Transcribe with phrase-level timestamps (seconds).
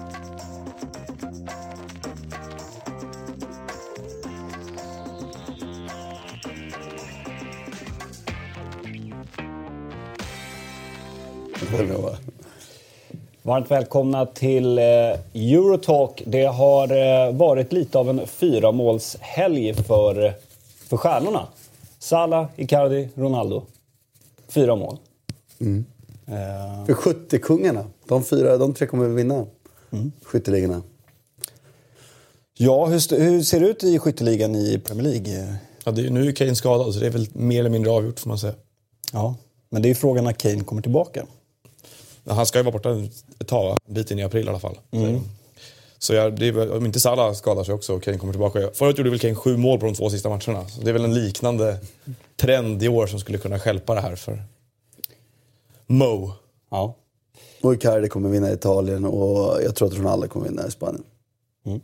[13.42, 14.84] Varmt välkomna till eh,
[15.34, 16.22] Eurotalk.
[16.26, 20.34] Det har eh, varit lite av en fyramålshelg för,
[20.88, 21.46] för stjärnorna.
[21.98, 23.62] Salah, Icardi, Ronaldo.
[24.48, 24.96] Fyra mål.
[25.60, 25.84] Mm.
[26.28, 26.86] Uh...
[26.86, 27.84] För skyttekungarna.
[28.08, 29.46] De, fyra, de tre kommer att vinna
[29.92, 30.12] mm.
[30.22, 30.82] skytteligorna.
[32.54, 35.56] Ja, hur, hur, ser det ut i skytteligan i Premier League?
[35.84, 38.20] Ja, det är, nu är Kane skadad, så det är väl mer eller mindre avgjort
[38.20, 38.54] får man säga.
[39.12, 39.34] Ja,
[39.70, 41.26] men det är frågan när Kane kommer tillbaka.
[42.26, 43.08] Han ska ju vara borta
[43.38, 44.78] ett tag, en bit in i april i alla fall.
[44.90, 45.20] Mm.
[45.98, 48.70] Så jag, det är, om inte Salah skadar sig också och Kane kommer tillbaka.
[48.74, 50.68] Förut gjorde väl Kane sju mål på de två sista matcherna.
[50.68, 51.78] Så det är väl en liknande
[52.36, 54.42] trend i år som skulle kunna skälpa det här för
[55.86, 56.32] Mo.
[56.70, 56.94] Ja.
[57.62, 61.02] Och Icardi kommer vinna i Italien och jag tror att Ronaldo kommer vinna i Spanien.
[61.66, 61.80] Mm.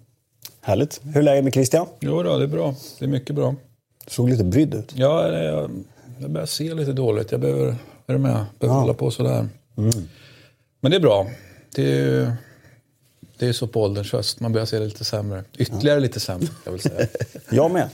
[0.61, 1.01] Härligt.
[1.05, 1.87] Hur är läget med Christian?
[2.01, 2.74] Jo då, det är bra.
[2.99, 3.55] Det är mycket bra.
[4.05, 4.93] Du såg lite brydd ut.
[4.95, 5.71] Ja, jag,
[6.18, 7.30] jag börjar se lite dåligt.
[7.33, 7.66] Jag behöver,
[8.07, 8.45] är du med?
[8.59, 8.80] behöver ja.
[8.80, 9.49] hålla på sådär.
[9.77, 10.09] Mm.
[10.80, 11.27] Men det är bra.
[11.74, 12.37] Det är,
[13.38, 14.40] det är så på ålderns höst.
[14.40, 15.45] Man börjar se det lite sämre.
[15.59, 16.02] Ytterligare ja.
[16.02, 17.07] lite sämre, jag vill säga.
[17.51, 17.88] jag med.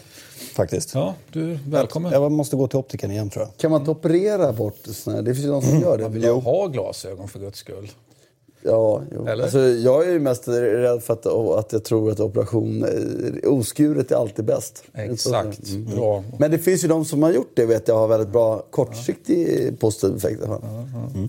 [0.55, 0.95] Faktiskt.
[0.95, 2.13] Ja, du välkommen.
[2.13, 3.57] Jag måste gå till optiken igen tror jag.
[3.57, 5.83] Kan man inte operera bort sådana Det finns ju de som mm.
[5.83, 6.03] gör det.
[6.03, 7.91] Man vill ju ha glasögon för guds skull.
[8.65, 9.27] Ja, jo.
[9.27, 9.43] Eller?
[9.43, 12.87] Alltså, jag är ju mest rädd för att, att jag tror att operation...
[13.45, 14.85] Oskuret är alltid bäst.
[14.95, 15.69] Exakt.
[15.69, 15.97] Mm.
[15.97, 16.25] Bra.
[16.39, 19.67] Men det finns ju de som har gjort det vet jag har väldigt bra kortsiktig
[19.67, 19.77] ja.
[19.81, 20.43] positiv effekt.
[20.45, 21.29] Mm.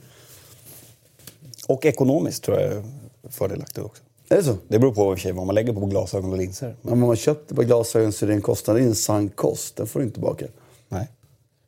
[1.68, 2.84] Och ekonomiskt tror jag är
[3.30, 4.03] fördelaktigt också.
[4.34, 4.58] Är det så?
[4.68, 6.76] Det beror på vad man lägger på glasögon och linser.
[6.82, 8.78] Men om man köper på glasögon så är det en kostnad.
[8.78, 9.76] Det är en sank kost.
[9.76, 10.46] Den får du inte tillbaka.
[10.90, 11.08] Nej.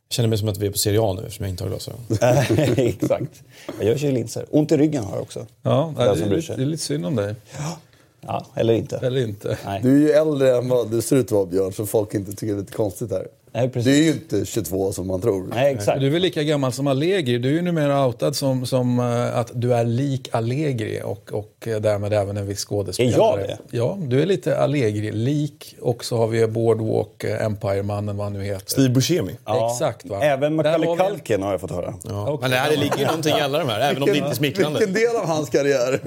[0.08, 1.70] Jag känner mig som att vi är på Serie A nu eftersom jag inte har
[1.70, 2.00] glasögon.
[2.78, 3.44] Exakt.
[3.82, 4.46] Jag kör ju linser.
[4.50, 5.46] Ont i ryggen har jag också.
[5.62, 7.36] Ja, det, är, lite, det är lite synd om dig.
[7.58, 7.78] Ja.
[8.22, 8.98] ja eller inte.
[8.98, 9.58] Eller inte.
[9.66, 9.82] Nej.
[9.84, 12.32] Du är ju äldre än vad du ser ut att vara Björn, så folk inte
[12.32, 13.28] tycker det är lite konstigt här.
[13.56, 13.94] Nej, precis.
[13.94, 15.48] Du är ju inte 22 som man tror.
[15.48, 16.00] Nej, exakt.
[16.00, 17.38] Du är väl lika gammal som Allegri.
[17.38, 21.68] Du är ju numera outad som, som uh, att du är lik Allegri och, och
[21.68, 23.44] uh, därmed även en viss skådespelare.
[23.44, 23.78] Är jag det?
[23.78, 25.76] Ja, du är lite Allegri-lik.
[25.82, 28.66] Och så har vi Boardwalk, uh, Empire-mannen, vad han nu heter.
[28.72, 29.36] Steve Buscemi.
[29.46, 29.72] Ja.
[29.72, 30.06] Exakt.
[30.06, 30.22] Va?
[30.22, 31.94] Även Macaulay Culkin har jag fått höra.
[32.04, 32.32] Ja.
[32.32, 32.50] Okay.
[32.50, 34.80] Men det, ligger ju någonting i alla de här, även om det inte är smickrande.
[34.80, 36.00] Vilken del av hans karriär?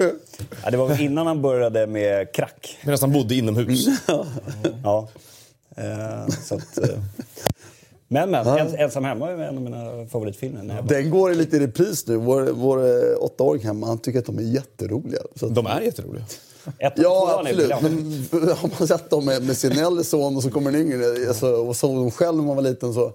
[0.63, 2.77] ja, det var innan han började med crack.
[2.81, 3.87] Medan han bodde inomhus.
[4.83, 5.07] ja.
[6.43, 6.79] Så att,
[8.11, 8.47] men, men.
[8.47, 8.59] Ja.
[8.59, 10.83] Ensam hemma är en av mina favoritfilmer.
[10.87, 12.17] Den går lite i repris nu.
[12.17, 15.21] Vår, vår eh, åttaåring hemma, han tycker att de är jätteroliga.
[15.35, 16.25] Så de är jätteroliga.
[16.77, 17.81] Ett ja, absolut.
[17.81, 21.27] Men har man sett dem med, med sin äldre son och så kommer den yngre,
[21.27, 23.13] alltså, och såg dem själv när man var liten så...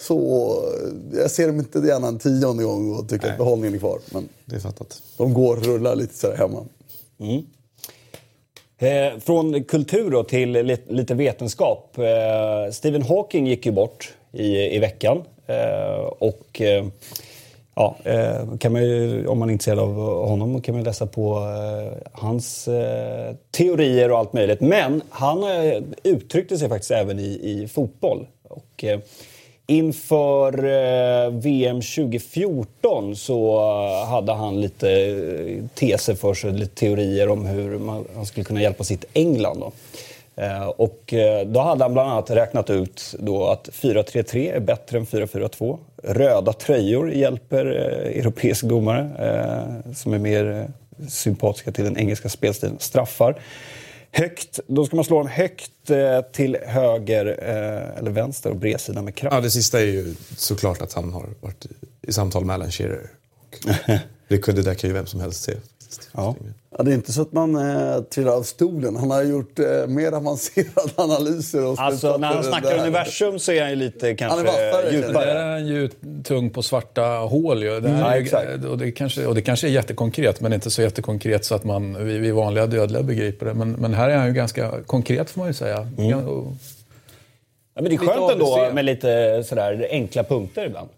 [0.00, 0.56] Så
[1.12, 3.32] jag ser dem inte gärna en tionde gång och tycker Nej.
[3.32, 3.98] att behållningen är kvar.
[4.12, 5.02] Men det är fattat.
[5.16, 6.64] De går och rullar lite så hemma.
[7.18, 7.42] Mm.
[8.78, 11.98] Eh, från kultur då till lite vetenskap.
[11.98, 15.22] Eh, Stephen Hawking gick ju bort i, i veckan.
[15.46, 16.86] Eh, och eh,
[17.74, 21.36] ja, eh, kan man ju, om man är intresserad av honom kan man läsa på
[21.36, 24.60] eh, hans eh, teorier och allt möjligt.
[24.60, 25.44] Men han
[26.02, 28.26] uttryckte sig faktiskt även i, i fotboll.
[28.42, 28.84] Och,
[29.70, 33.60] Inför eh, VM 2014 så
[34.04, 38.62] hade han lite eh, teser för sig, lite teorier om hur man, han skulle kunna
[38.62, 39.60] hjälpa sitt England.
[39.60, 39.72] Då.
[40.42, 44.98] Eh, och eh, då hade han bland annat räknat ut då att 4-3-3 är bättre
[44.98, 45.78] än 4-4-2.
[46.02, 49.10] Röda tröjor hjälper eh, europeiska domare
[49.94, 50.66] som är mer
[51.08, 52.76] sympatiska till den engelska spelstilen.
[52.78, 53.40] Straffar.
[54.12, 55.72] Högt, då ska man slå dem högt
[56.32, 59.34] till höger eller vänster och bredsidan med kraft.
[59.34, 61.68] Ja, det sista är ju såklart att han har varit i,
[62.02, 63.10] i samtal med Alan Shearer.
[64.28, 65.54] det, kunde, det kan ju vem som helst se.
[66.12, 66.36] Ja.
[66.76, 68.96] Ja, det är inte så att man eh, trillar av stolen.
[68.96, 71.66] Han har gjort eh, mer avancerade analyser.
[71.66, 72.78] Och alltså, när han snackar där.
[72.78, 75.24] universum så är han ju lite kanske han är vaffare, djupare.
[75.24, 75.90] Där är han ju
[76.24, 77.62] tung på svarta hål.
[77.62, 77.80] Ju.
[77.80, 78.24] Det, mm,
[78.60, 81.64] ju, och, det kanske, och det kanske är jättekonkret, men inte så jättekonkret så att
[81.64, 83.54] man, vi, vi vanliga dödliga begriper det.
[83.54, 85.88] Men, men här är han ju ganska konkret får man ju säga.
[85.98, 86.28] Mm.
[86.28, 86.52] Och,
[87.74, 90.88] ja, men det är skönt ändå med lite sådär enkla punkter ibland.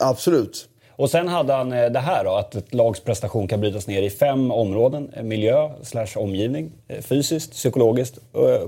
[0.00, 0.68] Absolut.
[1.02, 4.02] Och sen hade han eh, det här då, att ett lags prestation kan brytas ner
[4.02, 5.10] i fem områden.
[5.12, 8.18] Eh, miljö slash omgivning, eh, fysiskt, psykologiskt,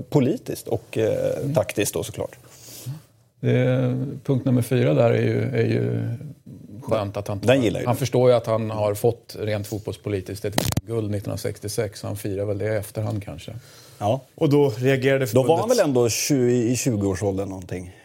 [0.09, 1.53] politiskt och mm.
[1.53, 2.35] taktiskt då såklart.
[3.39, 6.09] Det, punkt nummer fyra där är ju, är ju
[6.81, 10.55] skönt att han Den gillar Han förstår ju att han har fått rent fotbollspolitiskt ett
[10.81, 11.99] guld 1966.
[11.99, 13.53] Så han firar väl det i efterhand kanske.
[13.97, 14.21] Ja.
[14.35, 15.47] Och då reagerade förbundet...
[15.47, 17.95] Då var han väl ändå 20, i 20-årsåldern någonting?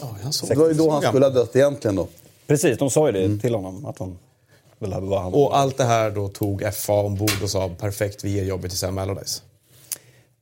[0.00, 0.48] Ja, jag såg.
[0.48, 2.08] Det var ju då han skulle ha dött egentligen då.
[2.46, 3.40] Precis, de sa ju det mm.
[3.40, 3.86] till honom.
[3.86, 4.18] Att han...
[5.32, 8.78] Och allt det här då tog FA ombord och sa perfekt, vi ger jobbet till
[8.78, 9.42] Sam Allardyce.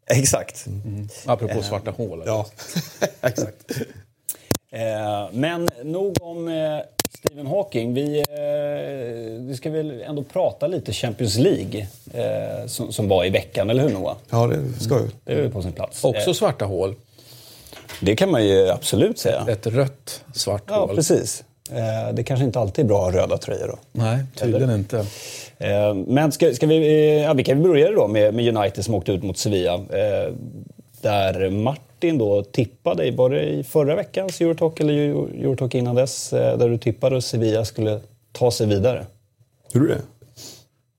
[0.06, 0.66] Exakt.
[0.66, 1.08] Mm.
[1.26, 2.22] Apropå svarta hål.
[2.26, 2.46] Ja,
[3.20, 3.70] exakt.
[4.70, 6.78] Eh, men nog om eh,
[7.18, 7.94] Stephen Hawking.
[7.94, 13.30] Vi, eh, vi ska väl ändå prata lite Champions League eh, som, som var i
[13.30, 14.16] veckan, eller hur Noah?
[14.30, 15.10] Ja, det ska vi.
[15.24, 16.04] Det är på sin plats.
[16.04, 16.94] Också svarta hål.
[18.00, 19.46] Det kan man ju absolut säga.
[19.48, 20.96] Ett rött svart Ja, hål.
[20.96, 21.44] precis.
[21.72, 23.78] Eh, Det kanske inte alltid är bra att ha röda tröjor då.
[23.92, 24.98] Nej, tydligen inte.
[25.58, 28.94] Eh, Men ska, ska vi, eh, ja, vi kan börja då med, med United som
[28.94, 29.74] åkte ut mot Sevilla.
[29.74, 30.32] Eh,
[31.02, 36.30] Där Martin då tippade, var det i förra veckans Eurotalk eller Euro- Eurotalk innan dess?
[36.30, 38.00] Där du tippade att Sevilla skulle
[38.32, 39.06] ta sig vidare.
[39.72, 40.00] Hur är det?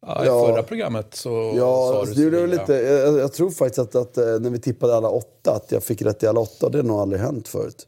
[0.07, 0.45] Ja, I Ja.
[0.47, 2.79] förra programmet så Ja, sa alltså, du det gjorde jag Sevilla.
[2.87, 2.93] lite.
[2.93, 6.23] Jag, jag tror faktiskt att, att när vi tippade alla åtta, att jag fick rätt
[6.23, 6.69] i alla åtta.
[6.69, 7.87] Det har nog aldrig hänt förut.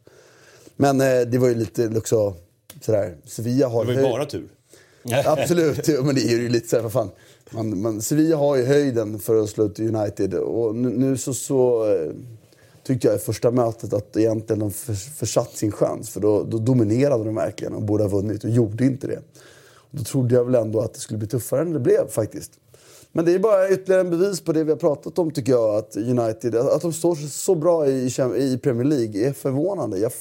[0.75, 0.97] Men
[1.31, 2.33] det var ju lite också
[2.85, 4.47] sådär, Sevilla har Det var ju bara tur.
[5.25, 7.09] Absolut, men det är ju lite såhär, vad fan.
[7.50, 10.33] Man, man, Sevilla har ju höjden för att slå ut United.
[10.33, 12.12] Och nu, nu så, så eh,
[12.83, 16.09] tyckte jag i första mötet att egentligen de för, försatt sin chans.
[16.09, 19.21] För då, då dominerade de verkligen och borde ha vunnit och gjorde inte det.
[19.75, 22.51] Och då trodde jag väl ändå att det skulle bli tuffare än det blev faktiskt.
[23.12, 25.75] Men det är bara ytterligare en bevis på det vi har pratat om tycker jag.
[25.75, 30.00] Att United, att de står så bra i, i Premier League är förvånande.
[30.00, 30.12] Jag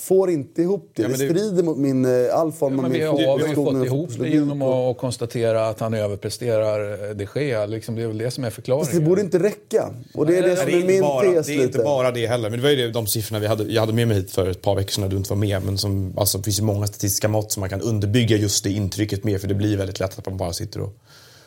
[0.00, 1.02] får inte ihop det.
[1.02, 3.38] Ja, det det- strider mot min, eh, all form Ja, av min har, vi har
[3.48, 7.66] ju fått ihop det genom att konstatera att han överpresterar eh, de Gea.
[7.66, 9.04] Liksom, det är väl det som är Fast det förklaringen.
[9.04, 9.90] borde inte räcka.
[10.14, 11.66] Och det är det som det är är, inte min bara, tes det är inte
[11.66, 11.78] lite.
[11.78, 12.50] bara det heller.
[12.50, 14.62] Men det var ju de siffrorna vi hade, jag hade med mig hit för ett
[14.62, 15.62] par veckor sedan när du inte var med.
[15.64, 18.70] Men som, alltså, det finns ju många statistiska mått som man kan underbygga just det
[18.70, 19.40] intrycket med.
[19.40, 20.94] För det blir väldigt lätt att man bara sitter och,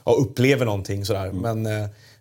[0.03, 1.31] och upplever någonting sådär.
[1.31, 1.65] Men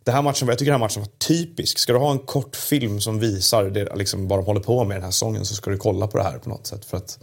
[0.04, 1.78] det här matchen, jag tycker den här matchen var typisk.
[1.78, 4.96] Ska du ha en kort film som visar det, liksom, vad de håller på med
[4.96, 6.84] den här säsongen så ska du kolla på det här på något sätt.
[6.84, 7.18] För att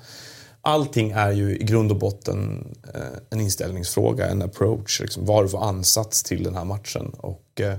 [0.62, 5.00] allting är ju i grund och botten eh, en inställningsfråga, en approach.
[5.00, 7.10] Liksom, vad har du för ansats till den här matchen?
[7.18, 7.78] Och, eh,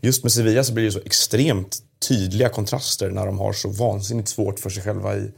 [0.00, 1.78] just med Sevilla så blir det så extremt
[2.08, 5.30] tydliga kontraster när de har så vansinnigt svårt för sig själva i,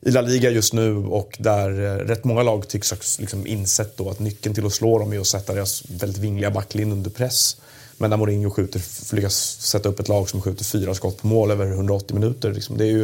[0.00, 3.96] i La Liga just nu och där eh, rätt många lag tycks ha liksom insett
[3.96, 7.10] då att nyckeln till att slå dem är att sätta deras väldigt vingliga backlinje under
[7.10, 7.56] press.
[7.98, 8.82] Men när Mourinho skjuter,
[9.14, 12.52] lyckas sätta upp ett lag som skjuter fyra skott på mål över 180 minuter.
[12.52, 13.02] Liksom, det, är ju,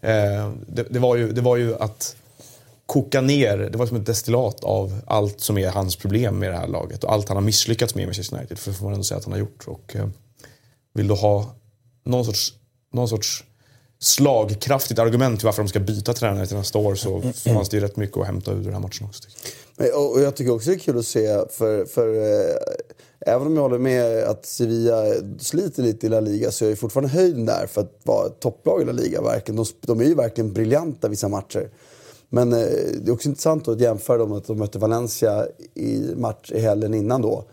[0.00, 2.16] eh, det, det, var ju, det var ju att
[2.86, 6.56] koka ner, det var som ett destillat av allt som är hans problem med det
[6.56, 8.92] här laget och allt han har misslyckats med med Manchester United, för det får man
[8.92, 9.64] ändå säga att han har gjort.
[9.66, 10.08] Och, eh,
[10.94, 11.54] vill du ha
[12.04, 12.54] någon sorts,
[12.92, 13.44] någon sorts
[13.98, 17.82] slagkraftigt argument till varför de ska byta tränare till nästa år så fanns det ju
[17.82, 19.22] rätt mycket att hämta ur den här matchen också.
[19.22, 20.10] Tycker jag.
[20.10, 22.56] Och jag tycker också det är kul att se, för, för eh,
[23.26, 25.04] även om jag håller med att Sevilla
[25.38, 28.40] sliter lite i La Liga så är jag fortfarande höjden där för att vara ett
[28.40, 29.22] topplag i La Liga.
[29.22, 29.56] Verkligen.
[29.56, 31.70] De, de är ju verkligen briljanta vissa matcher.
[32.28, 32.58] Men eh,
[33.00, 36.60] det är också intressant att jämföra dem med att de mötte Valencia i match i
[36.60, 37.44] helgen innan då.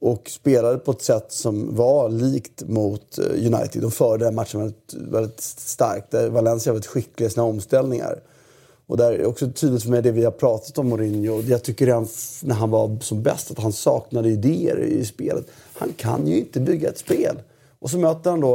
[0.00, 3.82] Och spelade på ett sätt som var likt mot eh, United.
[3.82, 6.14] De förde den matchen väldigt, väldigt starkt.
[6.14, 8.20] Valencia var väldigt skickliga i sina omställningar.
[8.86, 11.42] Och där är också tydligt för mig det vi har pratat om Mourinho.
[11.42, 12.08] Jag tycker redan
[12.42, 15.46] när han var som bäst att han saknade idéer i spelet.
[15.74, 17.36] Han kan ju inte bygga ett spel.
[17.78, 18.50] Och så möter han då,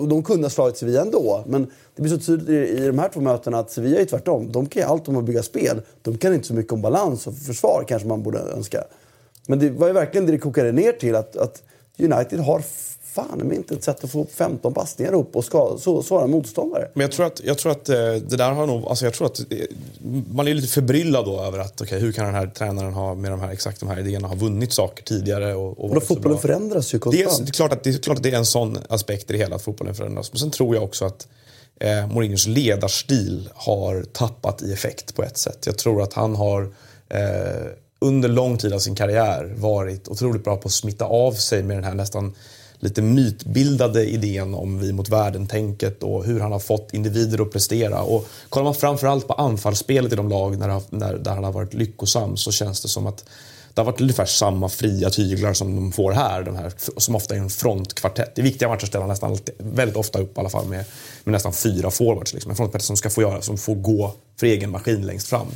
[0.00, 1.44] och de kunde ha slagit Sevilla ändå.
[1.46, 4.52] Men det blir så tydligt i de här två mötena att Sevilla är tvärtom.
[4.52, 5.80] De kan ju allt om att bygga spel.
[6.02, 8.84] De kan inte så mycket om balans och försvar kanske man borde önska.
[9.46, 11.14] Men det var ju verkligen det det kokade ner till.
[11.14, 11.62] Att, att
[11.98, 12.62] United har
[13.18, 16.88] fan men inte ett sätt att få 15 passningar upp och ska, så, svara motståndare.
[16.94, 19.26] Men jag tror att, jag tror att eh, det där har nog, alltså jag tror
[19.26, 19.58] att eh,
[20.32, 23.30] man är lite förbryllad då över att okej, hur kan den här tränaren ha med
[23.30, 26.94] de här, exakt de här idéerna ha vunnit saker tidigare och, och så fotbollen förändras
[26.94, 27.46] ju Det är, konstant.
[27.46, 29.38] det, är klart att, det är klart att det är en sån aspekt i det
[29.38, 30.32] hela, att fotbollen förändras.
[30.32, 31.28] Men sen tror jag också att
[31.80, 35.66] eh, Mourinhos ledarstil har tappat i effekt på ett sätt.
[35.66, 36.62] Jag tror att han har
[37.08, 37.18] eh,
[38.00, 41.76] under lång tid av sin karriär varit otroligt bra på att smitta av sig med
[41.76, 42.34] den här nästan
[42.80, 48.02] lite mytbildade idén om vi mot världen-tänket och hur han har fått individer att prestera.
[48.02, 51.74] Och kollar man framförallt på anfallsspelet i de lag när, när, där han har varit
[51.74, 53.24] lyckosam så känns det som att
[53.74, 57.34] det har varit ungefär samma fria tyglar som de får här, de här som ofta
[57.34, 58.38] är en frontkvartett.
[58.38, 60.84] I viktiga matcher ställer han nästan alltid, väldigt ofta upp i alla fall med,
[61.24, 62.34] med nästan fyra forwards.
[62.34, 62.50] Liksom.
[62.50, 65.46] En frontkvartett som ska få göra, som får gå för egen maskin längst fram.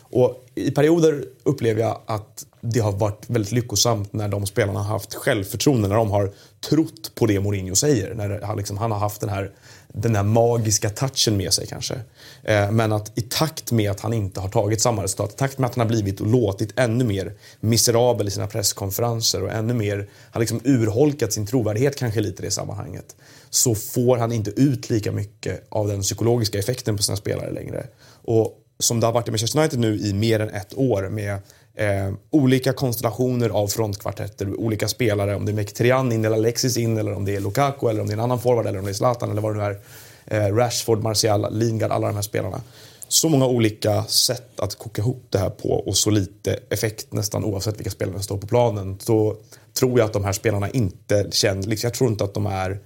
[0.00, 4.92] Och I perioder upplever jag att det har varit väldigt lyckosamt när de spelarna har
[4.92, 6.32] haft självförtroende, när de har
[6.68, 8.14] trott på det Mourinho säger.
[8.14, 9.50] När han, liksom, han har haft den här,
[9.88, 11.94] den här magiska touchen med sig kanske.
[12.42, 15.58] Eh, men att i takt med att han inte har tagit samma resultat, i takt
[15.58, 19.74] med att han har blivit och låtit ännu mer miserabel i sina presskonferenser och ännu
[19.74, 23.16] mer, har liksom urholkat sin trovärdighet kanske lite i det sammanhanget.
[23.50, 27.86] Så får han inte ut lika mycket av den psykologiska effekten på sina spelare längre.
[28.24, 31.38] Och som det har varit i Manchester United nu i mer än ett år med
[31.74, 35.34] Eh, olika konstellationer av frontkvartetter, olika spelare.
[35.34, 38.06] Om det är Mkhitaryan in eller Alexis in eller om det är Lukaku eller om
[38.06, 39.80] det är en annan forward eller om det är Zlatan eller vad det nu är.
[40.26, 42.60] Eh, Rashford, Martial, Lingard, alla de här spelarna.
[43.08, 47.44] Så många olika sätt att koka ihop det här på och så lite effekt nästan
[47.44, 48.98] oavsett vilka spelare som står på planen.
[49.00, 49.36] Så
[49.78, 52.80] tror jag att de här spelarna inte känner, liksom, jag tror inte att de är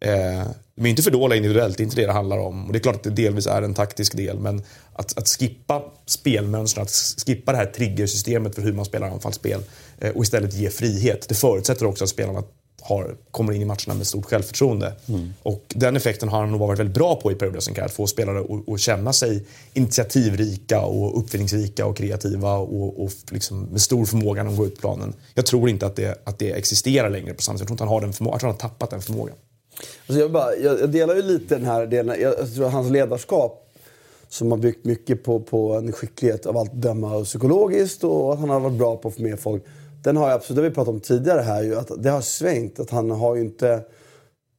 [0.00, 0.46] eh,
[0.78, 2.66] de är inte för dåliga individuellt, det är inte det det handlar om.
[2.66, 4.62] Och det är klart att det delvis är en taktisk del, men
[4.92, 6.90] att, att skippa spelmönstren, att
[7.26, 9.60] skippa det här triggersystemet för hur man spelar anfallsspel
[9.98, 11.28] eh, och istället ge frihet.
[11.28, 12.42] Det förutsätter också att spelarna
[12.80, 14.92] har, kommer in i matcherna med stort självförtroende.
[15.08, 15.32] Mm.
[15.42, 18.06] Och den effekten har han nog varit väldigt bra på i perioder som Att få
[18.06, 24.42] spelare att känna sig initiativrika och uppfinningsrika och kreativa och, och liksom med stor förmåga
[24.42, 25.14] när de går ut planen.
[25.34, 27.60] Jag tror inte att det, att det existerar längre på samma sätt.
[27.60, 28.34] Jag tror inte han har den förmågan.
[28.34, 29.36] Jag tror han har tappat den förmågan.
[30.06, 32.20] Alltså jag, bara, jag, jag, delar ju lite den här delen.
[32.20, 33.64] Jag, jag tror hans ledarskap
[34.28, 38.38] som har byggt mycket på, på en skicklighet av allt döma och psykologiskt och att
[38.38, 39.64] han har varit bra på att få med folk.
[40.02, 42.20] Den har jag absolut, det har vi pratat om tidigare här ju, att det har
[42.20, 42.80] svängt.
[42.80, 43.84] Att han har ju inte...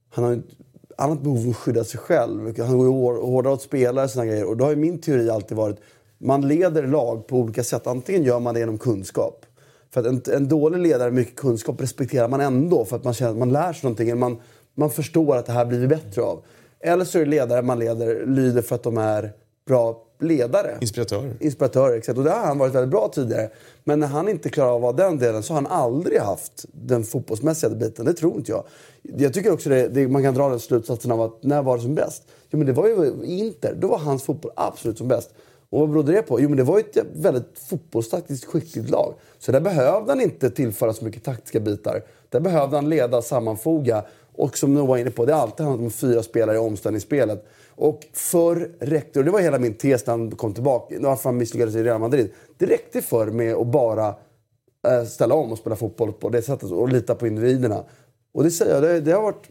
[0.09, 0.39] Han har ett
[0.97, 2.59] annat behov av att skydda sig själv.
[2.59, 4.45] Han går ju hårdare åt spelare och såna grejer.
[4.45, 5.77] Och då har ju min teori alltid varit,
[6.17, 7.88] man leder lag på olika sätt.
[7.88, 9.45] Antingen gör man det genom kunskap.
[9.91, 13.13] För att en, en dålig ledare med mycket kunskap respekterar man ändå för att man
[13.13, 14.09] känner att man lär sig någonting.
[14.09, 14.38] Eller Man,
[14.79, 16.43] man förstår att det här blir vi bättre av.
[16.79, 19.33] Eller så är det ledare man leder, lyder för att de är
[19.67, 20.77] bra ledare.
[20.81, 21.38] Inspiratörer.
[21.39, 22.17] Inspiratörer, exakt.
[22.17, 23.50] Och det har han varit väldigt bra tidigare.
[23.83, 26.65] Men när han inte klarar av att vara den delen så har han aldrig haft
[26.71, 28.05] den fotbollsmässiga biten.
[28.05, 28.63] Det tror inte jag.
[29.01, 31.83] Jag tycker också det, det, man kan dra den slutsatsen av att när var det
[31.83, 32.24] som bäst?
[32.50, 33.75] Jo men det var ju Inter.
[33.79, 35.29] Då var hans fotboll absolut som bäst.
[35.69, 36.41] Och vad berodde det på?
[36.41, 39.13] Jo men det var ju ett väldigt fotbollstaktiskt skickligt lag.
[39.39, 42.01] Så där behövde han inte tillföra så mycket taktiska bitar.
[42.29, 44.03] Där behövde han leda, sammanfoga.
[44.39, 47.46] Och som Noah var inne på, det har alltid handlat om fyra spelare i omställningsspelet.
[47.69, 51.38] Och förr räckte, och det var hela min tes när han kom tillbaka, varför han
[51.38, 52.31] misslyckades i Real Madrid.
[52.58, 54.08] Det räckte förr med att bara
[54.88, 57.84] äh, ställa om och spela fotboll på det sättet och lita på individerna.
[58.34, 59.50] Och det säger jag, det, det har varit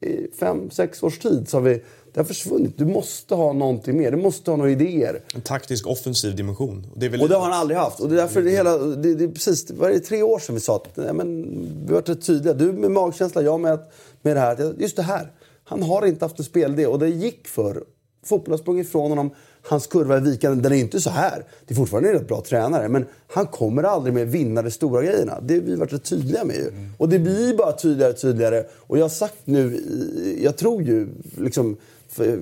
[0.00, 1.82] i fem, sex års tid så har vi
[2.14, 2.78] det har försvunnit.
[2.78, 4.10] Du måste ha någonting mer.
[4.10, 5.20] Du måste ha några idéer.
[5.34, 6.86] En taktisk offensiv dimension.
[6.92, 8.00] Och det, och det har han aldrig haft.
[8.00, 10.60] Och det är därför det hela, det, det, precis, var det tre år sedan vi
[10.60, 11.42] sa att nej, men,
[11.86, 12.54] vi var rätt tydliga.
[12.54, 13.78] Du med magkänsla, jag med,
[14.22, 14.74] med det här.
[14.78, 15.32] Just det här.
[15.64, 17.84] Han har inte haft en spelidé och det gick för.
[18.24, 19.30] Fotboll har sprungit ifrån honom.
[19.68, 20.62] Hans kurva är vikande.
[20.62, 21.44] Den är inte så här.
[21.66, 22.88] Det är fortfarande en rätt bra tränare.
[22.88, 25.40] Men han kommer aldrig med vinna de stora grejerna.
[25.42, 26.68] Det har vi varit rätt tydliga med ju.
[26.68, 26.90] Mm.
[26.98, 28.64] Och det blir bara tydligare och tydligare.
[28.72, 29.80] Och jag har sagt nu,
[30.42, 31.76] jag tror ju liksom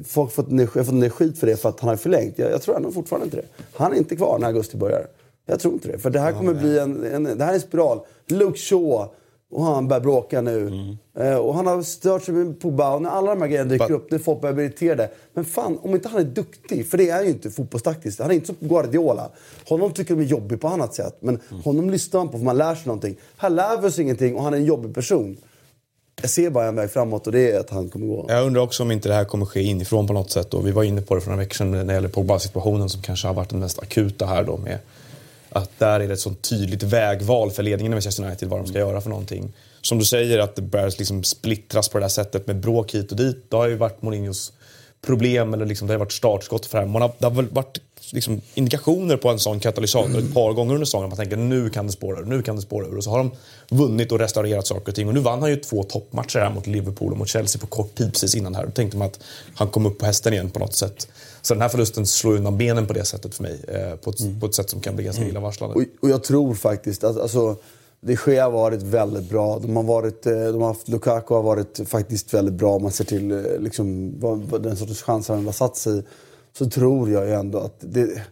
[0.05, 2.39] folk har fått ner skit för det för att han har förlängt.
[2.39, 3.47] Jag, jag tror ändå fortfarande inte det.
[3.73, 5.07] Han är inte kvar när augusti börjar.
[5.47, 5.99] Jag tror inte det.
[5.99, 8.01] För det här kommer bli en, en, det här är en spiral.
[8.27, 9.09] Luke Shaw,
[9.51, 10.67] och han börjar bråka nu.
[10.67, 10.97] Mm.
[11.19, 12.95] Eh, och han har stört sig Pogba.
[12.95, 13.97] Och när alla de här grejerna dyker But...
[13.97, 15.11] upp, när folk börjar bli irriterade.
[15.35, 18.21] Men fan, om inte han är duktig, för det är ju inte fotbollstaktiskt.
[18.21, 19.31] Han är inte som Guardiola.
[19.69, 21.17] Honom tycker de är jobbig på annat sätt.
[21.21, 21.63] Men mm.
[21.63, 23.17] honom lyssnar man på för man lär sig någonting.
[23.37, 25.37] Här lär vi oss ingenting och han är en jobbig person.
[26.21, 28.27] Jag ser bara en väg framåt och det är att han kommer gå.
[28.29, 30.55] Jag undrar också om inte det här kommer ske inifrån på något sätt.
[30.55, 33.03] Och vi var inne på det för några veckor sedan när det gäller Pogba-situationen som
[33.03, 34.79] kanske har varit den mest akuta här då med
[35.53, 38.67] att där är det ett sånt tydligt vägval för ledningen i Manchester United vad de
[38.67, 39.53] ska göra för någonting.
[39.83, 43.11] Som du säger att det börjar liksom splittras på det där sättet med bråk hit
[43.11, 43.51] och dit.
[43.51, 44.53] Det har ju varit Mourinhos
[45.03, 46.93] problem eller liksom, det har varit startskott för det här.
[46.93, 47.79] Man har, det har väl varit
[48.13, 51.09] liksom, indikationer på en sån katalysator ett par gånger under säsongen.
[51.09, 52.97] Man tänker nu kan det spåra ur, nu kan det spåra ur.
[52.97, 53.31] Och så har de
[53.71, 55.09] vunnit och restaurerat saker och ting.
[55.09, 57.95] Och nu vann han ju två toppmatcher här mot Liverpool och mot Chelsea på kort
[57.95, 58.67] tid precis innan här.
[58.67, 59.21] Då tänkte man att
[59.55, 61.09] han kom upp på hästen igen på något sätt.
[61.43, 63.61] Så den här förlusten slår undan benen på det sättet för mig.
[63.69, 64.41] Eh, på, ett, mm.
[64.41, 65.31] på ett sätt som kan bli ganska mm.
[65.31, 65.75] illavarslande.
[65.77, 67.57] Och, och jag tror faktiskt att alltså,
[68.01, 69.59] de Gea har varit väldigt bra.
[69.59, 72.93] De har, varit, eh, de har haft, Lukaku har varit faktiskt väldigt bra om man
[72.93, 76.03] ser till eh, liksom, vad, vad den sortens chanser han har satt sig i.
[76.53, 78.23] Så tror jag ju ändå att det,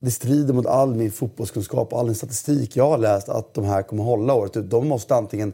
[0.00, 3.64] det strider mot all min fotbollskunskap och all min statistik jag har läst att de
[3.64, 4.70] här kommer hålla året ut.
[4.70, 5.52] De måste antingen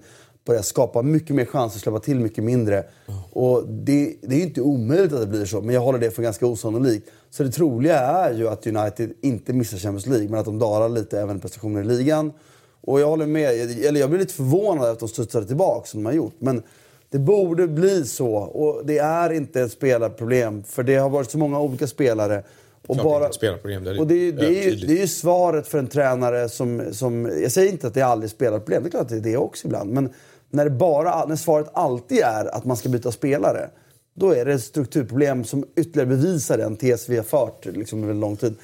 [0.49, 2.77] börja skapa mycket mer chanser och släppa till mycket mindre.
[2.77, 3.21] Mm.
[3.33, 6.23] Och det, det är inte omöjligt att det blir så, men jag håller det för
[6.23, 7.11] ganska osannolikt.
[7.31, 10.89] Så det troliga är ju att United inte missar Champions League, men att de dalar
[10.89, 12.33] lite även i prestationer i ligan.
[12.81, 13.51] Och jag håller med,
[13.85, 16.35] eller jag blir lite förvånad att de studsade tillbaka som de har gjort.
[16.39, 16.63] Men
[17.11, 18.35] det borde bli så.
[18.35, 22.43] Och det är inte ett spelarproblem, för det har varit så många olika spelare.
[22.87, 23.85] Och Klart bara, är ett spelarproblem.
[23.85, 26.83] Det är, och det, det, är ju, det är ju svaret för en tränare som,
[26.93, 27.31] som...
[27.43, 29.37] Jag säger inte att det aldrig är spelarproblem, det är klart att det är det
[29.37, 29.93] också ibland.
[29.93, 30.13] Men
[30.51, 33.71] när, det bara, när svaret alltid är att man ska byta spelare,
[34.15, 38.15] då är det ett strukturproblem som ytterligare bevisar den tes vi har fört liksom, över
[38.15, 38.55] lång tid.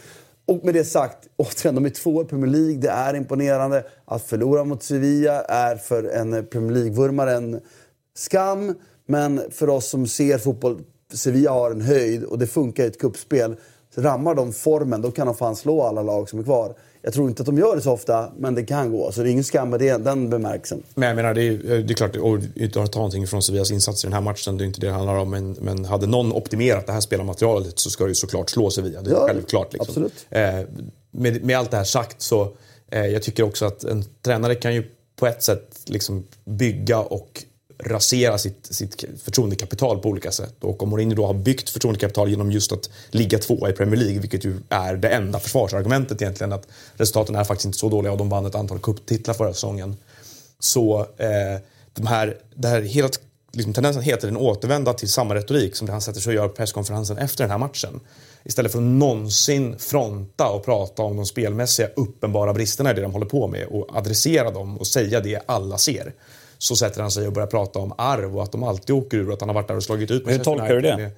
[0.46, 2.76] Och med det sagt, återigen, de är två i Premier League.
[2.76, 3.84] Det är imponerande.
[4.04, 7.60] Att förlora mot Sevilla är för en Premier League-vurmare en
[8.16, 8.74] skam.
[9.06, 10.80] Men för oss som ser fotboll,
[11.12, 13.56] Sevilla har en höjd och det funkar i ett kuppspel.
[13.94, 16.74] rammar de formen, då kan de fan slå alla lag som är kvar.
[17.02, 19.12] Jag tror inte att de gör det så ofta, men det kan gå.
[19.12, 20.82] Så det är ingen skam med det, den bemärkelsen.
[20.94, 23.70] Men jag menar, det är, det är klart, och inte att ta någonting från Sevillas
[23.70, 25.30] insatser i den här matchen, det är inte det det handlar om.
[25.30, 29.02] Men, men hade någon optimerat det här spelarmaterialet så ska det ju såklart slå Sevilla.
[29.02, 29.72] Det är ja, självklart.
[29.72, 29.90] Liksom.
[29.90, 30.26] Absolut.
[30.30, 30.60] Eh,
[31.10, 32.56] med, med allt det här sagt så,
[32.90, 34.84] eh, jag tycker också att en tränare kan ju
[35.16, 37.44] på ett sätt liksom bygga och
[37.78, 40.54] rasera sitt, sitt förtroendekapital på olika sätt.
[40.60, 44.18] Och om Mourinho då har byggt förtroendekapital genom just att ligga tvåa i Premier League,
[44.18, 48.18] vilket ju är det enda försvarsargumentet egentligen, att resultaten är faktiskt inte så dåliga och
[48.18, 49.96] de vann ett antal cuptitlar förra säsongen.
[50.58, 51.60] Så eh,
[51.94, 53.20] de här, det här helt,
[53.52, 56.48] liksom, tendensen heter en återvända till samma retorik som det han sätter sig och gör
[56.48, 58.00] på presskonferensen efter den här matchen.
[58.44, 63.12] Istället för att någonsin fronta och prata om de spelmässiga uppenbara bristerna i det de
[63.12, 66.12] håller på med och adressera dem och säga det alla ser
[66.64, 69.28] så sätter han sig och börjar prata om arv och att de alltid åker ur
[69.28, 71.10] och att han har varit där och slagit ut Hur tolkar du det?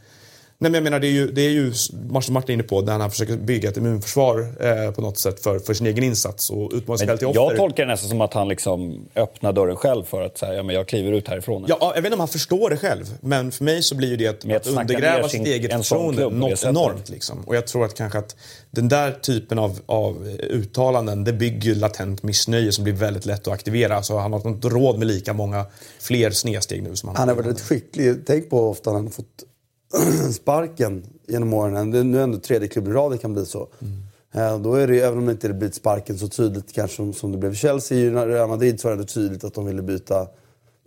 [0.59, 1.73] Nej, men jag menar, det är ju, det är ju
[2.09, 5.59] Martin Martin inne på, där han försöker bygga ett immunförsvar eh, på något sätt för,
[5.59, 7.41] för sin egen insats och utmana sig själv till offer.
[7.41, 10.63] Jag tolkar det nästan som att han liksom öppnar dörren själv för att säga, ja,
[10.63, 11.65] men jag kliver ut härifrån.
[11.69, 14.17] Ja, jag vet inte om han förstår det själv, men för mig så blir ju
[14.17, 17.09] det att, att undergräva sitt eget förtroende något enormt.
[17.09, 17.41] Liksom.
[17.47, 18.37] Och jag tror att kanske att
[18.71, 23.55] den där typen av, av uttalanden, det bygger latent missnöje som blir väldigt lätt att
[23.55, 24.03] aktivera.
[24.03, 25.67] Så han har inte råd med lika många
[26.01, 28.27] fler snedsteg nu som han, han har varit skicklig.
[28.27, 29.45] Tänk på hur ofta han har fått
[30.33, 31.91] sparken genom åren.
[31.91, 33.69] Det är nu ändå tredje klubb i rad det kan bli så.
[33.81, 34.63] Mm.
[34.63, 37.39] Då är det, även om det inte blivit sparken så tydligt kanske som, som det
[37.39, 40.29] blev i Chelsea i Real Madrid så var det tydligt att de ville byta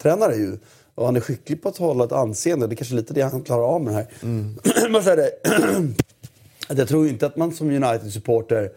[0.02, 0.58] tränare ju.
[0.96, 2.68] Och han är skicklig på att hålla ett anseende.
[2.68, 4.08] Det är kanske lite det han klarar av med det här.
[4.24, 4.60] Mm.
[4.92, 5.32] Man säger det.
[6.78, 8.70] jag tror inte att man som United-supporter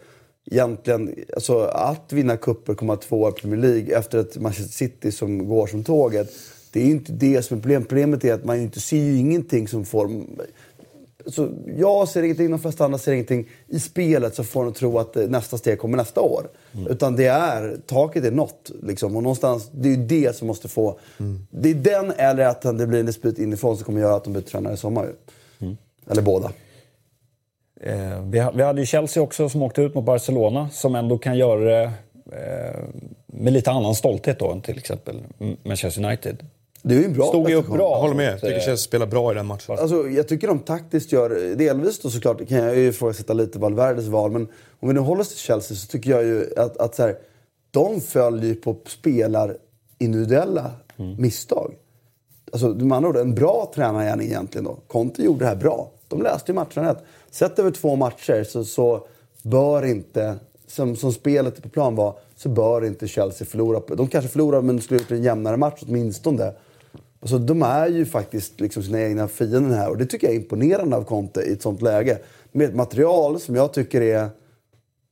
[0.45, 1.15] egentligen...
[1.33, 5.67] Alltså att vinna kupper komma tvåa i Premier League efter ett Manchester City som går
[5.67, 6.33] som tåget
[6.73, 7.87] det är inte det som är problemet.
[7.87, 10.11] Problemet är att man inte ser ju ingenting som får...
[11.25, 13.49] Så jag ser ingenting, de flesta andra ser ingenting.
[13.67, 16.47] I spelet så får de tro att nästa steg kommer nästa år.
[16.73, 16.87] Mm.
[16.87, 18.71] Utan det är, taket är nått.
[18.83, 19.15] Liksom.
[19.15, 20.99] Och någonstans, det är ju det som måste få...
[21.19, 21.47] Mm.
[21.49, 24.33] Det är den eller att det blir en dispyt inifrån som kommer göra att de
[24.33, 25.09] byter tränare i sommar.
[25.59, 25.77] Mm.
[26.09, 26.51] Eller båda.
[27.81, 31.37] Eh, vi, vi hade ju Chelsea också som åkte ut mot Barcelona som ändå kan
[31.37, 31.91] göra det
[32.31, 32.83] eh,
[33.25, 35.23] med lite annan stolthet då än till exempel
[35.63, 36.45] Manchester United.
[36.85, 37.91] Det är ju en bra Stod ju upp bra.
[37.91, 38.31] Jag håller med.
[38.31, 39.77] Jag tycker Chelsea spelar bra i den matchen.
[39.79, 41.55] Alltså, jag tycker de taktiskt gör...
[41.55, 44.31] Delvis då såklart kan jag ju ifrågasätta lite Valverdes val.
[44.31, 44.47] Men
[44.79, 47.17] om vi nu håller oss till Chelsea så tycker jag ju att, att så här,
[47.71, 49.57] de följer på spelar
[49.97, 51.21] individuella mm.
[51.21, 51.73] misstag.
[52.51, 54.77] Alltså med andra ord, en bra tränargärning egentligen då.
[54.87, 55.91] Conte gjorde det här bra.
[56.07, 57.03] De läste ju matcherna rätt.
[57.31, 59.07] Sett över två matcher så, så
[59.43, 60.35] bör inte,
[60.67, 63.81] som, som spelet på plan var, så bör inte Chelsea förlora.
[63.87, 66.53] De kanske förlorar men skulle gjort en jämnare match åtminstone.
[67.23, 70.39] Alltså, de är ju faktiskt liksom sina egna fiender här och det tycker jag är
[70.39, 72.19] imponerande av Conte i ett sånt läge.
[72.51, 74.29] Med ett material som jag tycker är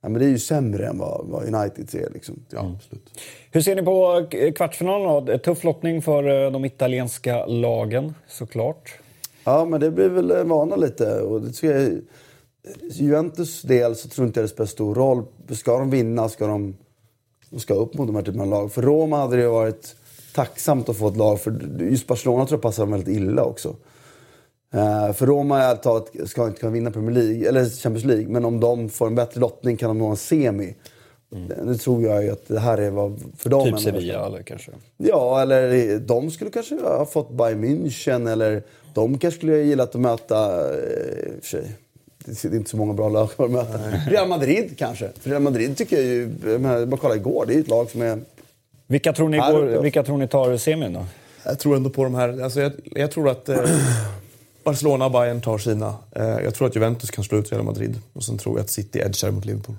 [0.01, 2.09] Ja, men det är ju sämre än vad, vad United ser.
[2.13, 2.45] Liksom.
[2.49, 2.71] Ja, mm.
[2.75, 3.19] absolut.
[3.51, 5.25] Hur ser ni på kvartsfinalen?
[5.25, 5.37] Då?
[5.37, 8.93] Tuff lottning för eh, de italienska lagen, såklart.
[9.43, 11.21] Ja, men det blir väl vana lite.
[11.21, 12.01] Och det tycker jag,
[12.91, 15.23] Juventus del så tror inte jag det spelar stor roll.
[15.49, 16.77] Ska de vinna, ska de,
[17.49, 18.71] de ska upp mot de här typerna av lag.
[18.71, 19.95] För Roma hade det varit
[20.33, 21.41] tacksamt att få ett lag.
[21.41, 23.75] För just Barcelona tror jag passar dem väldigt illa också.
[24.75, 28.27] Uh, för Roma ärligt talat ska inte kunna vinna Premier League, eller Champions League.
[28.27, 30.75] Men om de får en bättre lottning kan de nå en semi.
[31.35, 31.65] Mm.
[31.65, 33.65] Nu tror jag ju att det här är vad för dem.
[33.65, 34.71] Typ Sevilla eller kanske?
[34.97, 38.31] Ja, eller de skulle kanske ha fått Bayern München.
[38.31, 38.63] Eller
[38.93, 40.59] de kanske skulle ha gillat att möta...
[40.73, 41.71] Eh, för sig,
[42.25, 43.79] det är inte så många bra lag att möta.
[44.09, 45.09] Real Madrid kanske.
[45.19, 46.29] För Real Madrid tycker jag ju...
[46.45, 48.19] Jag bara kolla igår, det är ett lag som är
[48.91, 51.05] vilka tror ni, går, vilka tror ni tar semin då?
[51.43, 52.41] Jag tror ändå på de här.
[52.43, 53.57] Alltså jag, jag tror att eh,
[54.63, 55.95] Barcelona och Bayern tar sina.
[56.15, 57.99] Eh, jag tror att Juventus kan slå ut Real Madrid.
[58.13, 59.75] Och sen tror jag att City edgar mot Liverpool.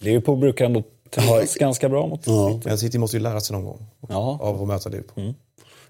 [0.00, 2.52] Liverpool brukar ändå tas ganska bra mot ja.
[2.52, 2.68] City.
[2.68, 4.38] Men City måste ju lära sig någon gång ja.
[4.42, 5.24] av att möta Liverpool.
[5.24, 5.34] Mm.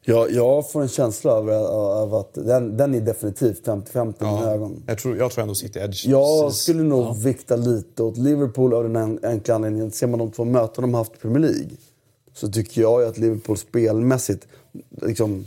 [0.04, 4.28] Jag, jag får en känsla av, av att den, den är definitivt 50-50 ja.
[4.28, 4.82] i mina ögon.
[4.86, 6.06] Jag tror, jag tror ändå City Edge.
[6.06, 7.12] Jag skulle nog ja.
[7.12, 9.90] vikta lite åt Liverpool av den enkla anledningen.
[9.90, 11.70] Ser man de två möten de har haft i Premier League
[12.36, 14.46] så tycker jag att Liverpool spelmässigt,
[15.02, 15.46] liksom,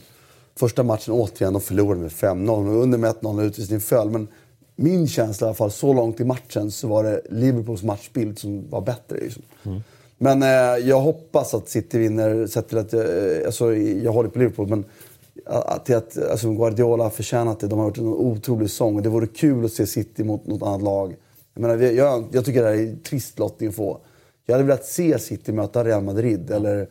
[0.56, 2.82] första matchen återigen, de förlorade med 5-0.
[2.82, 4.10] Under med 1-0 utvisning föll.
[4.10, 4.28] Men
[4.76, 8.70] min känsla i alla fall, så långt i matchen, så var det Liverpools matchbild som
[8.70, 9.18] var bättre.
[9.18, 9.44] Liksom.
[9.66, 9.82] Mm.
[10.18, 14.30] Men eh, jag hoppas att City vinner, sett till att jag, eh, alltså, jag håller
[14.30, 14.68] på Liverpool.
[14.68, 14.86] Men
[15.86, 17.68] till att alltså, Guardiola har förtjänat det.
[17.68, 19.02] De har gjort en otrolig sång.
[19.02, 21.16] Det vore kul att se City mot något annat lag.
[21.54, 24.00] Jag, menar, jag, jag tycker det här är en trist lottning att få.
[24.50, 26.88] Jag hade velat se City möta Real Madrid eller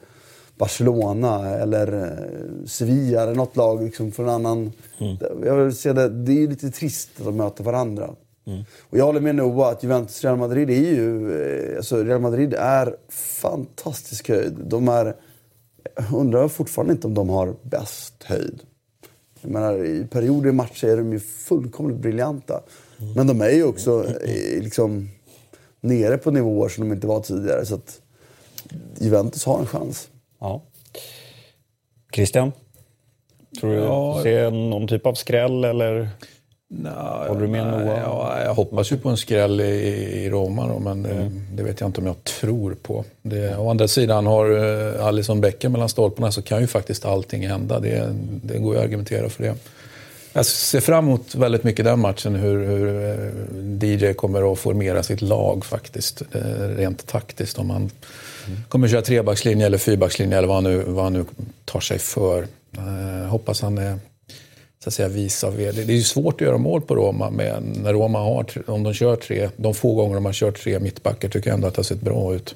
[0.59, 4.73] Barcelona eller eh, Sevilla eller något lag liksom från annan...
[4.99, 5.16] Mm.
[5.44, 8.11] Jag vill se det, det är lite trist att de möter varandra.
[8.47, 8.64] Mm.
[8.81, 11.33] Och jag håller med Noah att Juventus Real Madrid är ju...
[11.42, 12.97] Eh, alltså Real Madrid är
[13.40, 14.57] fantastisk höjd.
[14.64, 15.16] De är...
[15.97, 18.61] Jag undrar fortfarande inte om de har bäst höjd.
[19.40, 22.61] Jag menar, i perioder i matcher är de ju fullkomligt briljanta.
[23.01, 23.12] Mm.
[23.12, 25.09] Men de är ju också eh, liksom
[25.81, 27.67] nere på nivåer som de inte var tidigare.
[27.67, 28.01] Så att
[28.99, 30.09] Juventus har en chans.
[30.41, 30.62] Ja.
[32.14, 32.53] Christian?
[33.61, 34.21] Tror du ja.
[34.23, 36.09] ser någon typ av skräll eller?
[36.71, 36.93] Nej,
[37.29, 38.01] Håller du med Noah?
[38.01, 39.64] Ja, jag hoppas ju på en skräll i,
[40.25, 41.47] i Roma då, men det, mm.
[41.53, 43.05] det, vet jag inte om jag tror på.
[43.23, 47.49] Det, å andra sidan har uh, Alisson Becker mellan stolparna så kan ju faktiskt allting
[47.49, 47.81] hända.
[47.81, 49.55] Det, det går ju att argumentera för det.
[50.38, 53.05] Jag ser fram emot väldigt mycket den matchen, hur, hur
[53.83, 56.40] eh, DJ kommer att formera sitt lag faktiskt, eh,
[56.77, 57.59] rent taktiskt.
[57.59, 57.90] Om han
[58.46, 58.59] mm.
[58.68, 61.24] kommer köra trebackslinje eller fyrbackslinje eller vad han nu, vad han nu
[61.64, 62.46] tar sig för.
[62.77, 63.98] Eh, hoppas han är
[64.83, 65.72] så att säga, vis av er.
[65.72, 68.94] Det är ju svårt att göra mål på Roma med, när Roma har, om de
[68.94, 71.79] kör tre, de få gånger de har kört tre mittbackar tycker jag ändå att det
[71.79, 72.55] har sett bra ut.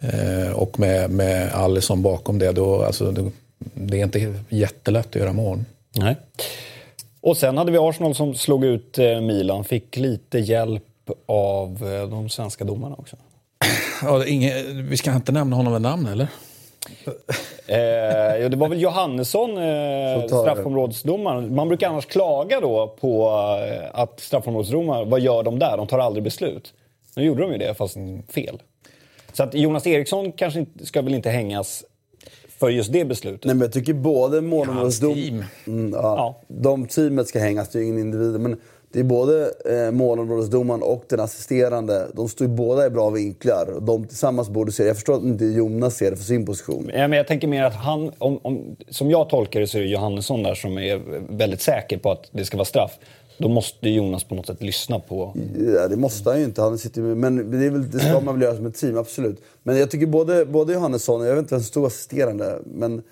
[0.00, 3.30] Eh, och med, med Alisson bakom det, då, alltså, det,
[3.74, 5.64] det är inte jättelätt att göra mål.
[5.96, 6.16] Nej.
[7.20, 10.84] Och sen hade vi Arsenal som slog ut eh, Milan, fick lite hjälp
[11.26, 13.16] av eh, de svenska domarna också.
[14.02, 16.28] Ja, ingen, vi ska inte nämna honom med namn eller?
[17.66, 21.54] Eh, det var väl Johannesson, eh, straffområdesdomaren.
[21.54, 23.30] Man brukar annars klaga då på
[23.66, 25.76] eh, att straffområdesdomare, vad gör de där?
[25.76, 26.72] De tar aldrig beslut.
[27.16, 27.96] Nu gjorde de ju det, fast
[28.28, 28.62] fel.
[29.32, 31.84] Så att Jonas Eriksson kanske inte, ska väl inte hängas
[32.60, 33.44] för just det beslutet.
[33.44, 35.18] Nej, men jag tycker både målområdesdom...
[35.18, 36.40] Ja, mm, ja, ja.
[36.48, 38.40] De teamet ska hängas, det är ingen individ.
[38.40, 38.56] Men
[38.92, 42.08] det är både eh, målområdesdomaren och den assisterande.
[42.14, 43.80] De står ju båda i bra vinklar.
[43.80, 46.90] De tillsammans borde se Jag förstår att inte Jonas ser det för sin position.
[46.94, 49.82] Ja, men jag tänker mer att han, om, om, som jag tolkar det så är
[49.82, 51.00] det Johannesson där som är
[51.36, 52.98] väldigt säker på att det ska vara straff.
[53.38, 55.34] Då måste Jonas på något sätt lyssna på...
[55.74, 56.62] Ja, det måste han ju inte.
[56.62, 58.96] Han sitter med, men det, är väl, det ska man väl göra som ett team,
[58.96, 59.40] absolut.
[59.62, 63.02] Men jag tycker både, både Johannesson, jag vet inte vem som stod assisterande, men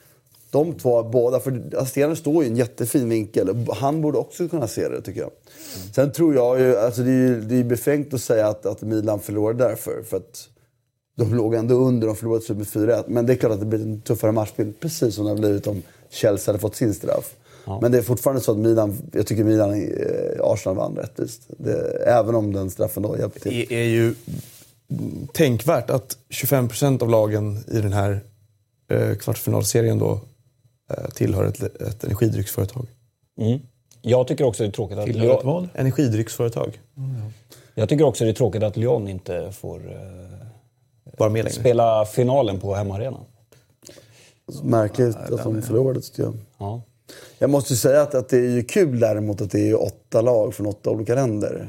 [0.50, 3.66] de två båda, för assisterande står i en jättefin vinkel.
[3.72, 5.30] Han borde också kunna se det tycker jag.
[5.30, 5.92] Mm.
[5.92, 9.20] Sen tror jag ju, alltså det är, det är befängt att säga att, att Milan
[9.20, 10.02] förlorade därför.
[10.02, 10.48] För att
[11.16, 13.04] de låg ändå under, de förlorade med 4-1.
[13.06, 15.66] Men det är klart att det blir en tuffare matchbild, precis som det har blivit
[15.66, 17.34] om Chelsea hade fått sin straff.
[17.66, 17.78] Ja.
[17.82, 21.42] Men det är fortfarande så att Milan, jag tycker Milan, eh, Arsenal vann rättvist.
[21.58, 23.66] Det, även om den straffen då hjälpte till.
[23.68, 24.14] Det är ju
[25.32, 28.20] tänkvärt att 25% av lagen i den här
[28.90, 30.20] eh, kvartsfinalserien då
[30.90, 32.86] eh, tillhör ett, ett energidrycksföretag.
[33.40, 33.58] Mm.
[34.02, 35.06] Jag tycker också det är tråkigt att...
[35.06, 35.68] Tillhör ett vad?
[35.74, 36.80] Energidrycksföretag.
[36.96, 37.30] Mm, ja.
[37.74, 39.80] Jag tycker också det är tråkigt att Lyon inte får
[41.30, 43.24] med spela finalen på hemmaarenan.
[44.62, 46.34] Märkligt att de förlorade tycker jag.
[46.58, 46.82] Ja.
[47.38, 50.54] Jag måste säga att, att det är ju kul däremot att det är åtta lag
[50.54, 51.68] från åtta olika länder.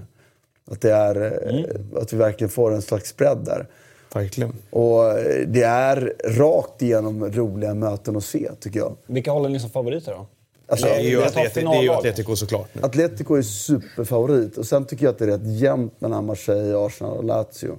[0.71, 1.15] Att, det är,
[1.49, 1.65] mm.
[1.95, 3.67] att vi verkligen får en slags bredd där.
[4.13, 4.53] Verkligen.
[4.69, 5.03] Och
[5.47, 8.95] det är rakt igenom roliga möten att se, tycker jag.
[9.05, 10.27] Vilka håller ni som favoriter då?
[10.69, 12.69] Alltså, det, är ju Atleti, det är ju Atletico såklart.
[12.73, 12.81] Nu.
[12.83, 14.57] Atletico är superfavorit.
[14.57, 17.77] Och sen tycker jag att det är rätt jämnt mellan Marseille, Arsenal och Lazio.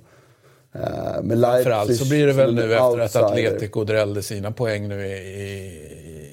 [1.22, 5.12] Med Framförallt så blir det väl nu efter att Atletico drällde sina poäng nu i,
[5.12, 6.27] i,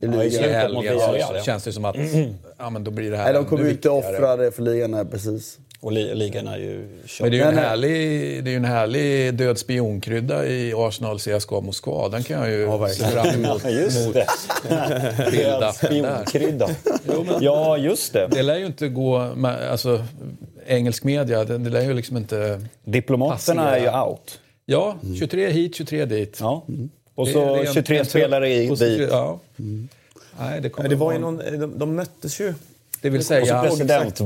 [0.00, 0.44] i ligan.
[0.44, 2.34] I helgen så känns det som att mm.
[2.58, 4.94] ja, men då blir det här Nej, de kommer ju inte offra det för ligan,
[4.94, 5.58] här, precis.
[5.80, 7.20] Och li ligan är ju kört.
[7.20, 11.60] Men det är ju en, härlig, det är en härlig död spionkrydda i Arsenal CSKA
[11.60, 12.08] Moskva.
[12.08, 13.62] Den kan jag ju ja, se fram emot.
[13.64, 14.26] Ja, just det.
[15.32, 16.70] död spionkrydda.
[17.40, 18.28] ja, just det.
[18.30, 19.34] Det lär ju inte gå...
[19.34, 20.04] Med, alltså,
[20.66, 22.60] engelsk media, det, det lär ju liksom inte...
[22.84, 23.76] Diplomaterna passera.
[23.76, 24.40] är ju out.
[24.66, 26.38] Ja, 23 hit, 23 dit.
[26.40, 26.64] Ja.
[26.68, 26.90] Mm.
[27.20, 29.08] Och så det, det 23 en, spelare i dit.
[29.10, 29.40] Ja.
[29.58, 29.88] Mm.
[30.38, 32.54] Nej, det, det var ju någon, de, de möttes ju
[33.02, 33.74] det vill säga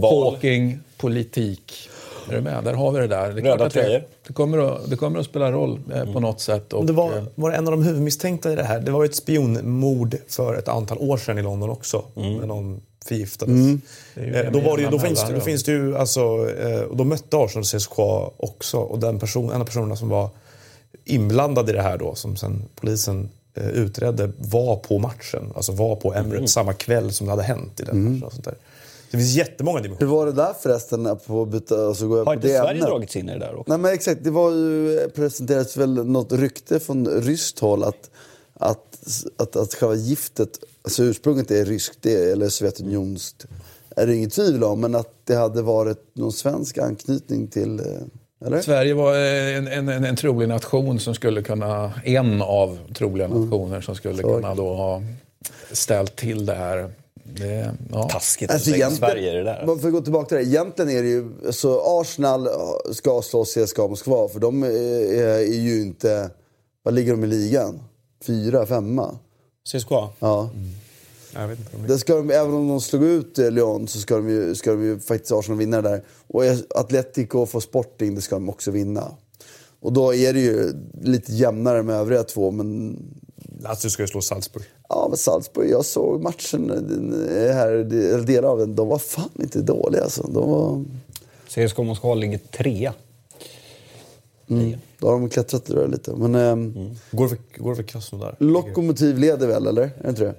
[0.00, 1.90] Hawking, politik.
[2.30, 2.64] Är du med?
[2.64, 3.32] Där har vi det där.
[3.32, 4.02] Det Röda tröjor.
[4.26, 6.12] Det, kommer att, det kommer att spela roll eh, mm.
[6.12, 6.72] på något sätt.
[6.72, 8.80] Och, det var, eh, var en av de huvudmisstänkta i det här.
[8.80, 12.04] Det var ett spionmord för ett antal år sedan i London också.
[12.16, 12.36] Mm.
[12.36, 13.54] När någon förgiftades.
[13.54, 13.80] Mm.
[14.14, 16.22] Eh, då, var det, då, finns, då finns det ju alltså,
[16.88, 18.78] och då mötte Arsenal CSKA också.
[18.78, 20.28] Och den person, en av personerna som var
[21.04, 25.52] inblandad i det här då, som sen polisen Eh, utredde var på matchen.
[25.54, 26.48] Alltså var på Emirates mm.
[26.48, 28.12] samma kväll som det hade hänt i den mm.
[28.12, 28.22] matchen.
[28.22, 28.54] Och sånt där.
[29.10, 30.10] Det finns jättemånga dimensioner.
[30.10, 31.18] Hur var det där förresten?
[31.26, 32.86] På byta, alltså går Har inte Sverige ämnet.
[32.86, 33.64] dragits in i det där också?
[33.72, 38.10] Nej men exakt, det var ju, presenterades väl något rykte från ryskt håll att,
[38.54, 38.98] att,
[39.36, 43.46] att, att själva giftet, alltså ursprunget är ryskt, det, eller Sovjetunionskt,
[43.96, 44.80] är det inget tvivel om.
[44.80, 47.86] Men att det hade varit någon svensk anknytning till eh,
[48.46, 48.60] eller?
[48.60, 53.44] Sverige var en, en, en, en trolig nation som skulle kunna, en av troliga mm.
[53.44, 54.34] nationer som skulle mm.
[54.34, 55.02] kunna då ha
[55.72, 56.90] ställt till det här
[57.24, 58.08] Det, ja.
[58.08, 59.66] Taskigt alltså, att alltså, Sverige det där.
[59.66, 60.44] Man får gå tillbaka till det.
[60.44, 61.30] Egentligen är det ju...
[61.46, 62.48] Alltså, Arsenal
[62.92, 64.68] ska slå CSKA Moskva för de är,
[65.38, 66.30] är ju inte...
[66.82, 67.80] Vad ligger de i ligan?
[68.26, 69.18] Fyra, femma?
[69.72, 70.08] CSKA?
[70.18, 70.50] Ja.
[70.54, 70.70] Mm.
[71.34, 71.92] Jag vet inte.
[71.92, 74.70] Det ska de, även om de slog ut eh, Lyon så ska de ju, ska
[74.70, 76.02] de ju faktiskt Arsenal vinna det där.
[76.26, 76.42] Och
[76.74, 79.10] Atletico får Sporting, det ska de också vinna.
[79.80, 82.98] Och då är det ju lite jämnare med övriga två, men...
[83.60, 84.64] Lazio ska ju slå Salzburg.
[84.88, 86.70] Ja, men Salzburg, jag såg matchen
[87.30, 90.22] här, eller delar av den, de var fan inte dåliga alltså.
[90.22, 90.84] De var...
[91.48, 92.94] CSKA Moskva ligger trea.
[94.50, 94.78] Mm.
[94.98, 96.14] Då har de klättrat där lite.
[96.16, 96.90] Men, mm.
[97.10, 98.36] Går det för, går det för Krasnodar?
[98.38, 99.82] Lokomotiv leder väl, eller?
[99.82, 100.34] Är det inte det?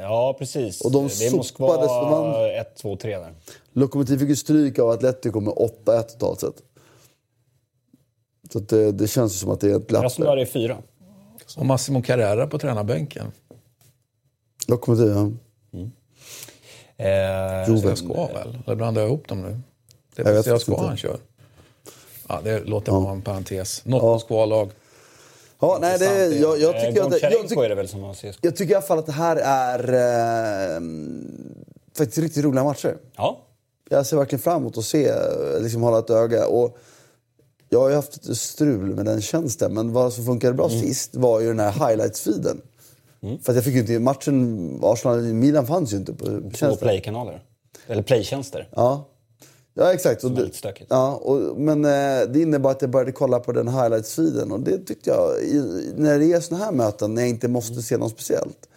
[0.00, 0.80] Ja, precis.
[0.80, 3.34] Och de det är Moskva 1, 2, 3 där.
[3.72, 6.62] Lokomotiv fick ju stryk av Atletico med 8-1 totalt sett.
[8.52, 10.02] Så det, det känns som att det är ett glapp.
[10.02, 10.76] Krasnodar är fyra.
[11.56, 13.32] Och Massimo Carrera på tränarbänken.
[14.68, 15.30] Lokomotiv, ja.
[15.72, 15.90] Mm.
[16.96, 18.58] Eh, CSKA väl?
[18.66, 19.60] Eller blandar jag ihop dem nu?
[20.16, 21.18] Det är CSKA han kör.
[22.28, 23.00] Ja, det låter ja.
[23.00, 23.84] vara en parentes.
[23.84, 24.12] Något ja.
[24.12, 24.70] Moskva-lag.
[25.60, 27.22] Ja, nej, det, jag, jag tycker att...
[27.22, 28.16] Jag, jag, är det väl som har.
[28.40, 29.78] Jag tycker i alla fall att det här är
[30.74, 30.80] eh,
[31.98, 32.96] faktiskt riktigt roliga matcher.
[33.16, 33.40] Ja.
[33.88, 35.14] Jag ser verkligen fram emot att se,
[35.60, 36.46] liksom hålla ett öga.
[36.46, 36.78] Och
[37.68, 40.80] jag har ju haft lite strul med den tjänsten, men vad som funkade bra mm.
[40.80, 42.60] sist var ju den här highlights-feeden.
[43.22, 43.38] Mm.
[43.38, 43.98] För jag fick ju inte...
[43.98, 46.70] Matchen Arsenal-Milan fanns ju inte på tjänsten.
[46.70, 47.42] Två playkanaler.
[47.86, 48.68] Eller playtjänster.
[48.76, 49.08] Ja.
[49.78, 50.24] Ja, exakt.
[50.24, 50.86] Och stökigt.
[50.90, 54.52] Ja, och, men eh, det innebar att jag började kolla på den highlights-feeden.
[54.52, 57.72] Och det tyckte jag, i, när det är såna här möten, när jag inte måste
[57.72, 57.82] mm.
[57.82, 58.68] se något speciellt.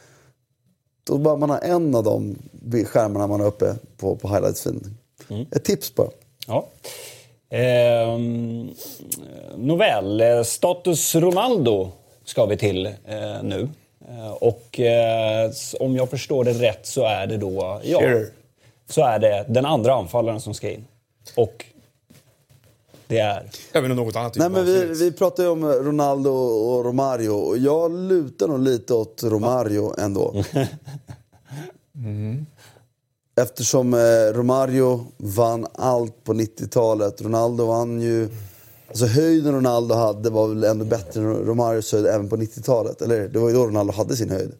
[1.04, 2.36] Då bara man har en av de
[2.86, 4.98] skärmarna man har uppe på, på highlights-feeden.
[5.30, 5.46] Mm.
[5.52, 6.10] Ett tips bara.
[6.48, 6.68] Ja.
[7.58, 8.20] Eh,
[9.58, 11.92] Nåväl, status Ronaldo
[12.26, 13.70] ska vi till eh, nu.
[14.10, 17.82] Eh, och eh, om jag förstår det rätt så är det då...
[17.84, 18.28] Ja, sure.
[18.90, 20.86] Så är det den andra anfallaren som ska in.
[21.36, 21.66] Och
[23.08, 23.50] det är...
[23.72, 24.36] Även något annat.
[24.36, 27.30] Nej, men vi, vi pratar ju om Ronaldo och Romario.
[27.30, 30.44] Och jag lutar nog lite åt Romario ändå.
[31.96, 32.46] mm.
[33.42, 37.22] Eftersom eh, Romario vann allt på 90-talet.
[37.22, 38.30] Ronaldo vann ju...
[38.88, 43.02] Alltså höjden Ronaldo hade var väl ändå bättre än Romarios höjd även på 90-talet.
[43.02, 44.52] Eller det var ju då Ronaldo hade sin höjd.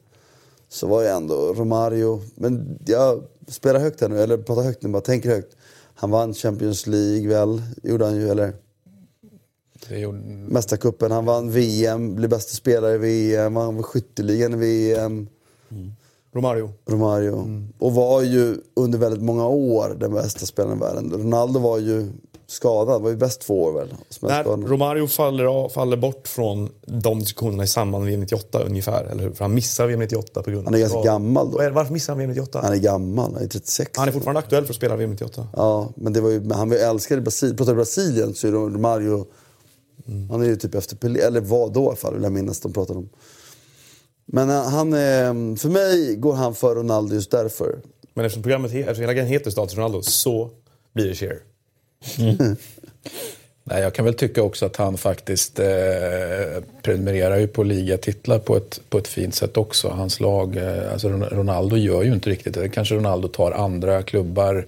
[0.70, 2.22] Så var ju ändå Romario...
[2.36, 5.56] Men jag spelar högt här nu, eller pratar högt nu, bara tänker högt.
[5.96, 7.62] Han vann Champions League väl?
[7.84, 8.54] Gjorde han ju, eller?
[9.90, 10.18] Gjorde...
[10.48, 15.28] Mästarcupen, han vann VM, blev bästa spelare i VM, han vann skytteligan i VM.
[15.72, 15.92] Mm.
[16.34, 16.72] Romario.
[16.86, 17.40] Romario.
[17.40, 17.74] Mm.
[17.78, 21.12] Och var ju under väldigt många år den bästa spelaren i världen.
[21.12, 22.12] Ronaldo var ju
[22.52, 23.94] skadad, var ju bäst två år väl?
[24.22, 29.06] När Romario faller, av, faller bort från de diskussionerna i samband med VM 98 ungefär,
[29.06, 29.32] eller hur?
[29.32, 31.58] För han missar VM 98 på grund av Han är ganska gammal då.
[31.72, 32.60] Varför missar han VM 98?
[32.64, 33.92] Han är gammal, han är 36.
[33.96, 35.48] Han är fortfarande aktuell för att spela VM 98.
[35.56, 37.58] Ja, men det var ju, han älskade Brasilien.
[37.58, 39.26] Pratar Brasilien så är Romario...
[40.08, 40.30] Mm.
[40.30, 42.60] Han är ju typ efter Pelé, eller var då i alla fall, vill jag minnas
[42.60, 43.10] de pratade om.
[44.26, 47.80] Men eh, han är, för mig går han för Ronaldo just därför.
[48.14, 50.50] Men eftersom programmet eftersom hela grejen heter Status Ronaldo så
[50.94, 51.40] blir det Cher.
[52.20, 52.56] Mm.
[53.64, 55.68] Nej, jag kan väl tycka också att han faktiskt eh,
[56.82, 59.90] prenumererar ju på ligatitlar på ett, på ett fint sätt också.
[59.90, 62.70] Hans lag, eh, alltså Ronaldo gör ju inte riktigt det.
[62.70, 64.66] Kanske Ronaldo tar andra klubbar.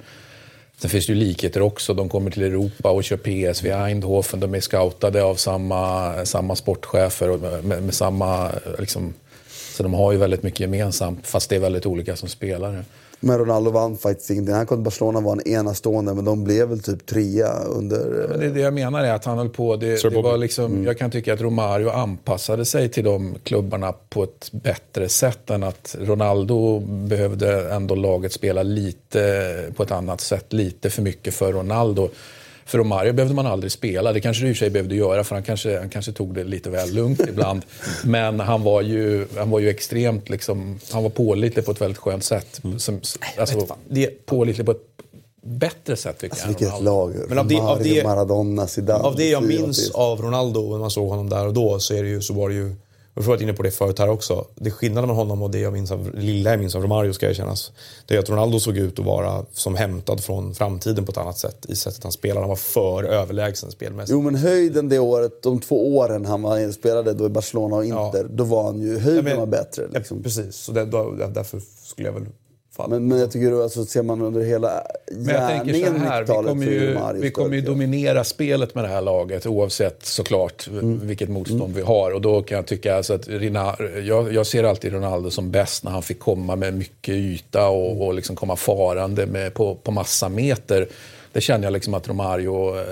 [0.77, 1.93] Sen finns det ju likheter också.
[1.93, 4.39] De kommer till Europa och kör PSV Eindhoven.
[4.39, 8.51] De är scoutade av samma, samma sportchefer och med, med samma...
[8.79, 9.13] Liksom,
[9.75, 12.85] så de har ju väldigt mycket gemensamt, fast det är väldigt olika som spelare.
[13.23, 14.55] Men Ronaldo vann faktiskt ingenting.
[14.55, 18.27] Han kom till Barcelona och var en enastående, men de blev väl typ trea under...
[18.29, 19.75] Men det, det jag menar är att han höll på...
[19.75, 20.85] Det, det var liksom, mm.
[20.85, 25.63] Jag kan tycka att Romario anpassade sig till de klubbarna på ett bättre sätt än
[25.63, 30.53] att Ronaldo behövde ändå laget spela lite på ett annat sätt.
[30.53, 32.09] Lite för mycket för Ronaldo.
[32.71, 34.13] För Romario behövde man aldrig spela.
[34.13, 36.35] Det kanske du i och för sig behövde göra för han kanske, han kanske tog
[36.35, 37.61] det lite väl lugnt ibland.
[38.03, 41.97] Men han var ju, han var ju extremt liksom, han var pålitlig på ett väldigt
[41.97, 42.63] skönt sätt.
[42.63, 42.79] Mm.
[42.79, 43.01] Som,
[43.37, 44.87] alltså, det, pålitlig på ett
[45.43, 46.59] bättre sätt tycker alltså, jag.
[46.59, 47.15] Vilket lag.
[47.29, 49.03] Men av det, av det, Maradona, Zidane.
[49.03, 52.03] Av det jag minns av Ronaldo när man såg honom där och då så, är
[52.03, 52.75] det ju, så var det ju
[53.13, 54.45] jag har varit inne på det förut här också.
[54.55, 57.29] Det skillnaden med honom och det jag minns av, lilla jag minns av Romario ska
[57.29, 57.71] erkännas.
[58.05, 61.37] Det är att Ronaldo såg ut att vara som hämtad från framtiden på ett annat
[61.37, 61.65] sätt.
[61.69, 62.39] I sättet han spelade.
[62.39, 64.11] Han var för överlägsen spelmässigt.
[64.11, 67.85] Jo men höjden det året, de två åren han var, spelade då i Barcelona och
[67.85, 68.23] Inter.
[68.23, 68.27] Ja.
[68.29, 69.87] Då var han ju, höjden ja, men, var bättre.
[69.93, 70.17] Liksom.
[70.17, 72.25] Ja, precis, så det, då, därför skulle jag väl
[72.75, 72.89] fall.
[72.89, 76.97] Men, men jag tycker alltså, ser man under hela gärningen här, vi 90-talet kommer ju,
[77.21, 81.07] vi kommer ju dominera spelet med det här laget oavsett såklart Mm.
[81.07, 82.11] vilket motstånd vi har.
[82.11, 85.83] Och då kan jag tycka alltså att Rina, jag, jag ser alltid Ronaldo som bäst
[85.83, 89.91] när han fick komma med mycket yta och, och liksom komma farande med, på, på
[89.91, 90.87] massa meter.
[91.33, 92.83] Det känner jag liksom att Romario eh,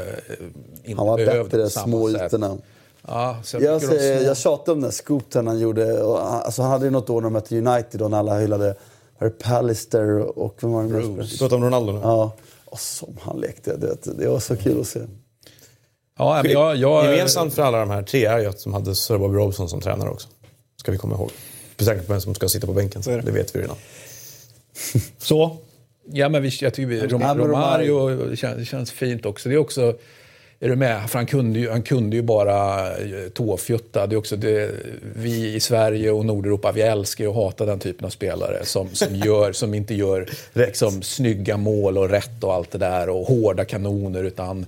[0.84, 2.22] inte Han var behövde bättre i samma små sätt.
[2.22, 2.58] ytorna.
[3.08, 6.02] Ja, jag, Jag, säger, jag tjatar om den scooten han gjorde.
[6.04, 8.76] Och, alltså, han hade ju något år när de mötte United och när alla hyllade
[9.25, 11.23] det Pallister och vem var det mer?
[11.32, 11.99] Du pratar om Ronaldo nu?
[12.03, 12.34] Ja,
[12.65, 13.77] och som han lekte.
[13.77, 14.99] Det, det var så kul att se.
[16.17, 18.95] ja, men jag, jag, Gemensamt för alla de här tre är ju att de hade
[18.95, 20.27] Sir Bobby Robson som tränare också.
[20.75, 21.32] Ska vi komma ihåg.
[21.77, 23.01] Bestämt på vem som ska sitta på bänken.
[23.08, 23.21] är det.
[23.21, 23.77] Det vet vi redan.
[25.17, 25.58] Så,
[26.12, 29.49] Ja, men vi, jag tycker vi, Rom, Romario känns, det känns fint också.
[29.49, 29.97] Det är också...
[30.62, 31.10] Är du med?
[31.10, 34.08] För han kunde ju, han kunde ju bara eh, tåfjutta.
[34.08, 34.72] Det är också det,
[35.15, 38.89] vi i Sverige och Nordeuropa, vi älskar ju att hata den typen av spelare som,
[38.93, 43.26] som, gör, som inte gör liksom, snygga mål och rätt och allt det där och
[43.28, 44.65] hårda kanoner utan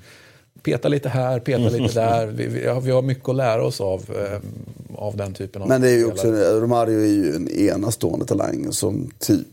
[0.64, 2.28] peta lite här, peta lite där.
[2.28, 4.02] Vi, vi, har- vi har mycket att lära oss av,
[4.32, 4.40] eh,
[4.96, 6.28] av den typen av Men det är ju också.
[6.32, 9.48] Romario är ju en enastående talang som typ,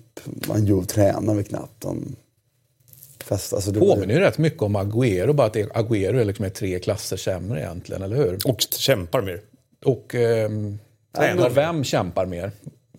[0.49, 1.85] man ju tränar väl knappt.
[1.85, 2.17] Han
[3.29, 6.49] fest, alltså det påminner ju rätt mycket om Agüero, bara att Agüero är liksom är
[6.51, 8.39] tre klasser sämre egentligen, eller hur?
[8.45, 9.41] Och kämpar mer.
[9.85, 10.79] Och ehm,
[11.17, 11.51] Tränar.
[11.51, 12.51] vem kämpar mer?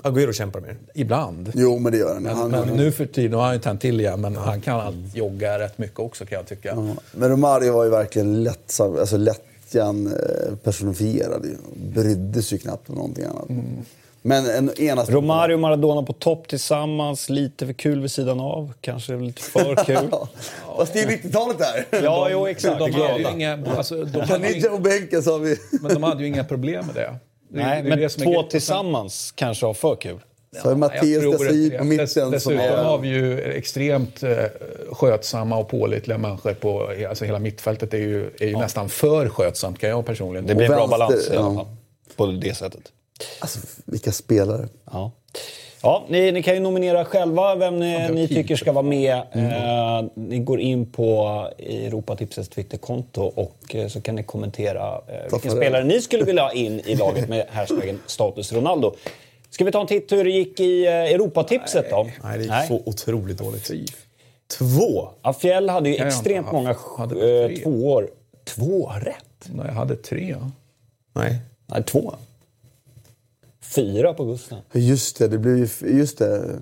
[0.04, 0.78] Agüero kämpar mer.
[0.96, 1.52] Ibland.
[1.56, 2.24] Jo, men det gör han.
[2.24, 4.62] Men, han, men nu för tiden, nu har han ju tänt till igen, men han
[4.62, 6.70] kan jogga rätt mycket också kan jag tycka.
[6.70, 11.46] Ja, Men Romario var ju verkligen lättsam, alltså lättjan eh, personifierad.
[11.46, 11.56] ju.
[11.92, 13.50] Brydde sig knappt om någonting annat.
[13.50, 13.66] Mm.
[14.22, 15.18] Men en enastående...
[15.18, 17.30] Romario och Maradona på topp tillsammans.
[17.30, 18.74] Lite för kul vid sidan av.
[18.82, 20.08] Kanske lite för kul.
[20.12, 20.28] Ja,
[20.78, 22.02] Fast det är 90-talet där.
[22.04, 22.80] Ja, jo exakt.
[22.80, 25.32] De Det hade ju inga, alltså, de Kan hade ni ju, inte på bänken så
[25.32, 25.58] har vi...
[25.82, 27.02] men de hade ju inga problem med det.
[27.02, 30.20] det Nej, det det men är två tillsammans kanske har för kul.
[30.64, 31.84] Så Mattias inte på det.
[31.84, 32.84] mitten Dess, som Dessutom är...
[32.84, 34.38] har vi ju extremt eh,
[34.92, 39.80] skötsamma och pålitliga människor på alltså hela mittfältet är ju, är ju nästan för skötsamt
[39.80, 41.56] kan jag personligen Det blir en bra balans i alla ja.
[41.56, 41.68] fall.
[42.16, 42.82] På det sättet.
[43.40, 44.68] Alltså, vilka spelare.
[44.92, 45.12] Ja.
[45.84, 49.16] Ja, ni, ni kan ju nominera själva vem ni, ni tycker ska vara med.
[49.32, 55.52] Eh, ni går in på Europatipsets Twitterkonto och eh, så kan ni kommentera eh, vilken
[55.52, 58.96] spelare ni skulle vilja ha in i laget med hashtaggen status Ronaldo.
[59.50, 62.08] Ska vi ta en titt hur det gick i eh, Europatipset då?
[62.24, 63.72] Nej, det gick så otroligt dåligt.
[64.58, 65.10] Två!
[65.22, 66.98] Ja, Fjäll hade ju jag extremt många haft.
[66.98, 67.58] Hade eh, tre.
[67.58, 68.10] tvåor.
[68.44, 69.50] Två rätt?
[69.54, 70.36] Nej, jag hade tre.
[71.14, 71.40] Nej.
[71.68, 72.14] Nej, två.
[73.70, 74.60] Fyra på Gustav.
[74.74, 75.98] Just det, det blev ju...
[75.98, 76.60] Just det.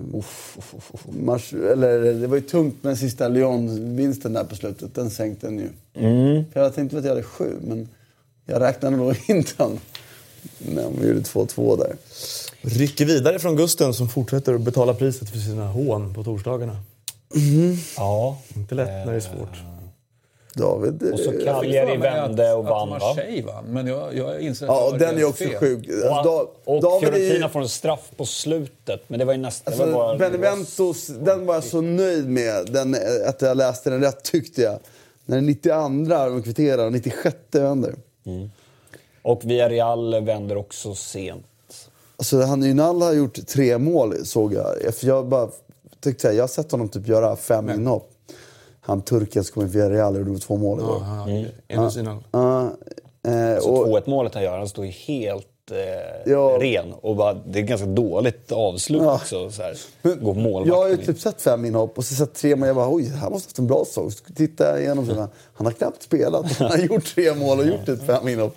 [1.08, 4.94] Mars, eller, det var ju tungt med sista Lyon-vinsten där på slutet.
[4.94, 5.68] Den sänkte den ju.
[6.52, 7.88] För jag tänkte att jag hade sju, men
[8.46, 9.80] jag räknade nog inte den.
[10.58, 11.96] Men vi gjorde 2-2 där.
[12.60, 16.76] Rycker vidare från Gusten som fortsätter att betala priset för sina hån på torsdagarna.
[17.96, 18.38] Ja.
[18.56, 19.77] Inte lätt när det är svårt.
[20.58, 21.12] David...
[21.12, 23.02] Och så Cagliari vände och vann att?
[23.02, 25.56] Marseille vann, men jag, jag inser att Ja, och har den är också fel.
[25.58, 25.88] sjuk.
[25.88, 29.02] Alltså, Da- Och David är Fiorentina får en straff på slutet.
[29.06, 29.74] Men det var ju nästan...
[29.76, 32.66] det Alltså, var Beneventos, den var jag så nöjd med.
[32.72, 34.78] Den, eh, att jag läste den rätt tyckte jag.
[35.26, 37.94] När den 92 de kvitterar och 96 vänder.
[39.22, 41.44] Och Villarreal vänder också sent.
[42.16, 44.94] Alltså han Ynal har gjort tre mål såg jag.
[44.94, 45.48] För jag bara
[46.00, 48.10] tyckte jag har sett honom typ göra fem inhopp.
[48.88, 50.96] Han turken som kom i Villarreal och gjorde två mål igår.
[51.00, 52.22] Ja, han- En av sina.
[52.30, 52.62] Ja,
[53.26, 56.58] eh, Så och, 2-1 målet han gör, han står ju helt eh, Ja.
[56.60, 56.92] ren.
[57.00, 59.14] Och bara, det är ett ganska dåligt avslut Ja.
[59.14, 59.50] också.
[59.50, 59.74] Så här.
[60.02, 61.06] Men Går målvakten jag har ju in.
[61.06, 62.66] typ sett fem inhopp och så sett tre mål.
[62.66, 64.10] Jag bara, oj, han måste haft en bra säsong.
[64.58, 65.14] Jag igenom så
[65.54, 66.52] han har knappt spelat.
[66.58, 68.54] Han har gjort tre mål och gjort ett fem inhopp.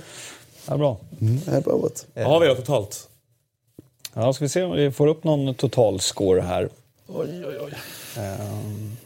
[0.68, 0.98] Ja, bra.
[1.20, 1.78] Det är bra.
[2.16, 3.08] Vad har vi då totalt?
[4.14, 6.70] Ja, ska vi se om vi får upp någon totalscore här.
[7.08, 7.74] Oj, oj, oj.
[8.18, 8.98] Ehm,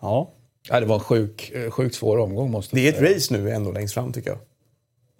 [0.00, 0.28] ja.
[0.70, 3.50] Nej, det var en sjuk, eh, sjukt svår omgång måste Det är ett race nu
[3.50, 4.38] ändå längst fram tycker jag.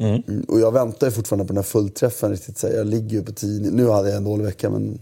[0.08, 2.30] Mm, Och jag väntar ju fortfarande på den här fullträffen.
[2.30, 2.74] Riktigt, så här.
[2.74, 3.70] Jag ligger ju på 10.
[3.70, 4.98] Nu hade jag en dålig vecka, men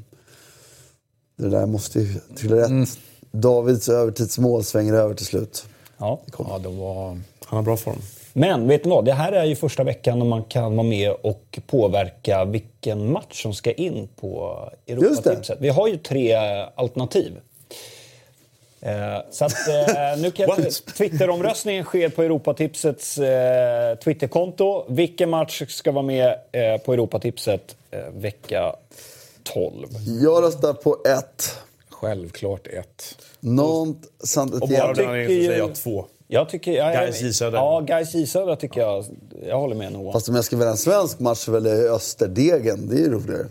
[1.36, 2.98] det där måste ju trilla rätt.
[3.30, 5.66] Davids övertidsmål svänger över till slut.
[5.98, 6.20] ja.
[6.38, 7.08] Ja, det var...
[7.46, 7.98] Han har bra form.
[8.32, 9.04] Men vet ni vad?
[9.04, 13.42] Det här är ju första veckan när man kan vara med och påverka vilken match
[13.42, 15.58] som ska in på Europatipset.
[15.60, 16.34] Vi har ju tre
[16.74, 17.32] alternativ.
[18.84, 20.48] Eh, så att, eh, nu kan?
[20.96, 24.84] Twitteromröstningen sker på Europatipsets eh, Twitterkonto.
[24.88, 28.76] Vilken match ska vara med eh, på Europatipset eh, vecka
[29.42, 29.88] 12?
[30.22, 31.56] Jag röstar på ett.
[31.90, 33.18] Självklart ett.
[33.40, 36.06] Nantes saint Och bara den ju- säger jag två.
[36.28, 36.72] Jag tycker...
[36.72, 37.50] Jag, Gais J.
[37.52, 39.04] Ja, Gais J tycker jag.
[39.48, 40.12] Jag håller med Noah.
[40.12, 42.88] Fast om jag ska välja en svensk match så väljer jag Österdegen.
[42.88, 43.46] Det är ju roligare.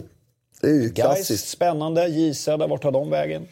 [0.62, 1.48] Det är ju Gais, klassiskt.
[1.48, 2.08] spännande.
[2.08, 3.48] J Södra, vart tar de vägen?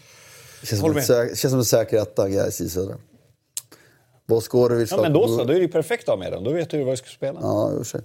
[0.63, 2.97] Känns som, en, säk, känns som en säker etta, Gais i Södra.
[4.27, 4.91] Boskorovic...
[4.91, 6.43] Ja, men då så, då är det ju perfekt att ha med den.
[6.43, 7.39] Då vet du vad du ska spela.
[7.41, 8.01] Ja, i och för sig.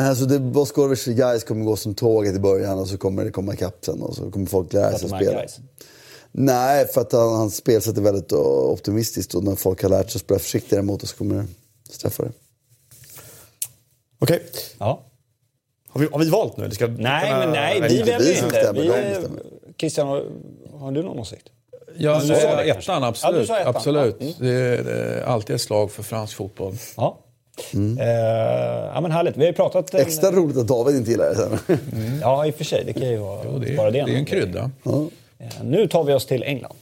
[0.00, 3.54] alltså, det, Boskorovic Gais kommer gå som tåget i början och så kommer det komma
[3.54, 5.40] ikapp sen och så kommer folk lära sig spela.
[5.40, 5.58] Guys.
[6.32, 10.18] Nej, för att han, hans spelsätt är väldigt optimistiskt och när folk har lärt sig
[10.18, 11.46] att spela försiktigare mot oss så kommer det
[11.90, 12.32] straffa det.
[14.18, 14.36] Okej.
[14.36, 14.48] Okay.
[14.78, 15.02] Ja.
[15.88, 16.70] Har vi, har vi valt nu?
[16.70, 18.72] Ska nej, men nej, vi väljer inte.
[18.72, 20.26] Vi, Christian, har,
[20.72, 21.48] har du någon åsikt?
[21.96, 23.48] Ja, du sa ettan, absolut.
[23.48, 23.76] Ja, ettan.
[23.76, 24.16] absolut.
[24.18, 24.26] Ja.
[24.26, 24.34] Mm.
[24.38, 26.74] Det, är, det, är, alltid ett slag för fransk fotboll.
[26.96, 27.18] Ja.
[27.74, 27.98] Mm.
[27.98, 28.06] Uh,
[28.94, 29.36] ja men härligt.
[29.36, 29.94] Vi har ju pratat...
[29.94, 30.00] En...
[30.00, 31.78] Extra roligt att David inte gillar det.
[31.92, 32.20] Mm.
[32.20, 32.84] Ja, i och för sig.
[32.86, 34.04] Det kan ju vara jo, det är, bara det.
[34.04, 34.70] Det är en krydda.
[34.82, 34.90] Ja.
[34.90, 35.08] Uh,
[35.64, 36.74] nu tar vi oss till England.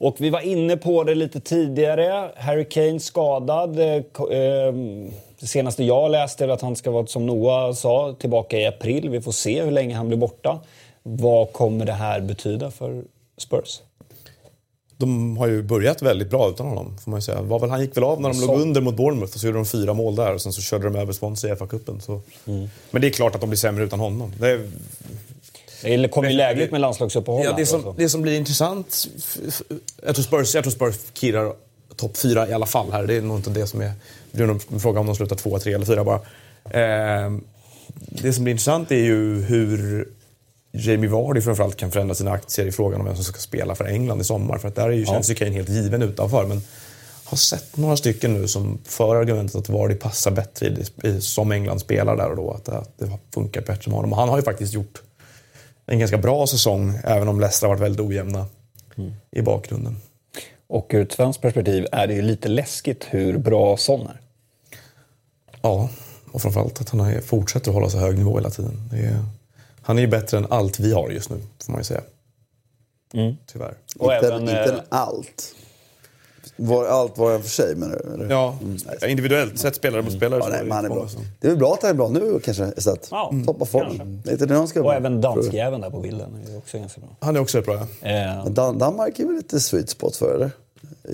[0.00, 2.30] Och vi var inne på det lite tidigare.
[2.36, 3.78] Harry Kane skadad.
[3.78, 4.74] Eh, eh,
[5.40, 9.08] det senaste jag läste är att han ska vara, som Noah sa, tillbaka i april.
[9.08, 10.60] Vi får se hur länge han blir borta.
[11.02, 13.04] Vad kommer det här betyda för
[13.38, 13.80] Spurs?
[14.96, 17.42] De har ju börjat väldigt bra utan honom, får man ju säga.
[17.42, 18.46] Väl, han gick väl av när de så...
[18.46, 20.84] låg under mot Bournemouth och så gjorde de fyra mål där och sen så körde
[20.84, 22.20] de över Swansea i FA-cupen.
[22.46, 22.68] Mm.
[22.90, 24.32] Men det är klart att de blir sämre utan honom.
[24.40, 24.70] Det är...
[25.82, 27.44] Det kommer ju lägligt med landslagsuppehåll.
[27.44, 29.08] Ja, det, som, det som blir intressant...
[30.06, 31.52] Jag tror Spurs, jag tror Spurs kirrar
[31.96, 33.06] topp fyra i alla fall här.
[33.06, 33.92] Det är nog inte det som är...
[34.32, 36.20] Det är nog en fråga om de slutar tvåa, tre eller fyra bara.
[36.70, 37.32] Eh,
[37.94, 40.08] det som blir intressant är ju hur
[40.72, 43.84] Jamie Vardy framförallt kan förändra sina aktier i frågan om vem som ska spela för
[43.84, 44.58] England i sommar.
[44.58, 45.12] För att där är ju, ja.
[45.12, 46.46] känns ju Kane helt given utanför.
[46.46, 46.62] Men
[47.24, 51.52] har sett några stycken nu som för argumentet att Vardy passar bättre i, i, som
[51.52, 52.50] England spelar där och då.
[52.50, 54.12] Att, att det funkar bättre med honom.
[54.12, 55.02] Och han har ju faktiskt gjort
[55.86, 58.46] en ganska bra säsong, även om Leicester har varit väldigt ojämna
[58.96, 59.12] mm.
[59.30, 59.96] i bakgrunden.
[60.66, 64.19] Och ur ett svenskt perspektiv är det ju lite läskigt hur bra Son är.
[65.62, 65.88] Ja,
[66.32, 68.90] och framförallt att han fortsätter att hålla så hög nivå hela tiden.
[68.92, 69.24] Är,
[69.82, 72.00] han är ju bättre än allt vi har just nu, får man ju säga.
[73.14, 73.36] Mm.
[73.46, 73.74] Tyvärr.
[73.98, 75.54] Och inte, även, inte än eh, allt.
[76.56, 78.26] Var, allt var en för sig menar du?
[78.30, 78.76] Ja, mm.
[79.10, 80.40] individuellt sett spelare mot spelare.
[80.44, 81.08] Ja, nej, men han är bra.
[81.40, 83.08] Det är väl bra att han är bra nu kanske istället.
[83.10, 83.46] Ja, mm.
[83.46, 84.22] Toppa formen.
[84.24, 87.10] Det är ska Och även danskjäveln där på bilden är också ganska bra.
[87.20, 88.08] Han är också rätt bra ja.
[88.08, 88.44] Eh.
[88.44, 90.50] Dan Danmark är väl lite sweet spot för det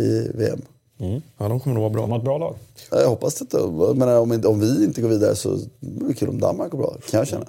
[0.02, 0.62] i VM.
[0.98, 1.22] Mm.
[1.38, 2.02] Ja, de kommer nog vara bra.
[2.02, 2.56] De har ett bra lag.
[2.90, 3.58] Jag hoppas det.
[3.94, 6.96] Menar, om, om vi inte går vidare så är det kul om Danmark går bra,
[7.10, 7.46] kan jag känna.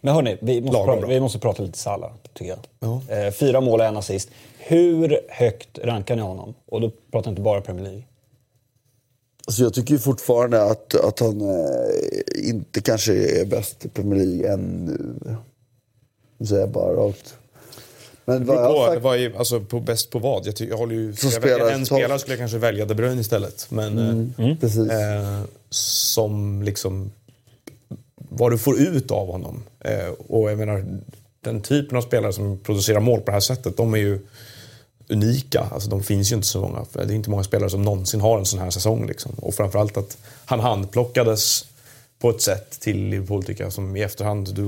[0.00, 2.58] Men hörni, vi måste, prata, vi måste prata lite Salah, tycker jag.
[2.80, 3.14] Ja.
[3.16, 4.28] Eh, fyra mål och en assist.
[4.58, 6.54] Hur högt rankar ni honom?
[6.66, 8.02] Och då pratar jag inte bara Premier League.
[9.46, 14.52] Alltså jag tycker fortfarande att, att han eh, inte kanske är bäst i Premier League
[14.52, 15.14] ännu.
[16.38, 17.34] Det säger jag bara rakt.
[18.30, 19.02] Men vad på, sagt...
[19.02, 20.46] vad är, alltså på bäst på vad?
[20.46, 21.14] Jag, tycker, jag håller ju...
[21.14, 23.66] Som jag spelare, en spelare skulle jag kanske välja De Bruyne istället.
[23.68, 24.34] Men, mm.
[24.38, 24.90] Eh, mm.
[24.90, 27.10] Eh, som liksom...
[28.14, 29.62] Vad du får ut av honom.
[29.80, 30.84] Eh, och jag menar,
[31.40, 34.20] den typen av spelare som producerar mål på det här sättet, de är ju
[35.08, 35.68] unika.
[35.72, 36.86] Alltså, de finns ju inte så många.
[36.92, 39.06] Det är inte många spelare som någonsin har en sån här säsong.
[39.06, 39.32] Liksom.
[39.32, 41.64] Och framförallt att han handplockades
[42.18, 44.64] på ett sätt till Liverpool tycker jag, som i efterhand, du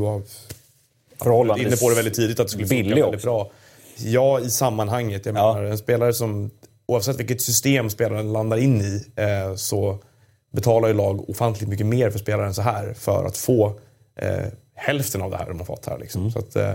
[1.25, 3.27] var inne på det väldigt tidigt, att det skulle funka väldigt också.
[3.27, 3.51] bra.
[3.97, 5.27] Ja, i sammanhanget.
[5.27, 5.55] Jag ja.
[5.55, 6.51] menar, en spelare som,
[6.87, 9.99] oavsett vilket system spelaren landar in i, eh, så
[10.53, 13.81] betalar ju lag ofantligt mycket mer för spelaren så här för att få
[14.17, 15.99] eh, hälften av det här de har fått här.
[15.99, 16.21] Liksom.
[16.21, 16.33] Mm.
[16.33, 16.75] Så att, eh,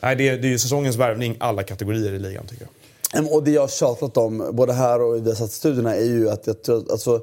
[0.00, 2.72] det, är, det är ju säsongens värvning alla kategorier i ligan tycker jag.
[3.32, 6.62] Och det jag har tjatat om, både här och i Viasat-studierna, är ju att jag
[6.62, 7.20] tror alltså,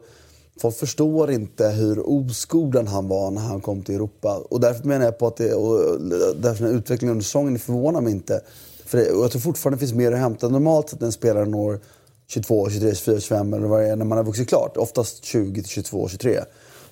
[0.64, 4.43] Folk förstår inte hur oskolad han var när han kom till Europa.
[4.49, 6.01] Och därför menar jag på att det, och
[6.36, 8.41] därför den utvecklingen under säsongen förvånar mig inte.
[8.86, 10.49] För det, och jag tror fortfarande det finns mer att hämta.
[10.49, 11.80] Normalt sett när en spelare når
[12.28, 14.78] 22, 23, 24, 25 eller vad det är när man har vuxit klart.
[14.78, 16.39] Oftast 20 22, 23.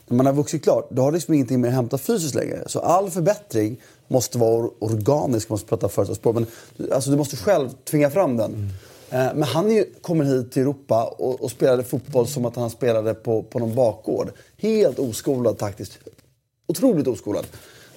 [0.07, 2.63] När man har vuxit klart, då har liksom ingenting mer att hämta fysiskt längre.
[2.65, 6.36] Så all förbättring måste vara organisk, man måste prata företagsspråk.
[6.36, 6.45] Men
[6.91, 8.53] alltså, du måste själv tvinga fram den.
[8.53, 8.69] Mm.
[9.12, 12.70] Eh, men han ju, kommer hit till Europa och, och, spelade fotboll som att han
[12.70, 14.32] spelade på, på någon bakgård.
[14.57, 15.99] Helt oskolad taktiskt.
[16.68, 17.45] Otroligt oskolad.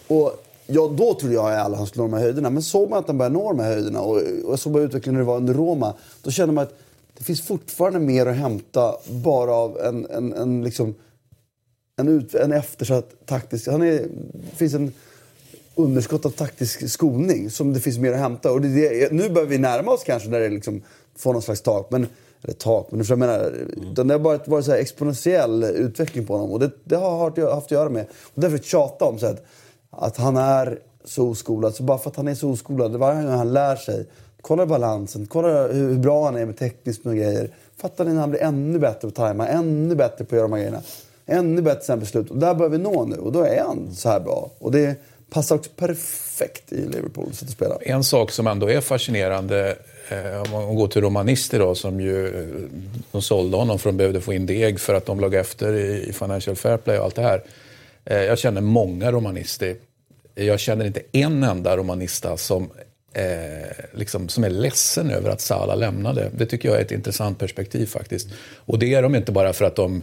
[0.09, 2.51] Och ja, då trodde jag att han skulle nå de här höjderna.
[2.51, 5.15] Men såg man att han började nå de här höjderna och, och jag såg utvecklingen
[5.15, 5.95] när det var under Roma.
[6.23, 6.75] Då kände man att
[7.19, 10.95] det finns fortfarande mer att hämta bara av en, en, en, liksom,
[11.97, 13.69] en, ut, en eftersatt taktisk...
[13.69, 14.07] Han är,
[14.51, 14.93] det finns en
[15.75, 18.53] underskott av taktisk skolning som det finns mer att hämta.
[18.53, 20.83] Och det, det, nu börjar vi närma oss kanske när det liksom
[21.17, 21.91] får någon slags tak.
[21.91, 22.07] Men,
[22.43, 23.95] eller tak, men jag menar, mm.
[23.95, 26.53] det har bara varit så här exponentiell utveckling på honom.
[26.53, 27.19] Och det, det har
[27.55, 29.45] haft, att göra med, och därför tjata om så att,
[29.91, 31.75] att han är så oskolad.
[31.75, 34.07] Så bara för att han är så oskolad, varje gång han lär sig,
[34.41, 37.51] kolla balansen, kolla hur bra han är med tekniskt med grejer.
[37.77, 40.43] Fattar ni när han blir ännu bättre på att tajma, ännu bättre på att göra
[40.43, 40.83] de här grejerna.
[41.27, 42.31] ännu bättre beslut.
[42.31, 44.51] Och där bör vi nå nu och då är han så här bra.
[44.59, 44.97] Och det
[45.31, 47.77] passar också perfekt i Liverpool att spela.
[47.81, 49.77] En sak som ändå är fascinerande
[50.09, 52.71] Eh, om man går till Romanister då som ju, eh,
[53.13, 55.75] de sålde honom för att de behövde få in deg för att de låg efter
[55.75, 57.43] i Financial Fair Play och allt det här.
[58.05, 59.77] Eh, jag känner många romanister.
[60.35, 62.71] Jag känner inte en enda romanista som,
[63.13, 66.31] eh, liksom, som är ledsen över att Salah lämnade.
[66.37, 68.29] Det tycker jag är ett intressant perspektiv faktiskt.
[68.57, 70.03] Och det är de inte bara för att de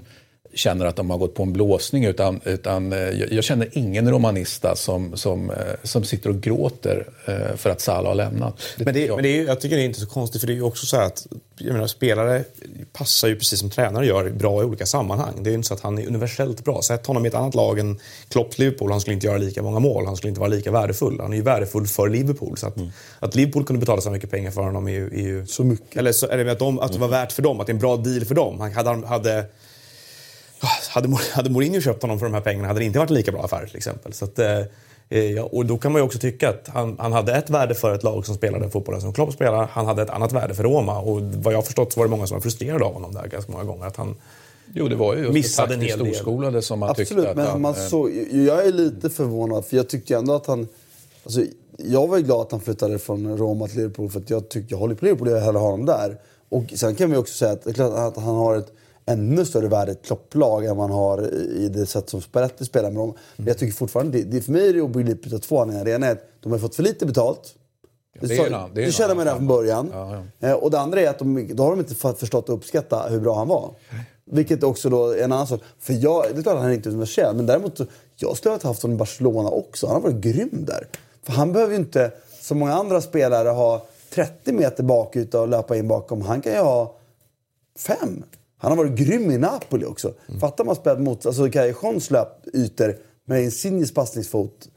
[0.54, 2.06] känner att de har gått på en blåsning.
[2.06, 3.00] Utan, utan eh,
[3.32, 8.08] jag känner ingen romanista som, som, eh, som sitter och gråter eh, för att Salah
[8.08, 8.62] har lämnat.
[8.78, 9.16] Det men det, jag.
[9.16, 10.86] Men det är, jag tycker det är inte så konstigt för det är ju också
[10.86, 11.28] så att
[11.58, 12.44] jag menar, spelare
[12.94, 15.34] passar ju precis som tränare gör bra i olika sammanhang.
[15.44, 16.82] Det är ju inte så att han är universellt bra.
[16.82, 18.00] Sätt honom i ett annat lag än
[18.30, 20.06] Klopps Liverpool, han skulle inte göra lika många mål.
[20.06, 21.20] Han skulle inte vara lika värdefull.
[21.20, 22.58] Han är ju värdefull för Liverpool.
[22.58, 22.90] Så att, mm.
[23.20, 25.08] att Liverpool kunde betala så mycket pengar för honom är ju...
[25.08, 25.98] Är ju så mycket.
[25.98, 27.80] Eller så, det att, de, att det var värt för dem, att det är en
[27.80, 28.60] bra deal för dem.
[28.60, 29.46] Han hade, hade
[30.90, 33.32] hade, hade Mourinho köpt honom för de här pengarna hade det inte varit en lika
[33.32, 34.14] bra affär till exempel.
[34.14, 37.34] Så att, eh, ja, och då kan man ju också tycka att han, han hade
[37.34, 39.68] ett värde för ett lag som spelade fotbollen som Klopp spelar.
[39.72, 42.12] Han hade ett annat värde för Roma och vad jag har förstått så var det
[42.12, 43.86] många som var frustrerade av honom där ganska många gånger.
[43.86, 44.16] Att han,
[44.74, 46.64] Jo, det var ju just missade en hel del.
[46.64, 49.90] som man Absolut, tyckte att men han, man så, jag är lite förvånad för jag
[49.90, 50.68] tyckte ändå att han...
[51.24, 51.42] Alltså,
[51.78, 54.68] jag var ju glad att han flyttade från Roma till Liverpool för att jag, tycker,
[54.74, 56.18] jag håller på Liverpool och jag hellre ha honom där.
[56.50, 58.74] Och sen kan vi också säga att, att han har ett
[59.06, 63.00] ännu större värde ett klopplag än man har i det sätt som Spalletti spelar med
[63.00, 63.14] dem.
[63.36, 65.86] Men jag tycker fortfarande, det, det för mig är det obegripligt av två anledningar.
[65.86, 67.56] Det ena är att de har fått för lite betalt.
[68.14, 69.90] Ja, det, är det, det känner man redan från början.
[69.94, 70.48] Ja, ja.
[70.48, 73.20] Eh, och det andra är att de, då har de inte förstått att uppskatta hur
[73.20, 73.72] bra han var.
[74.26, 75.62] Vilket också då är en annan sak.
[75.80, 77.80] För jag, det är klart att han är inte universell, men däremot
[78.16, 79.88] jag skulle ha haft honom i Barcelona också.
[79.88, 80.88] Han har varit grym där.
[81.24, 85.78] För han behöver ju inte, som många andra spelare, ha 30 meter bakut och löpa
[85.78, 86.22] in bakom.
[86.22, 86.96] Han kan ju ha
[87.78, 88.24] fem.
[88.62, 90.14] Han har varit grym i Napoli också.
[90.28, 90.40] Mm.
[90.40, 94.70] Fattar man spelat mot alltså Cajejons löpytor med Insignes passningsfot.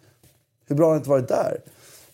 [0.66, 1.60] Hur bra har han inte varit där?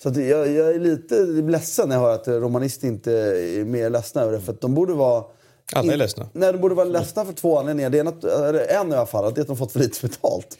[0.02, 3.90] Så att jag, jag, är lite ledsen när jag hör att romanister inte är mer
[3.90, 4.40] ledsna över det.
[4.40, 5.24] För att de borde vara...
[5.72, 6.28] Alla är ledsna.
[6.32, 7.90] Nej, de borde vara ledsna för två anledningar.
[7.90, 8.24] Det är något,
[8.68, 10.58] en i alla fall, att det är att de fått för lite betalt.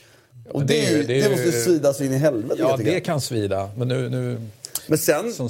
[0.51, 2.55] Och det, det, det, det måste svida så in i helvete.
[2.59, 3.71] Ja, det kan svida.
[3.77, 4.09] Men nu...
[4.09, 4.41] nu...
[4.87, 5.49] Men sen, sen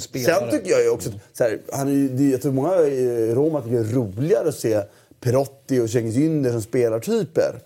[0.51, 1.09] tycker jag ju också...
[1.33, 4.81] Så här, han är, jag tror många i Roma tycker det är roligare att se
[5.21, 7.59] Perotti och Cengiz Ynder som spelartyper.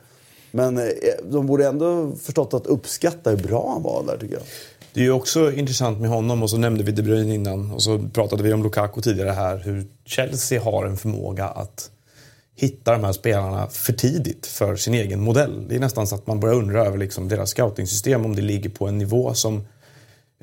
[0.52, 0.86] Men eh,
[1.24, 4.44] de borde ändå förstått att uppskatta hur bra han var där tycker jag.
[4.94, 7.84] Det är ju också intressant med honom och så nämnde vi De Bruyne innan och
[7.84, 9.58] så pratade vi om Lukaku tidigare här.
[9.58, 11.92] Hur Chelsea har en förmåga att
[12.56, 15.68] hitta de här spelarna för tidigt för sin egen modell.
[15.68, 18.70] Det är nästan så att man börjar undra över liksom deras scouting-system om det ligger
[18.70, 19.68] på en nivå som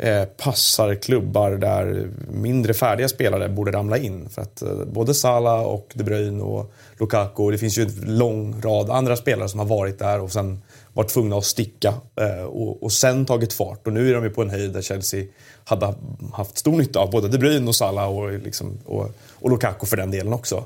[0.03, 4.29] Eh, passar klubbar där mindre färdiga spelare borde ramla in.
[4.29, 8.61] För att eh, både Salah och De Bruyne och Lukaku, det finns ju en lång
[8.63, 12.83] rad andra spelare som har varit där och sen varit tvungna att sticka eh, och,
[12.83, 13.87] och sen tagit fart.
[13.87, 15.25] Och nu är de ju på en höjd där Chelsea
[15.65, 15.95] hade
[16.33, 19.97] haft stor nytta av både De Bruyne och Salah och, liksom, och, och Lukaku för
[19.97, 20.65] den delen också.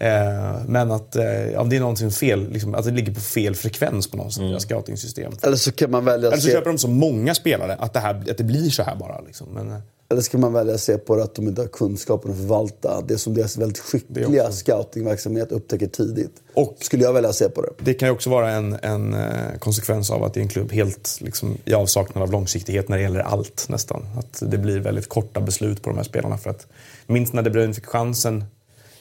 [0.00, 3.54] Eh, men att eh, ja, det är någonting fel, liksom, att det ligger på fel
[3.54, 4.60] frekvens på något sätt, mm.
[4.60, 5.32] scouting-system.
[5.42, 6.52] Eller så kan man välja Eller så se...
[6.52, 9.20] köper de så många spelare att det, här, att det blir så här bara.
[9.20, 9.48] Liksom.
[9.54, 9.78] Men, eh.
[10.10, 12.36] Eller så kan man välja att se på det att de inte har kunskapen att
[12.36, 16.32] förvalta det som deras väldigt skickliga scoutingverksamhet upptäcker tidigt.
[16.54, 17.68] Och skulle jag välja att se på det.
[17.78, 19.16] Det kan ju också vara en, en
[19.58, 23.02] konsekvens av att det är en klubb helt liksom, i avsaknad av långsiktighet när det
[23.02, 24.06] gäller allt nästan.
[24.18, 26.38] Att det blir väldigt korta beslut på de här spelarna.
[26.38, 26.66] För att,
[27.06, 28.44] minst när De Bruyne fick chansen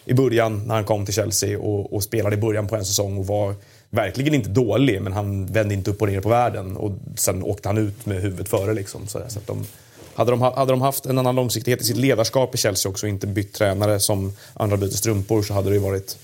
[0.10, 3.18] i början när han kom till Chelsea och, och, spelade i början på en säsong
[3.18, 3.56] och var
[3.90, 7.70] verkligen inte dålig men han vände inte upp och ner på världen och sen åkte
[7.70, 8.74] han ut med huvudet före.
[8.74, 9.66] Liksom, så, så att de,
[10.14, 13.10] hade, de, hade de haft en annan långsiktighet i sitt ledarskap i Chelsea också och
[13.10, 16.18] inte bytt tränare som andra byter strumpor så hade det ju varit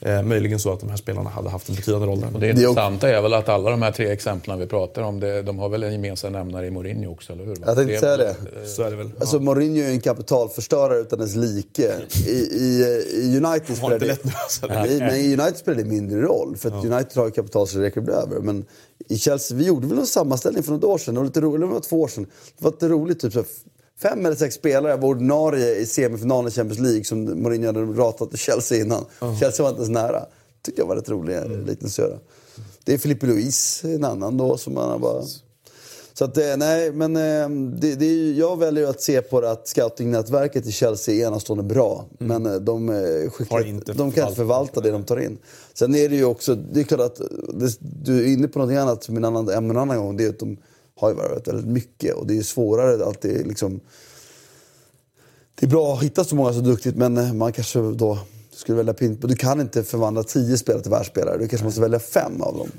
[0.00, 2.34] Eh, möjligen så att de här spelarna hade haft en betydande roll där.
[2.34, 5.42] Och det intressanta är väl att alla de här tre exemplen vi pratar om, det,
[5.42, 7.56] de har väl en gemensam nämnare i Mourinho också, eller hur?
[7.66, 8.36] Jag tänkte säga det.
[8.66, 9.10] Så är det väl.
[9.20, 11.92] Alltså, Mourinho är en kapitalförstörare utan dess like.
[12.26, 14.18] I, i, i United spelar det...
[14.24, 14.66] Alltså.
[14.66, 16.90] Nej, men i United spelar det mindre roll, för att ja.
[16.90, 18.40] United har ju kapital så det räcker över.
[18.40, 18.64] Men
[19.08, 21.60] i Chelsea, vi gjorde väl en sammanställning för något år sedan, det var lite roligt,
[21.60, 22.26] det var två år sedan.
[22.58, 23.44] Det var lite roligt, typ så
[24.02, 28.30] fem eller sex spelare var ordinarie i semifinalen i Champions League som Mourinho hade ratat
[28.30, 29.04] till Chelsea innan.
[29.22, 29.38] Uh.
[29.38, 30.26] Chelsea var inte ens nära.
[30.62, 31.66] tyckte jag var rätt rolig mm.
[31.66, 32.18] liknelse.
[32.84, 35.22] Det är Filippe Luis, en annan då som man bara...
[36.14, 37.48] Så att, eh, nej, men eh,
[37.80, 42.06] det, det, jag väljer att se på det att scoutingnätverket i Chelsea är enastående bra.
[42.20, 42.42] Mm.
[42.42, 45.38] Men eh, de, skickligt, de kan inte förvalta det de tar in.
[45.74, 47.16] Sen är det ju också, det är klart att
[47.54, 50.16] det, du är inne på något annat som en annan ämne en annan gång.
[50.16, 50.56] Det är att de
[50.98, 53.80] har ju varit väldigt mycket och det är svårare att det liksom...
[55.54, 58.18] Det är bra att hitta så många så duktigt men man kanske då
[58.50, 59.20] skulle välja Pint.
[59.22, 61.38] Du kan inte förvandla tio spelare till världsspelare.
[61.38, 62.70] Du kanske måste välja fem av dem.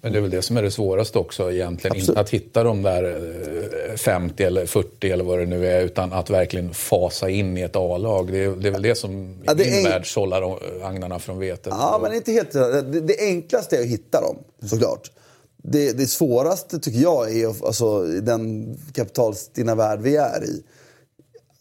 [0.00, 1.92] Men det är väl det som är det svåraste också egentligen.
[1.92, 2.08] Absolut.
[2.08, 6.30] Inte att hitta de där 50 eller 40 eller vad det nu är, utan att
[6.30, 8.32] verkligen fasa in i ett A-lag.
[8.32, 9.90] Det, är, det är väl det som ja, det i min är...
[9.90, 11.72] värld sållar agnarna från vetet.
[11.76, 12.52] Ja, men inte helt...
[12.52, 14.36] Det, det enklaste är att hitta dem,
[14.68, 15.10] såklart.
[15.62, 20.62] Det, det svåraste tycker jag är alltså, den kapitalstinna värld vi är i.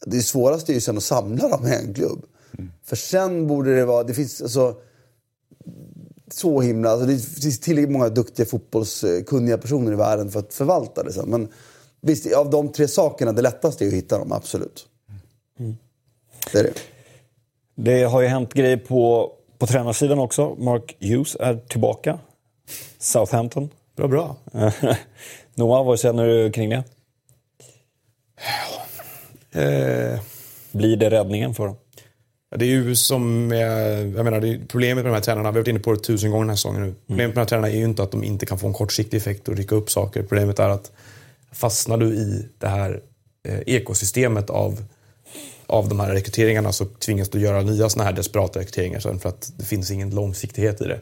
[0.05, 2.25] Det svåraste är ju sen att samla dem i en klubb.
[2.57, 2.71] Mm.
[2.83, 4.03] För sen borde det vara...
[4.03, 4.75] Det finns alltså
[6.31, 6.89] så himla...
[6.89, 11.29] Alltså det finns tillräckligt många duktiga fotbollskunniga personer i världen för att förvalta det sen.
[11.29, 11.47] Men
[12.01, 14.87] visst, av de tre sakerna, det lättaste är att hitta dem, absolut.
[15.59, 15.77] Mm.
[16.51, 16.73] Det är det.
[17.75, 20.55] Det har ju hänt grejer på, på tränarsidan också.
[20.55, 22.19] Mark Hughes är tillbaka.
[22.99, 23.69] Southampton.
[23.97, 24.35] Bra, bra.
[25.55, 26.83] Noah, vad känner du kring det?
[29.51, 30.19] Eh.
[30.71, 31.75] Blir det räddningen för dem?
[32.55, 33.51] Det är ju som,
[34.15, 35.99] jag menar, det är problemet med de här tränarna, vi har varit inne på det
[35.99, 36.87] tusen gånger den här säsongen nu.
[36.87, 36.97] Mm.
[37.07, 39.17] Problemet med de här tränarna är ju inte att de inte kan få en kortsiktig
[39.17, 40.23] effekt och rycka upp saker.
[40.23, 40.91] Problemet är att
[41.51, 43.01] fastnar du i det här
[43.43, 44.83] eh, ekosystemet av,
[45.67, 49.29] av de här rekryteringarna så tvingas du göra nya såna här desperata rekryteringar sen för
[49.29, 50.99] att det finns ingen långsiktighet i det.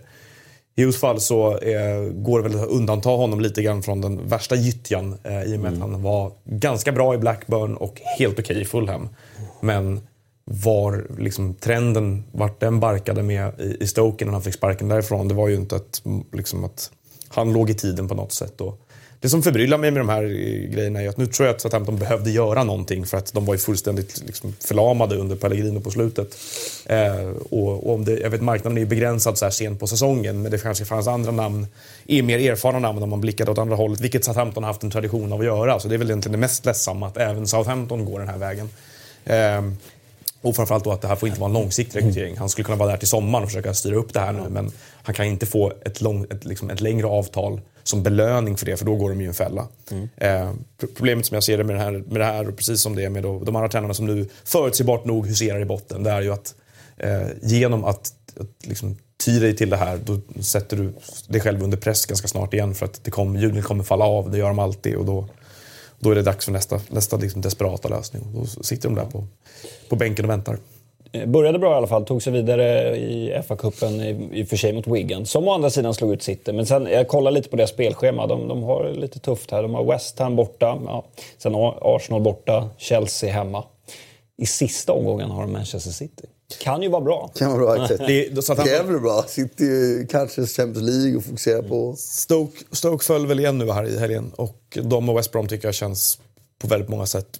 [0.77, 4.27] I Hughes fall så eh, går det väl att undanta honom lite grann från den
[4.27, 5.73] värsta gyttjan eh, i och med mm.
[5.73, 9.09] att han var ganska bra i Blackburn och helt okej okay i Fulham.
[9.61, 10.01] Men
[10.43, 15.27] var liksom trenden, vart den barkade med i, i Stoke när han fick sparken därifrån,
[15.27, 16.03] det var ju inte att,
[16.33, 16.91] liksom att
[17.27, 18.61] han låg i tiden på något sätt.
[18.61, 18.84] Och
[19.25, 20.23] det som förbryllar mig med de här
[20.73, 23.53] grejerna är att nu tror jag att Southampton behövde göra någonting för att de var
[23.53, 26.37] ju fullständigt liksom förlamade under Pellegrino på slutet.
[26.85, 29.87] Eh, och, och, om det, jag vet marknaden är ju begränsad så här sent på
[29.87, 31.67] säsongen men det kanske fanns andra namn,
[32.07, 34.91] är mer erfarna namn om man blickade åt andra hållet, vilket Southampton har haft en
[34.91, 35.79] tradition av att göra.
[35.79, 38.69] Så det är väl egentligen det mest ledsamma att även Southampton går den här vägen.
[39.25, 39.61] Eh,
[40.41, 42.37] och framförallt då att det här får inte vara en långsiktig rekrytering.
[42.37, 44.71] Han skulle kunna vara där till sommaren och försöka styra upp det här nu men
[45.03, 48.77] han kan inte få ett, lång, ett, liksom ett längre avtal som belöning för det
[48.77, 49.67] för då går de ju en fälla.
[49.91, 50.09] Mm.
[50.17, 50.53] Eh,
[50.95, 53.09] problemet som jag ser det med det här, med det här precis som det är
[53.09, 56.33] med då, de andra tränarna som nu förutsägbart nog huserar i botten, det är ju
[56.33, 56.55] att
[56.97, 60.93] eh, genom att, att liksom, ty dig till det här, då sätter du
[61.27, 64.31] dig själv under press ganska snart igen för att det kommer, hjulen kommer falla av,
[64.31, 65.27] det gör de alltid och då
[65.99, 68.23] då är det dags för nästa, nästa liksom desperata lösning.
[68.33, 69.27] Då sitter de där på,
[69.89, 70.57] på bänken och väntar.
[71.15, 74.57] Eh, började bra i alla fall, tog sig vidare i FA-cupen i, i och för
[74.57, 75.25] sig mot Wigan.
[75.25, 76.53] Som å andra sidan slog ut City.
[76.53, 78.27] Men sen, jag kollar lite på deras spelschema.
[78.27, 79.61] De, de har lite tufft här.
[79.61, 81.05] De har West Ham borta, ja.
[81.37, 83.63] sen Arsenal borta, Chelsea hemma.
[84.37, 86.23] I sista omgången har de Manchester City.
[86.63, 87.31] Kan ju vara bra.
[87.35, 88.07] Kan vara bra, exakt.
[88.07, 88.55] det, så
[88.99, 89.23] bra.
[89.27, 91.95] City kanske Champions League och fokusera på...
[91.97, 95.67] Stoke, Stoke föll väl igen nu här i helgen och de och West Brom tycker
[95.67, 96.19] jag känns
[96.61, 97.39] på väldigt många sätt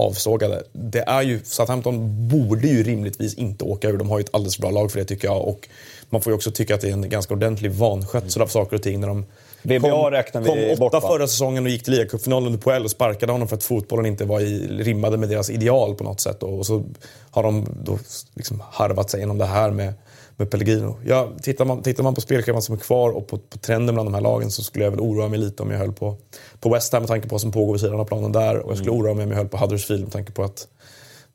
[0.00, 0.62] avsågade.
[0.72, 3.98] Det är ju, Southampton borde ju rimligtvis inte åka ur.
[3.98, 5.48] De har ju ett alldeles bra lag för det tycker jag.
[5.48, 5.68] Och
[6.10, 8.82] man får ju också tycka att det är en ganska ordentlig vanskötsel av saker och
[8.82, 9.24] ting när de
[9.62, 12.84] VBA kom, räknar vi kom åtta bort, förra säsongen och gick till ligacupfinalen under Puel
[12.84, 16.20] och sparkade honom för att fotbollen inte var i, rimmade med deras ideal på något
[16.20, 16.42] sätt.
[16.42, 16.84] Och, så
[17.30, 17.98] har de då
[18.34, 19.94] liksom harvat sig igenom det här med,
[20.40, 20.96] med Pellegrino.
[21.04, 24.06] Ja, tittar, man, tittar man på spelschemat som är kvar och på, på, trenden bland
[24.06, 26.16] de här lagen så skulle jag väl oroa mig lite om jag höll på,
[26.60, 28.58] på West Ham med tanke på vad som pågår vid sidan av planen där.
[28.58, 29.02] Och jag skulle mm.
[29.02, 30.68] oroa mig om jag höll på Huddersfield med tanke på att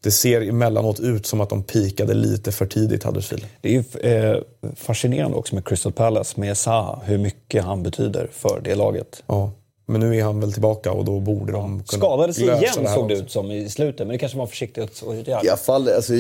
[0.02, 3.46] det ser emellanåt ut som att de pikade lite för tidigt, Huddersfield.
[3.62, 4.42] Det är ju eh,
[4.76, 9.24] fascinerande också med Crystal Palace, med Zaha, hur mycket han betyder för det laget.
[9.28, 9.52] Ja.
[9.86, 13.10] Men nu är han väl tillbaka och då borde de kunna Skadade sig igen såg
[13.10, 15.44] det ut som i slutet, men det kanske var försiktigt att göra.
[15.44, 16.14] I alla fall, alltså,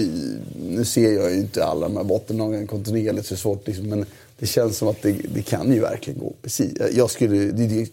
[0.70, 4.05] nu ser jag ju inte alla de här bottenlagen kontinuerligt, så det svårt liksom, men
[4.39, 6.74] det känns som att det, det kan ju verkligen gå precis.
[6.93, 7.89] Jag skulle, det, det,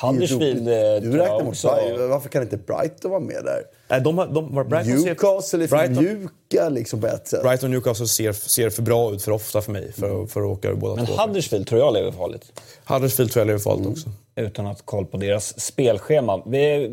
[0.00, 0.64] Huddersfield
[1.02, 1.68] Du räknar mot också...
[2.10, 3.62] Varför kan inte Brighton vara med där?
[3.88, 7.42] Nej, de, de, Brighton Newcastle är för mjuka liksom på ett sätt.
[7.42, 10.46] Brighton och Newcastle ser, ser för bra ut för ofta för mig för, för att
[10.46, 11.14] åka ur båda Men två.
[11.14, 12.60] Huddersfield tror jag lever farligt.
[12.84, 13.92] Huddersfield tror jag lever farligt mm.
[13.92, 14.10] också.
[14.36, 16.42] Utan att ha koll på deras spelschema.
[16.46, 16.90] Vi,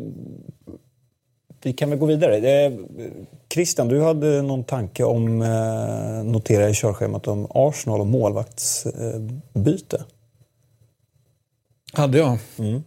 [1.62, 2.72] vi kan väl gå vidare.
[3.54, 10.04] Christian, du hade någon tanke om, eh, notera i körschemat, om Arsenal och målvaktsbyte.
[11.92, 12.38] Hade jag.
[12.58, 12.82] Mm.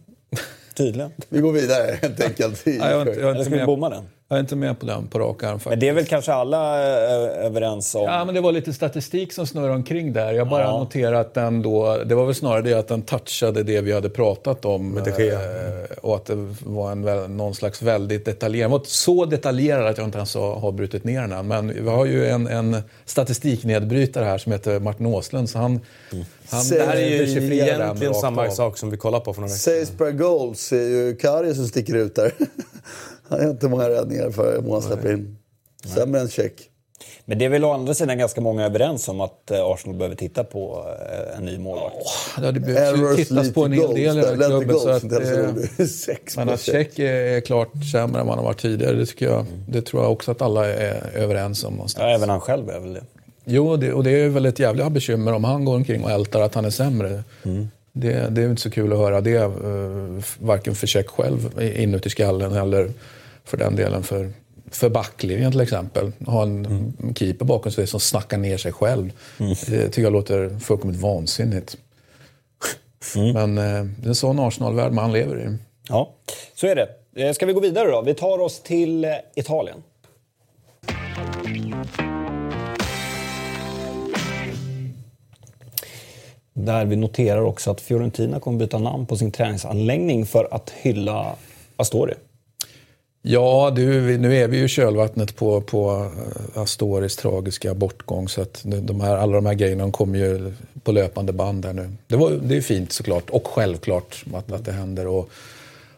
[0.80, 1.10] Tydligen.
[1.28, 2.62] Vi går vidare helt enkelt.
[2.66, 4.04] ja, jag, jag, jag, jag ska vi bomma den?
[4.30, 5.70] Jag är inte med på den på rak arm faktiskt.
[5.70, 8.02] Men det är väl kanske alla eh, överens om?
[8.02, 10.32] Ja, men det var lite statistik som snurrade omkring där.
[10.32, 10.78] Jag bara ja.
[10.78, 14.08] noterar att den då, det var väl snarare det att den touchade det vi hade
[14.08, 14.90] pratat om.
[14.90, 19.86] Med det eh, och att det var en, någon slags väldigt detaljerad, var så detaljerad
[19.86, 21.46] att jag inte ens har brutit ner den än.
[21.46, 25.50] Men vi har ju en, en statistiknedbrytare här som heter Martin Åslund.
[25.50, 25.80] Så han,
[26.12, 26.24] mm.
[26.50, 29.84] han det här är ju egentligen samma sak som vi kollade på för några veckor
[29.84, 32.32] Saves per goals är ju Kari som sticker ut där.
[33.30, 35.36] Han har inte många räddningar för mål han släpper in.
[35.84, 36.70] Sämre än check.
[37.24, 40.16] Men det är väl å andra sidan ganska många överens om att eh, Arsenal behöver
[40.16, 41.96] titta på eh, en ny målvakt.
[42.38, 44.78] Oh, det behöver tittas på en hel del i den här klubben.
[44.78, 48.96] Så att, eh, men att Tjeck är klart sämre än vad han har varit tidigare,
[48.96, 51.72] det, tycker jag, det tror jag också att alla är överens om.
[51.72, 52.02] Någonstans.
[52.02, 53.02] Ja, även han själv är väl det.
[53.44, 56.40] Jo, det, och det är väl ett jävla bekymmer om han går omkring och ältar
[56.40, 57.24] att han är sämre.
[57.42, 57.68] Mm.
[57.92, 59.50] Det, det, är inte så kul att höra det,
[60.38, 62.90] varken för Tjeck själv inuti skallen eller
[63.44, 64.32] för den delen för
[64.70, 66.12] för backlinjen till exempel.
[66.26, 67.14] Ha en mm.
[67.14, 69.12] keeper bakom sig som snackar ner sig själv.
[69.38, 69.54] Mm.
[69.66, 71.76] Det tycker jag låter fullkomligt vansinnigt.
[73.16, 73.32] Mm.
[73.32, 75.56] Men eh, det är en sån Arsenal-värld man lever i.
[75.88, 76.14] Ja,
[76.54, 76.88] så är det.
[77.16, 78.02] Eh, ska vi gå vidare då?
[78.02, 79.82] Vi tar oss till eh, Italien.
[86.52, 91.34] Där vi noterar också att Fiorentina kommer byta namn på sin träningsanläggning för att hylla
[91.76, 92.14] Astori.
[93.22, 96.10] Ja, du, nu är vi ju i kölvattnet på, på
[96.54, 98.28] eh, Astoris tragiska bortgång.
[98.28, 100.52] Så att de här, alla de här grejerna kommer ju
[100.82, 101.90] på löpande band här nu.
[102.06, 105.06] Det, var, det är fint såklart och självklart att, att det händer.
[105.06, 105.30] Och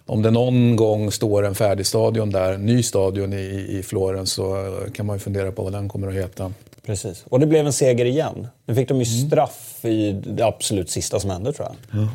[0.06, 4.76] om det någon gång står en färdig stadion där, ny stadion i, i Florens så
[4.94, 6.52] kan man ju fundera på vad den kommer att heta.
[6.86, 7.24] Precis.
[7.28, 8.46] Och det blev en seger igen.
[8.66, 9.28] Nu fick de ju mm.
[9.28, 12.00] straff i det absolut sista som hände tror jag.
[12.00, 12.08] Ja eh,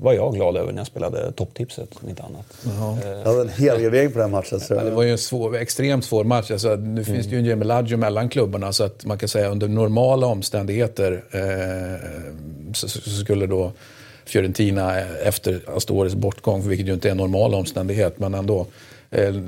[0.00, 2.46] var jag glad över när jag spelade topptipset, om inte annat.
[2.64, 2.98] Jaha.
[3.04, 4.60] Eh, jag hade en helgardering på den matchen.
[4.60, 4.74] Så...
[4.74, 6.50] Det var ju en svår, extremt svår match.
[6.50, 7.04] Alltså, nu mm.
[7.04, 11.24] finns det ju en Gemelaggio mellan klubbarna så att man kan säga under normala omständigheter
[11.30, 12.10] eh,
[12.74, 13.72] så, så, skulle då
[14.24, 18.66] Fiorentina efter Astoris bortgång, vilket ju inte är en normal omständighet, men ändå eh,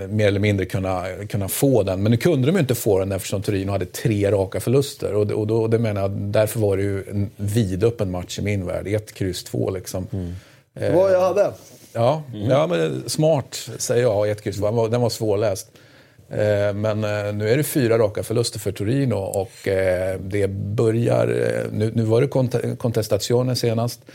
[0.09, 2.03] mer eller mindre kunna, kunna få den.
[2.03, 5.15] Men nu kunde de inte få den eftersom Torino hade tre raka förluster.
[5.15, 8.67] Och, och, då, det menar jag, därför var det ju en vidöppen match i min
[8.67, 8.87] värld.
[8.87, 10.07] Ett, kryss, två liksom.
[10.13, 10.35] Mm.
[10.75, 11.53] Eh, Vad jag hade?
[11.93, 12.51] Ja, mm.
[12.51, 14.89] ja men smart säger jag, ett kryss, två.
[14.89, 15.71] Den var svårläst.
[16.31, 21.27] Eh, men eh, nu är det fyra raka förluster för Torino och eh, det börjar...
[21.73, 24.15] Nu, nu var det contestationen senast eh,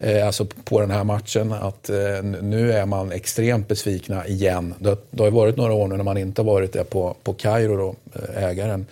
[0.00, 1.52] Eh, alltså på den här matchen.
[1.52, 4.74] Att eh, nu är man extremt besvikna igen.
[4.78, 7.76] Det, det har varit några år nu när man inte varit det på, på Kairo,
[7.76, 8.86] då, eh, ägaren.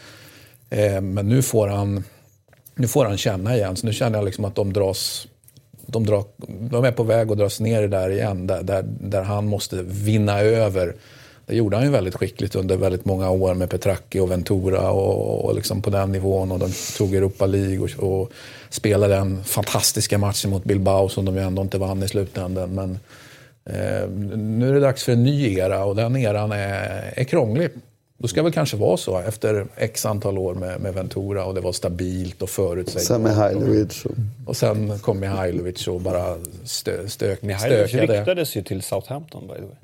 [0.70, 2.04] Eh, men nu får, han,
[2.74, 3.76] nu får han känna igen.
[3.76, 5.28] Så nu känner jag liksom att de dras
[5.86, 6.24] de, drar,
[6.70, 10.40] de är på väg att dras ner där igen, där, där, där han måste vinna
[10.40, 10.94] över
[11.46, 15.44] det gjorde han ju väldigt skickligt under väldigt många år med Petracchi och Ventura och,
[15.44, 16.52] och liksom på den nivån.
[16.52, 18.32] Och de tog Europa League och, och,
[18.70, 22.74] spelade den fantastiska matchen mot Bilbao som de ju ändå inte vann i slutändan.
[22.74, 22.98] Men
[23.64, 27.70] eh, nu är det dags för en ny era och den eran är, är krånglig.
[28.18, 31.54] Då ska det väl kanske vara så efter x antal år med, med Ventura och
[31.54, 33.02] det var stabilt och förutsägbart.
[33.02, 34.04] Sen med Hajlovic.
[34.04, 34.12] Och...
[34.46, 38.18] och sen kom Mihailovic och bara stö, stök, Mihailovic stökade.
[38.18, 39.76] ryktades ju till Southampton by the way.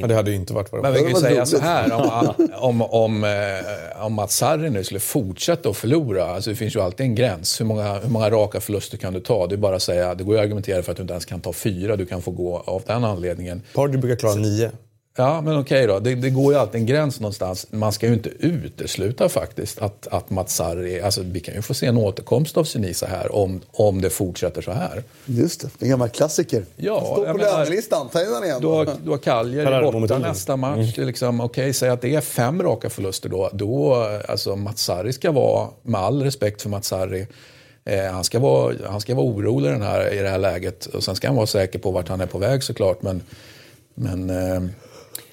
[0.00, 2.42] Men det hade ju inte varit vad Men vi kan ju säga så här, om,
[2.52, 6.80] om, om, eh, om Mats Sarri nu skulle fortsätta att förlora, alltså det finns ju
[6.80, 7.60] alltid en gräns.
[7.60, 9.46] Hur många, hur många raka förluster kan du ta?
[9.46, 11.24] Det är bara att säga, det går ju att argumentera för att du inte ens
[11.24, 13.62] kan ta fyra, du kan få gå av den anledningen.
[13.74, 14.70] Pardy brukar klara nio.
[15.16, 15.98] Ja, men okej då.
[15.98, 17.66] Det, det, går ju alltid en gräns någonstans.
[17.70, 21.74] Man ska ju inte utesluta faktiskt att, att Mats Sarri, alltså vi kan ju få
[21.74, 25.02] se en återkomst av Sinisa här om, om det fortsätter så här.
[25.24, 26.64] Just det, en gammal klassiker.
[26.76, 28.60] Ja, Står på lönelistan, ta in igen.
[28.60, 30.98] Du har, du har Cagliari borta nästa match.
[30.98, 31.06] Mm.
[31.06, 33.50] Liksom, okej, okay, säg att det är fem raka förluster då.
[33.52, 33.94] Då,
[34.28, 37.26] alltså Mats Sarri ska vara, med all respekt för Mats Sarri,
[37.84, 40.86] eh, han, ska vara, han ska vara orolig i, den här, i det här läget.
[40.86, 43.02] Och sen ska han vara säker på vart han är på väg såklart.
[43.02, 43.22] Men,
[43.94, 44.62] men eh,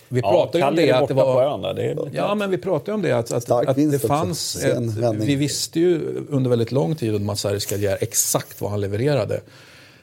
[0.10, 1.43] vi pratade ja, om det att det var...
[1.43, 4.64] Ön, det ja, men vi pratade om det att, att, att det fanns...
[4.64, 4.78] Ett,
[5.16, 9.41] vi visste ju under väldigt lång tid under Mats Sarris karriär exakt vad han levererade.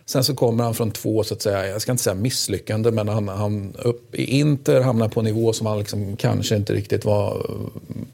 [0.09, 3.09] Sen så kommer han från två, så att säga, jag ska inte säga misslyckande, men
[3.09, 7.04] han, han upp i Inter hamnar på en nivå som han liksom kanske inte riktigt
[7.04, 7.50] var,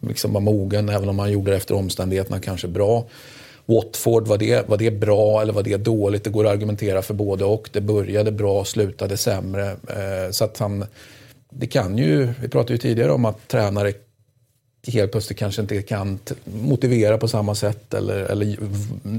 [0.01, 3.05] liksom var mogen, även om han gjorde det efter omständigheterna kanske bra.
[3.67, 6.25] Watford, var det, var det bra eller var det dåligt?
[6.25, 7.69] Det går att argumentera för både och.
[7.73, 9.67] Det började bra, slutade sämre.
[9.71, 10.85] Eh, så att han
[11.59, 13.93] det kan ju, vi pratade ju tidigare om att tränare
[14.87, 18.57] helt plötsligt kanske inte kan motivera på samma sätt eller, eller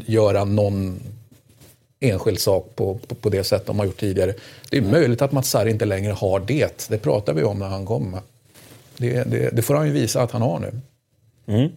[0.06, 1.00] göra någon
[2.00, 4.34] enskild sak på, på, på, det sätt de har gjort tidigare.
[4.70, 6.88] Det är möjligt att Mats Sarri inte längre har det.
[6.90, 8.22] Det pratar vi om när han kommer.
[8.98, 10.72] Det, det, det får han ju visa att han har nu.
[11.54, 11.72] Mm.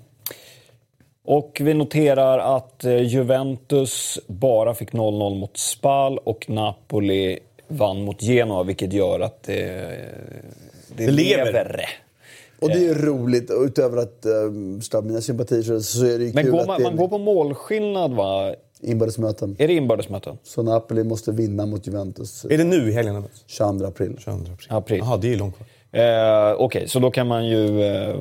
[1.25, 7.39] Och vi noterar att eh, Juventus bara fick 0-0 mot Spal och Napoli
[7.69, 9.63] vann mot Genoa, vilket gör att det,
[10.97, 11.45] det, det lever.
[11.45, 11.89] lever.
[12.59, 16.45] Och det är roligt, och utöver att um, mina sympatier så är det ju Men
[16.45, 18.55] kul går man, att det man går på målskillnad va?
[18.81, 19.57] Inbördesmöten.
[19.59, 20.39] Är det inbördesmöten?
[20.43, 22.45] Så Napoli måste vinna mot Juventus.
[22.45, 23.25] Är det nu i helgen?
[23.47, 24.17] 22 april.
[24.19, 24.67] 22 april.
[24.69, 24.99] april.
[24.99, 25.67] Jaha, det är långt kvar.
[25.97, 28.15] Eh, Okej, okay, så då kan man ju eh,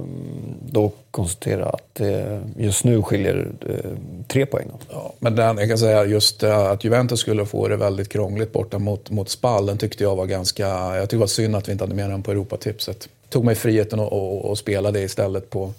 [0.61, 3.91] då konstatera att eh, just nu skiljer eh,
[4.27, 4.67] tre poäng.
[4.91, 8.53] Ja, men den, jag kan säga just eh, att Juventus skulle få det väldigt krångligt
[8.53, 10.67] borta mot, mot Spal, den tyckte jag var ganska...
[10.67, 13.09] Jag tyckte det var synd att vi inte hade med den på Europatipset.
[13.29, 15.73] Tog mig friheten att och, och spela det istället på,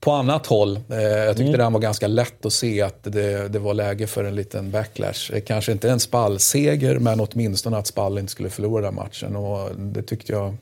[0.00, 0.80] på annat håll.
[0.90, 1.58] Eh, jag tyckte mm.
[1.58, 5.40] den var ganska lätt att se att det, det var läge för en liten backlash.
[5.46, 9.36] Kanske inte en Spal-seger, men åtminstone att Spal inte skulle förlora den matchen.
[9.36, 10.54] Och det tyckte jag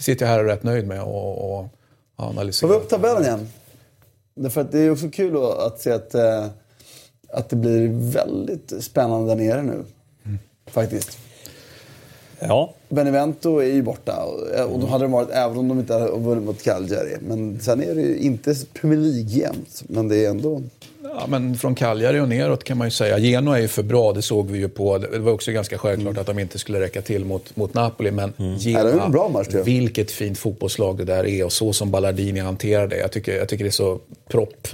[0.00, 1.68] det sitter jag här och är rätt nöjd med och, och
[2.16, 2.68] analyserar.
[2.68, 3.48] Får vi upp tabellen igen?
[4.34, 6.46] Därför att det är också kul att se att, äh,
[7.28, 9.84] att det blir väldigt spännande där nere nu.
[10.24, 10.38] Mm.
[10.66, 11.18] Faktiskt.
[12.38, 12.74] Ja.
[12.88, 14.24] Benevento är ju borta.
[14.70, 17.16] Och då hade de varit, även om de inte hade vunnit mot Cagliari.
[17.20, 19.82] Men sen är det ju inte Premier League jämt.
[19.88, 20.62] Men det är ändå...
[21.02, 23.18] Ja, men från Cagliari och neråt kan man ju säga.
[23.18, 24.98] Genoa är ju för bra, det såg vi ju på.
[24.98, 26.20] Det var också ganska självklart mm.
[26.20, 28.10] att de inte skulle räcka till mot, mot Napoli.
[28.10, 28.56] Men mm.
[28.56, 31.44] Genoa, bra match, vilket fint fotbollslag det där är.
[31.44, 32.96] Och så som Ballardini hanterar det.
[32.96, 34.68] Jag tycker, jag tycker det är så propp,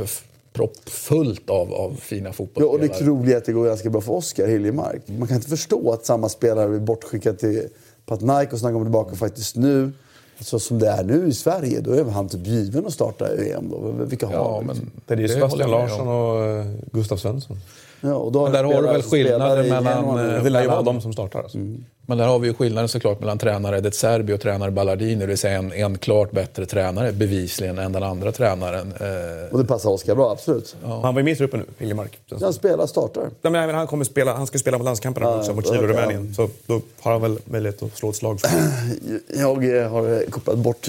[0.52, 2.88] proppfullt av, av fina fotbollsspelare.
[2.90, 5.02] Ja, och det roliga är att det går ganska bra för Oskar Hiljemark.
[5.06, 7.68] Man kan inte förstå att samma spelare blir bortskickad till
[8.06, 9.92] Panathinaikos när han kommer tillbaka faktiskt nu
[10.40, 13.70] så som det är nu i Sverige, då är han typ given att starta EM.
[13.70, 14.04] Då.
[14.04, 17.56] Vilka ja, har men Det är ju Sebastian Larsson och uh, Gustav Svensson.
[18.00, 20.52] Ja, och då men där har du väl skillnader mellan...
[20.52, 21.42] Lär ju vara de som startar.
[21.42, 21.58] Alltså.
[21.58, 21.84] Mm.
[22.08, 25.14] Men där har vi ju skillnaden såklart mellan tränare De Serbi och tränare Ballardini.
[25.14, 28.92] Det vill säga en, en klart bättre tränare bevisligen än den andra tränaren.
[29.00, 29.52] Eh...
[29.52, 30.76] Och det passar Oskar bra, absolut.
[30.82, 31.00] Ja.
[31.02, 32.18] Han var ju med i truppen nu, Hiljemark.
[32.40, 33.30] Han spelar, startar.
[33.42, 35.88] Ja, men han, kommer spela, han ska spela på landskamperna ja, också mot Chile och
[35.88, 36.34] Rumänien.
[36.34, 38.48] Så då har han väl möjlighet att slå ett slag för
[39.40, 40.88] Jag eh, har kopplat bort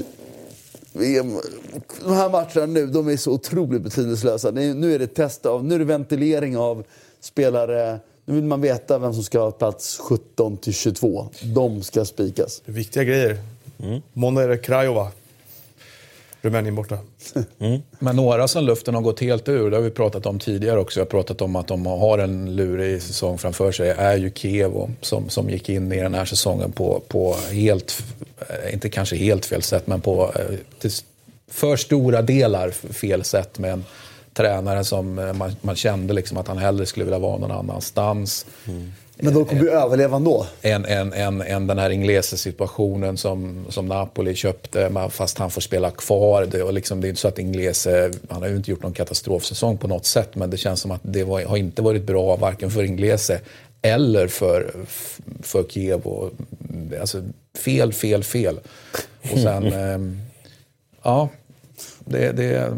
[0.94, 1.40] VM.
[2.04, 4.52] De här matcherna nu, de är så otroligt betydelselösa.
[4.52, 6.84] Nu är det test av, nu är det ventilering av
[7.20, 11.30] spelare nu vill man veta vem som ska ha plats 17 till 22.
[11.42, 12.62] De ska spikas.
[12.66, 13.38] Det är viktiga grejer.
[13.80, 14.02] Mm.
[14.14, 15.12] Måndag är det Krajova.
[16.42, 17.00] Rumänien borta.
[17.60, 17.82] Mm.
[18.00, 21.00] Men några som luften har gått helt ur, det har vi pratat om tidigare också.
[21.00, 23.90] Jag har pratat om att de har en lurig säsong framför sig.
[23.90, 28.04] är ju Kievo som, som gick in i den här säsongen på, på helt,
[28.40, 30.90] eh, inte kanske helt fel sätt, men på eh,
[31.48, 33.60] för stora delar fel sätt.
[33.60, 33.86] Med en
[34.38, 38.46] tränare som eh, man, man kände liksom att han hellre skulle vilja vara någon annanstans.
[38.68, 38.92] Mm.
[39.20, 40.46] Men de kommer ju överleva ändå.
[40.62, 45.92] Än, än, än, än den här Inglese-situationen som, som Napoli köpte, fast han får spela
[45.92, 46.46] kvar.
[46.46, 48.94] Det, och liksom, det är inte så att Inglese, han har ju inte gjort någon
[48.94, 52.36] katastrofsäsong på något sätt, men det känns som att det var, har inte varit bra
[52.36, 53.40] varken för Inglese
[53.82, 54.74] eller för,
[55.42, 56.02] för Kiev.
[56.02, 56.32] Och,
[57.02, 57.24] alltså,
[57.58, 58.60] fel, fel, fel.
[59.32, 60.00] Och sen, eh,
[61.04, 61.30] ja,
[62.00, 62.78] det, det,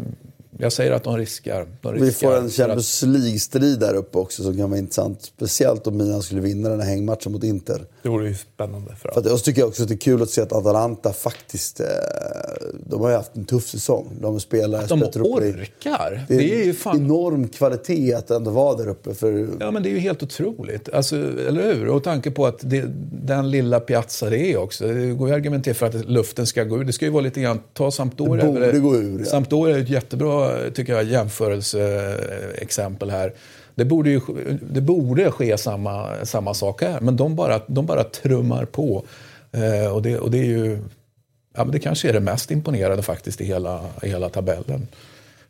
[0.60, 1.66] jag säger att de riskar.
[1.80, 5.22] De riskar vi får en Champions League-strid där uppe också som kan vara intressant.
[5.22, 7.86] Speciellt om Milan skulle vinna den här hängmatchen mot Inter.
[8.02, 8.96] Det vore ju spännande.
[8.96, 10.52] För, för att, och så tycker jag också att det är kul att se att
[10.52, 11.80] Atalanta faktiskt...
[11.80, 11.86] Eh,
[12.86, 14.16] de har ju haft en tuff säsong.
[14.20, 14.82] De spelar...
[14.82, 16.24] Att de orkar!
[16.28, 16.96] Det är, det är ju fan...
[16.96, 19.14] enorm kvalitet att ändå vara där uppe.
[19.14, 19.48] För...
[19.60, 20.88] Ja, men det är ju helt otroligt.
[20.88, 21.88] Alltså, eller hur?
[21.88, 24.86] Och tanke på att det, den lilla Piazza det är också.
[24.86, 26.84] Det går ju att argumentera för att luften ska gå ur.
[26.84, 27.60] Det ska ju vara lite grann...
[27.72, 28.44] Ta Sampdoria.
[28.44, 29.24] Det borde gå ur, ja.
[29.24, 33.34] Sampdoria är ett jättebra tycker jag, jämförelseexempel här.
[33.80, 34.20] Det borde, ju,
[34.72, 39.04] det borde ske samma, samma sak här, men de bara, de bara trummar på.
[39.52, 40.78] Eh, och, det, och det är ju...
[41.54, 44.88] Ja, men det kanske är det mest imponerande faktiskt i hela, i hela tabellen.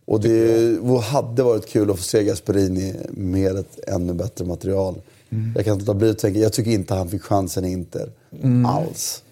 [0.04, 4.94] Och det hade varit kul att få se Gasperini med ett ännu bättre material.
[5.30, 5.52] Mm.
[5.56, 8.08] Jag kan inte låta bli att tänka, jag tycker inte han fick chansen i Inter.
[8.42, 8.66] Mm.
[8.66, 9.22] Alls.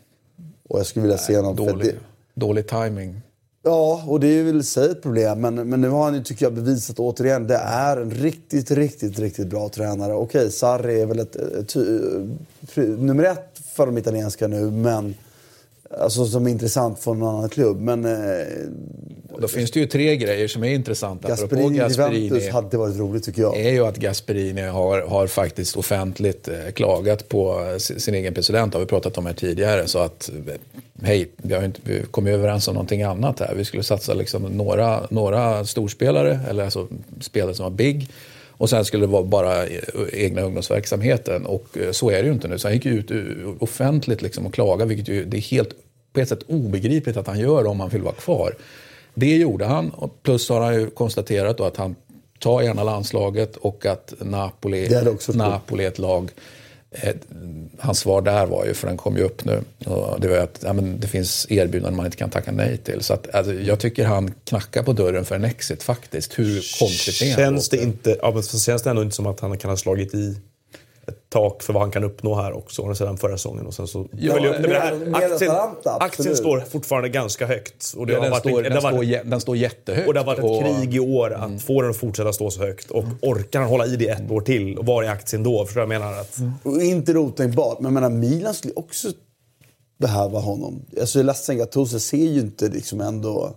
[0.68, 1.56] Och jag skulle vilja se honom...
[1.56, 2.40] Dålig, det...
[2.40, 3.20] dålig timing.
[3.62, 5.40] Ja, och det är väl i sig ett problem.
[5.40, 7.46] Men, men nu har han ju, tycker jag, bevisat återigen.
[7.46, 10.14] Det är en riktigt, riktigt, riktigt bra tränare.
[10.14, 15.14] Okej, Sarri är väl ett, ett, ett, nummer ett för de italienska nu, men...
[15.90, 17.80] Alltså som är intressant för en annan klubb.
[17.80, 18.04] Men...
[18.04, 18.46] Eh,
[19.38, 21.28] Då finns det ju tre grejer som är intressanta.
[21.28, 23.56] Gasperini, Gasperini hade varit roligt tycker jag.
[23.56, 28.74] är ju att Gasperini har, har faktiskt offentligt eh, klagat på sin, sin egen president.
[28.74, 29.86] Har vi pratat om här tidigare.
[29.86, 30.30] Så att
[31.02, 33.54] hej, vi har inte vi kommit överens om någonting annat här.
[33.54, 36.88] Vi skulle satsa liksom några, några storspelare, eller alltså
[37.20, 38.08] spelare som var big.
[38.58, 39.66] Och sen skulle det vara bara
[40.12, 41.46] egna ungdomsverksamheten.
[41.46, 42.58] Och eh, så är det ju inte nu.
[42.58, 43.10] Så han gick ut
[43.58, 45.70] offentligt liksom och klagade, vilket ju, det är helt
[46.12, 48.54] på ett sätt obegripligt att han gör om han vill vara kvar.
[49.14, 49.92] Det gjorde han.
[50.22, 51.96] Plus har han ju konstaterat att han
[52.38, 54.88] tar gärna landslaget och att Napoli,
[55.34, 57.14] Napoli är ett lag Eh, Eh,
[57.78, 59.60] hans svar där var ju, för den kom ju upp nu,
[60.18, 63.02] det var att ja, men det finns erbjudanden man inte kan tacka nej till.
[63.02, 66.38] Så att, alltså, jag tycker han knackar på dörren för en exit faktiskt.
[66.38, 69.58] Hur konstigt det Känns det inte, ja, men känns det ändå inte som att han
[69.58, 70.36] kan ha slagit i
[71.28, 73.66] tak för vad han kan uppnå här också sedan förra säsongen.
[73.66, 75.14] Och sen så ja, upp det med det här.
[75.14, 75.52] Aktien,
[75.84, 77.94] aktien står fortfarande ganska högt.
[77.96, 80.08] Och det ja, har den, varit, står, den, varit, står, den står jättehögt.
[80.08, 81.58] Och det har varit ett och, krig i år att mm.
[81.58, 82.90] få den att fortsätta stå så högt.
[82.90, 84.78] Och orkar han hålla i det ett år till?
[84.78, 85.64] Och var är aktien då?
[85.64, 86.12] Förstår jag menar?
[86.12, 86.38] Att...
[86.38, 86.52] Mm.
[86.62, 89.08] Och inte otänkbart, men jag menar Milan skulle också
[89.98, 90.82] behöva honom.
[91.00, 93.54] Alltså jag är ledsen, Gattuso ser ju inte liksom ändå...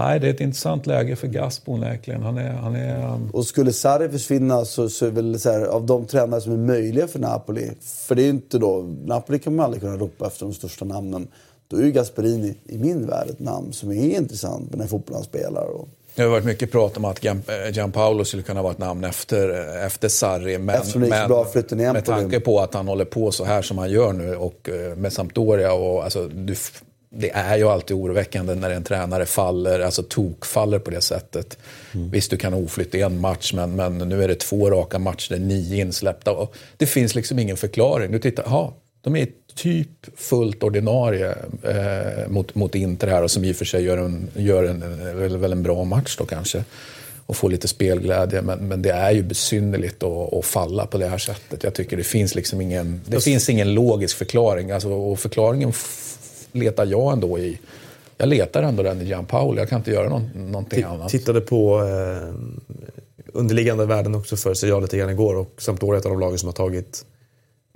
[0.00, 2.22] Nej, det är ett intressant läge för Gaspo onekligen.
[2.22, 3.30] Han är, han är, um...
[3.32, 6.56] Och skulle Sarri försvinna så, så är väl så här, av de tränare som är
[6.56, 7.70] möjliga för Napoli.
[7.82, 11.28] För det är inte då, Napoli kan man aldrig kunna ropa efter de största namnen.
[11.68, 15.14] Då är ju Gasperini i min värld ett namn som är intressant med den fotboll
[15.14, 15.62] han spelar.
[15.62, 15.88] Och...
[16.14, 17.24] Det har varit mycket prat om att
[17.72, 19.48] Gianpaolo skulle kunna vara ett namn efter,
[19.86, 20.58] efter Sarri.
[20.58, 23.44] Men, Eftersom det gick bra flytten igen med tanke på att han håller på så
[23.44, 25.72] här som han gör nu och eh, med Sampdoria.
[25.72, 26.54] Och, alltså, du,
[27.12, 31.58] det är ju alltid oroväckande när en tränare faller, alltså tokfaller på det sättet.
[31.94, 32.10] Mm.
[32.10, 35.80] Visst, du kan oflytta en match, men, men nu är det två raka matcher, nio
[35.80, 36.32] insläppta.
[36.32, 38.12] Och det finns liksom ingen förklaring.
[38.12, 43.44] Du tittar, aha, de är typ fullt ordinarie eh, mot, mot Inter här och som
[43.44, 44.80] i och för sig gör en, gör en,
[45.18, 46.64] väl, väl en bra match då kanske
[47.30, 48.42] och få lite spelglädje.
[48.42, 51.64] Men, men det är ju besynnerligt att, att falla på det här sättet.
[51.64, 54.70] Jag tycker det finns liksom ingen, det finns ingen logisk förklaring.
[54.70, 55.72] Alltså, och förklaringen
[56.52, 57.58] letar jag ändå i
[58.20, 59.58] jag letar ändå den i Gianpaolo.
[59.58, 61.08] Jag kan inte göra någon, någonting T annat.
[61.08, 62.34] Tittade på eh,
[63.32, 66.38] underliggande värden också för jag lite grann igår och Sampdoria är ett av de lagen
[66.38, 67.04] som har tagit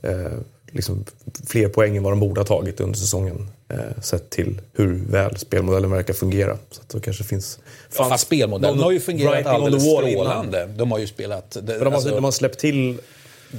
[0.03, 0.33] eh,
[0.71, 1.05] liksom
[1.47, 3.49] fler poäng än vad de borde ha tagit under säsongen.
[3.69, 6.59] Eh, sett till hur väl spelmodellen verkar fungera.
[6.71, 7.59] Så att det kanske finns...
[7.99, 10.67] Ja, fast spelmodellen har ju fungerat alldeles strålande.
[10.77, 11.51] De har ju spelat...
[11.51, 12.99] Det, de, har, alltså, de har släppt till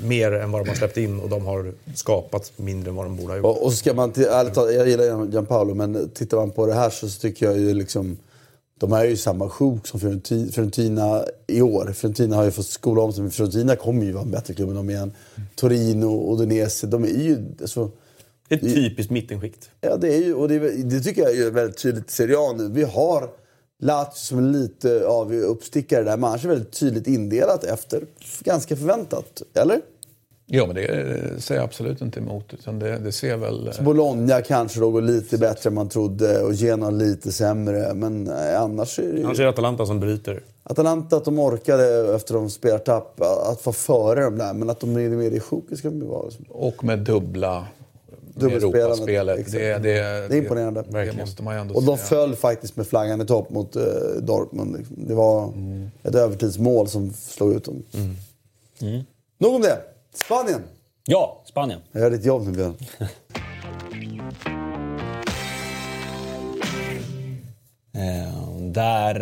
[0.03, 3.15] mer än vad de har släppt in och de har skapat mindre än vad de
[3.15, 3.45] borde ha gjort.
[3.45, 7.09] Och, och ska man, ärligt jag gillar Gianpaolo men tittar man på det här så
[7.09, 8.17] tycker jag ju liksom
[8.79, 11.91] de är ju samma sjok som Fiorentina i år.
[11.93, 14.69] Fiorentina har ju fått skola om sig, men Fiorentina kommer ju vara en bättre klubb
[14.69, 15.11] än dem igen.
[15.55, 17.37] Torino och Udinese, de är ju...
[17.61, 17.91] Alltså,
[18.49, 19.69] ett typiskt mittenskikt.
[19.81, 22.53] Ja, det, är ju, och det, det tycker jag är väldigt tydligt i Serie A
[22.57, 22.69] nu.
[22.69, 23.29] Vi har
[23.79, 28.05] Lazio som lite av uppstickare där, men annars är väldigt tydligt indelat efter.
[28.43, 29.81] Ganska förväntat, eller?
[30.47, 32.53] Ja, men det säger jag absolut inte emot.
[32.53, 33.73] Utan det, det ser väl...
[33.73, 37.93] Så Bologna kanske då går lite bättre än man trodde och Genoa lite sämre.
[37.93, 39.23] Men annars är det ju...
[39.23, 40.43] Annars är det Atalanta som bryter.
[40.63, 44.53] Atalanta, att de orkade efter de spelartapp att vara före dem där.
[44.53, 46.29] Men att de är med i sjoket ska de ju vara.
[46.49, 47.67] Och med dubbla
[48.41, 49.51] Europaspelet.
[49.51, 50.83] Det, det, det, är imponerande.
[50.91, 52.07] Det måste man ändå och de säga.
[52.07, 53.83] föll faktiskt med flaggan i topp mot uh,
[54.21, 54.77] Dortmund.
[54.77, 55.07] Liksom.
[55.07, 55.91] Det var mm.
[56.03, 57.83] ett övertidsmål som slog ut dem.
[57.93, 58.15] Mm.
[58.81, 59.03] Mm.
[59.37, 59.81] Nog om det.
[60.13, 60.61] Spanien.
[61.05, 61.79] Ja, Spanien.
[61.91, 62.75] Jag gör ditt jobb nu, Björn.
[67.97, 69.15] Eh, där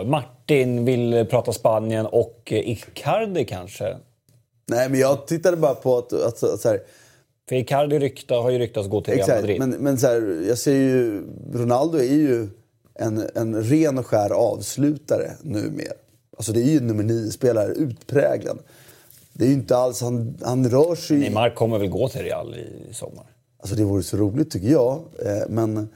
[0.00, 3.96] eh, Martin vill prata Spanien och Icardi kanske?
[4.66, 6.12] Nej, men jag tittade bara på att...
[6.12, 6.80] att, att så här,
[7.50, 9.58] för Icardi rykta, har ju ryktats gå till Real Madrid.
[9.58, 11.22] Men, men så här, jag ser ju...
[11.52, 12.48] Ronaldo är ju
[12.94, 15.92] en, en ren och skär avslutare numera.
[16.36, 18.58] Alltså det är ju nummer nio-spelare, utpräglad.
[19.32, 20.00] Det är ju inte alls...
[20.00, 21.22] Han, han rör sig ju...
[21.22, 23.26] Neymar kommer väl gå till Real i sommar?
[23.58, 25.00] Alltså det vore så roligt tycker jag.
[25.26, 25.88] Eh, men,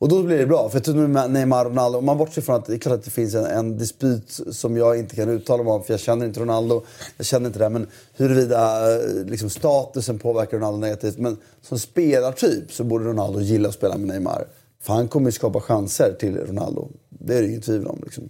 [0.00, 0.68] och då blir det bra.
[0.68, 2.94] För jag tror med Neymar och Ronaldo, om man bortser från att det är klart
[2.94, 6.00] att det finns en, en dispyt som jag inte kan uttala mig om för jag
[6.00, 6.82] känner inte Ronaldo.
[7.16, 7.68] Jag känner inte det.
[7.68, 11.18] Men huruvida eh, liksom, statusen påverkar Ronaldo negativt.
[11.18, 14.46] Men som spelartyp så borde Ronaldo gilla att spela med Neymar.
[14.82, 16.88] För han kommer ju skapa chanser till Ronaldo.
[17.08, 18.00] Det är det inget tvivel om.
[18.04, 18.28] Liksom.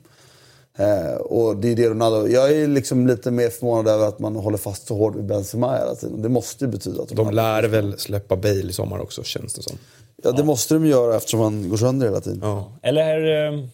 [0.79, 2.29] Eh, och det är det Ronaldo...
[2.29, 5.77] Jag är liksom lite mer förvånad över att man håller fast så hårt vid Benzema
[5.77, 6.23] hela tiden.
[6.23, 9.62] Det måste ju betyda att de lär väl släppa Bale i sommar också, känns det
[9.62, 9.79] som.
[10.23, 10.45] Ja, det ja.
[10.45, 12.41] måste de göra eftersom han går sönder hela tiden.
[12.43, 12.73] Ja.
[12.83, 13.64] Eller eh,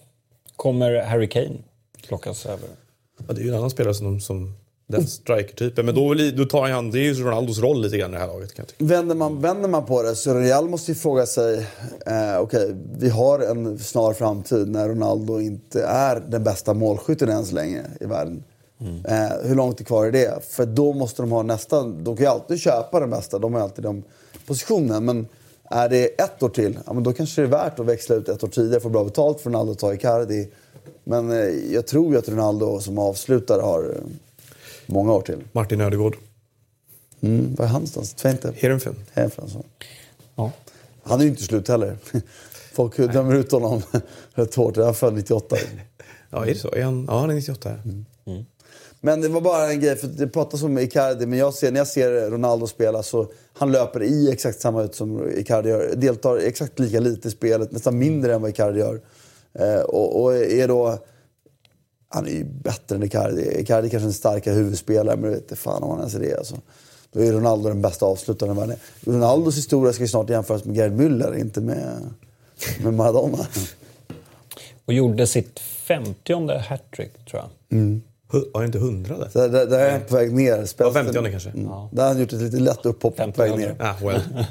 [0.56, 1.56] kommer Harry Kane
[2.08, 2.68] plockas över?
[3.26, 4.54] Ja, det är ju en annan spelare som, som
[4.86, 5.86] den striker-typen.
[5.86, 8.26] Men då, då tar han, det är ju Ronaldos roll lite grann i det här
[8.26, 8.54] laget.
[8.54, 8.84] Kan jag tycka.
[8.84, 11.58] Vänder, man, vänder man på det så Real måste ju fråga sig,
[12.06, 17.28] eh, okej, okay, vi har en snar framtid när Ronaldo inte är den bästa målskytten
[17.28, 18.44] än så länge i världen.
[18.80, 19.04] Mm.
[19.04, 20.44] Eh, hur långt är kvar i det?
[20.50, 23.60] För då måste de ha nästa, de kan ju alltid köpa den bästa, de har
[23.60, 24.04] alltid den
[24.46, 25.04] positionen.
[25.04, 25.28] Men
[25.70, 28.28] är det ett år till, ja, men då kanske det är värt att växla ut
[28.28, 30.48] ett år tidigare, få bra betalt för Ronaldo och ta Icardi.
[31.04, 34.02] Men eh, jag tror ju att Ronaldo som avslutare har eh,
[34.86, 35.44] Många år till.
[35.52, 36.16] Martin Ödegård.
[37.20, 38.14] Mm, var är han någonstans?
[38.14, 38.52] Twente?
[38.56, 38.96] Heerenveen.
[39.12, 39.62] Heerenveen
[40.34, 40.52] ja.
[41.02, 41.96] Han är ju inte slut heller.
[42.72, 43.82] Folk dömer ut honom
[44.34, 44.76] rätt hårt.
[44.76, 45.56] Han född 98.
[46.30, 46.72] Ja, är det så?
[46.72, 47.70] Är han, ja, han är 98.
[47.70, 47.80] Mm.
[47.84, 48.04] Mm.
[49.00, 51.80] Men det var bara en grej, för det pratas om Icardi, men jag ser, när
[51.80, 55.94] jag ser Ronaldo spela så han löper i exakt samma ut som Icardi gör.
[55.96, 59.00] Deltar exakt lika lite i spelet, nästan mindre än vad Icardi gör.
[59.52, 60.98] Eh, och, och är då
[62.08, 63.60] han är ju bättre än Icardi.
[63.60, 66.38] Icardi är kanske en starkare huvudspelare, men vet fan om han ens är det.
[66.38, 66.56] Alltså.
[67.12, 68.76] Då är Ronaldo den bästa avslutaren i världen.
[69.00, 72.10] Ronaldos historia ska ju snart jämföras med Gerd Müller, inte med,
[72.82, 73.46] med Maradona.
[74.84, 77.78] Och gjorde sitt femtionde hattrick, tror jag.
[77.78, 78.02] Mm.
[78.28, 79.30] Var det inte hundrade?
[79.30, 80.68] Så där, där är han på väg ner.
[80.76, 81.50] Ja, femtionde kanske.
[81.50, 81.64] Mm.
[81.64, 81.90] Ja.
[81.92, 83.76] Där har han gjort ett lite lätt upphopp på väg ner.
[83.80, 84.20] Ah, well.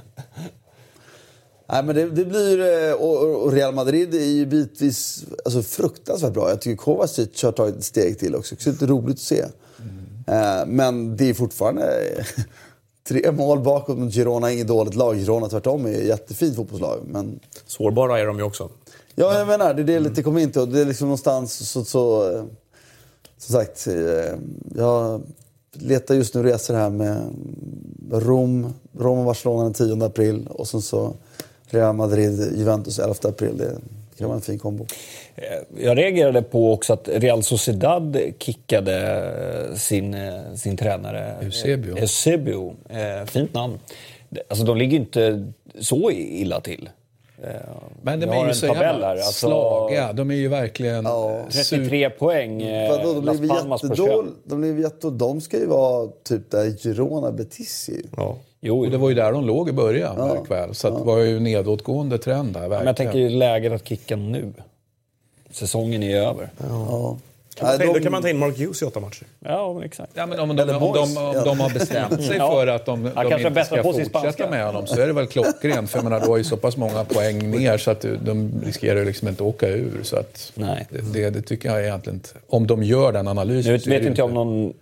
[1.70, 6.34] Nej, men det, det blir, eh, och, och, Real Madrid är ju bitvis alltså, fruktansvärt
[6.34, 6.50] bra.
[6.50, 8.56] Jag tycker Kovacic har tagit ett steg till också.
[8.56, 9.46] Det är lite roligt att se.
[10.28, 10.70] Mm.
[10.76, 12.04] Men det är fortfarande
[13.08, 14.52] tre mål bakåt mot Girona.
[14.52, 15.16] Inget dåligt lag.
[15.16, 17.00] Girona tvärtom är ett jättefint fotbollslag.
[17.08, 17.40] Men...
[17.66, 18.70] Sårbara är de ju också.
[19.16, 19.82] Ja, jag menar det.
[19.82, 20.72] är det lite kom in till.
[20.72, 21.86] Det är liksom någonstans så...
[21.86, 22.44] så eh,
[23.38, 23.88] som sagt,
[24.76, 25.22] jag
[25.74, 27.34] letar just nu resor här med
[28.12, 30.48] Rom, Rom och Barcelona den 10 april.
[30.50, 31.14] Och sen så
[31.70, 33.58] Real Madrid, Juventus 11 april.
[33.58, 34.86] Det kan vara en fin kombo.
[35.36, 39.28] Eh, jag reagerade på också att Real Sociedad kickade
[39.76, 41.98] sin, eh, sin tränare Eusebio.
[41.98, 42.76] Eusebio.
[42.90, 43.80] Eh, fint namn.
[44.50, 46.90] Alltså, de ligger inte så illa till.
[48.02, 50.14] Men de är ju så jävla alltså, slagiga.
[50.14, 51.06] De är ju verkligen...
[51.06, 51.46] Ja.
[51.52, 52.64] 33 poäng.
[52.90, 54.10] Vadå, de Las Palmas på 21.
[54.44, 55.18] De blev jättedåliga.
[55.18, 58.38] De ska ju vara typ där Girona Betis Ja.
[58.62, 60.44] Jo, och det var ju där de låg i början ja.
[60.44, 60.76] kväll.
[60.76, 60.92] Så ja.
[60.92, 62.60] det var ju nedåtgående trend där.
[62.60, 62.80] Verkligen.
[62.80, 64.54] Men jag tänker läget att kicka nu.
[65.52, 66.50] Säsongen är över.
[66.58, 67.18] Ja.
[67.56, 69.24] Kan man, ta, Då kan man ta in Mark Hughes i åtta matcher.
[69.40, 70.12] Ja, exakt.
[70.16, 73.48] Ja, men om, de, om, de, om de har bestämt sig för att de, de
[73.48, 75.90] inte ska fortsätta med honom så är det väl klockrent.
[75.90, 79.06] För menar, du har ju så pass många poäng ner så att de riskerar ju
[79.06, 80.00] liksom inte att åka ur.
[80.04, 80.88] Så att Nej.
[81.14, 82.30] Det, det, tycker jag egentligen inte.
[82.48, 83.80] Om de gör den analysen.
[83.86, 84.74] Nu vet inte jag om någon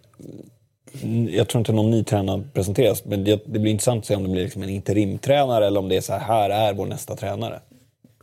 [1.29, 4.23] jag tror inte någon ny tränare presenteras, men det, det blir intressant att se om
[4.23, 7.15] det blir liksom en interimtränare eller om det är så här, här är vår nästa
[7.15, 7.59] tränare.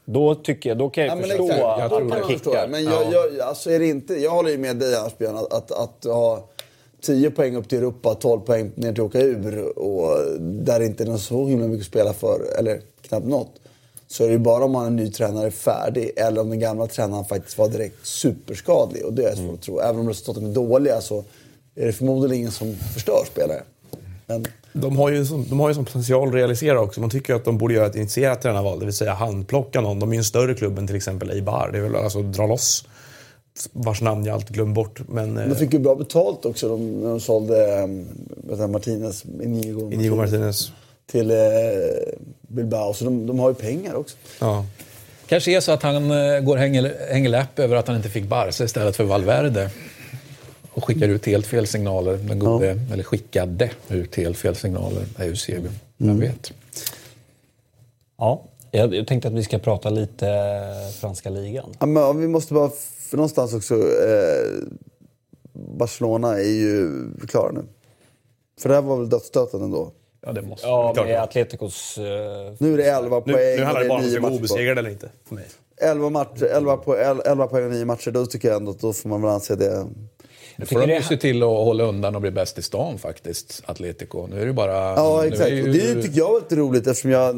[0.04, 1.62] Då, tycker jag, då kan jag ja, förstå exakt.
[1.62, 2.68] att jag man kickar.
[2.68, 5.72] Men jag, jag, alltså är det inte, jag håller ju med dig Asbjörn, att, att,
[5.72, 6.48] att ha
[7.00, 11.16] 10 poäng upp till Europa, 12 poäng ner till åka ur och där inte är
[11.16, 13.50] så himla mycket att spela för, eller knappt något.
[14.08, 16.86] Så är det ju bara om man är ny tränare färdig eller om den gamla
[16.86, 19.04] tränaren faktiskt var direkt superskadlig.
[19.04, 19.54] Och det är svårt mm.
[19.54, 19.78] att tro.
[19.78, 21.24] Även om resultaten är dåliga så
[21.74, 23.62] är det förmodligen ingen som förstör spelare.
[24.26, 24.46] Men...
[24.72, 27.00] De har ju som, de har ju som potential att realisera också.
[27.00, 29.98] Man tycker att de borde göra ett initierat tränarval, det vill säga handplocka någon.
[29.98, 31.70] De är ju en större klubb än till exempel Eibar.
[31.72, 32.84] Det är väl alltså dra loss
[33.72, 35.00] vars namn jag alltid glömmer bort.
[35.08, 37.88] Men, de fick ju bra betalt också de, när de sålde
[38.58, 40.72] äh, Martinez, Inigo, Inigo Martinez.
[41.10, 41.36] Till äh,
[42.48, 42.94] Bilbao.
[42.94, 44.16] Så de, de, har ju pengar också.
[44.40, 44.66] Ja.
[45.26, 48.64] Kanske är så att han äh, går hänger läpp över att han inte fick Barca
[48.64, 49.70] istället för Valverde
[50.94, 52.16] skickar ut helt fel signaler.
[52.16, 52.92] Den gode, ja.
[52.92, 55.58] Eller skickade ut helt fel signaler, Eusebio.
[55.58, 55.72] Mm.
[55.98, 56.52] Jag vet.
[58.18, 60.26] Ja, jag tänkte att vi ska prata lite
[61.00, 61.70] franska ligan.
[61.78, 64.62] Ja, men vi måste bara, för någonstans också, eh,
[65.52, 66.90] Barcelona är ju
[67.28, 67.62] klara nu.
[68.60, 69.92] För det här var väl dödsstöten ändå?
[70.26, 71.98] Ja, det måste Ja, med Atleticos...
[71.98, 72.04] Uh,
[72.58, 74.90] nu är det 11 poäng Nu, nu handlar det bara om att vara obesegrad eller
[74.90, 75.44] inte, för mig.
[75.76, 78.92] 11, matcher, 11, po 11 poäng och 9 matcher, då tycker jag ändå att då
[78.92, 79.86] får man väl anse det
[80.60, 83.62] nu får de ju se till att hålla undan och bli bäst i stan faktiskt,
[83.66, 84.26] Atletico.
[84.26, 84.74] Nu är det bara...
[84.74, 85.50] Ja, exakt.
[85.50, 85.72] Ju...
[85.72, 87.34] Det tycker jag är lite roligt eftersom jag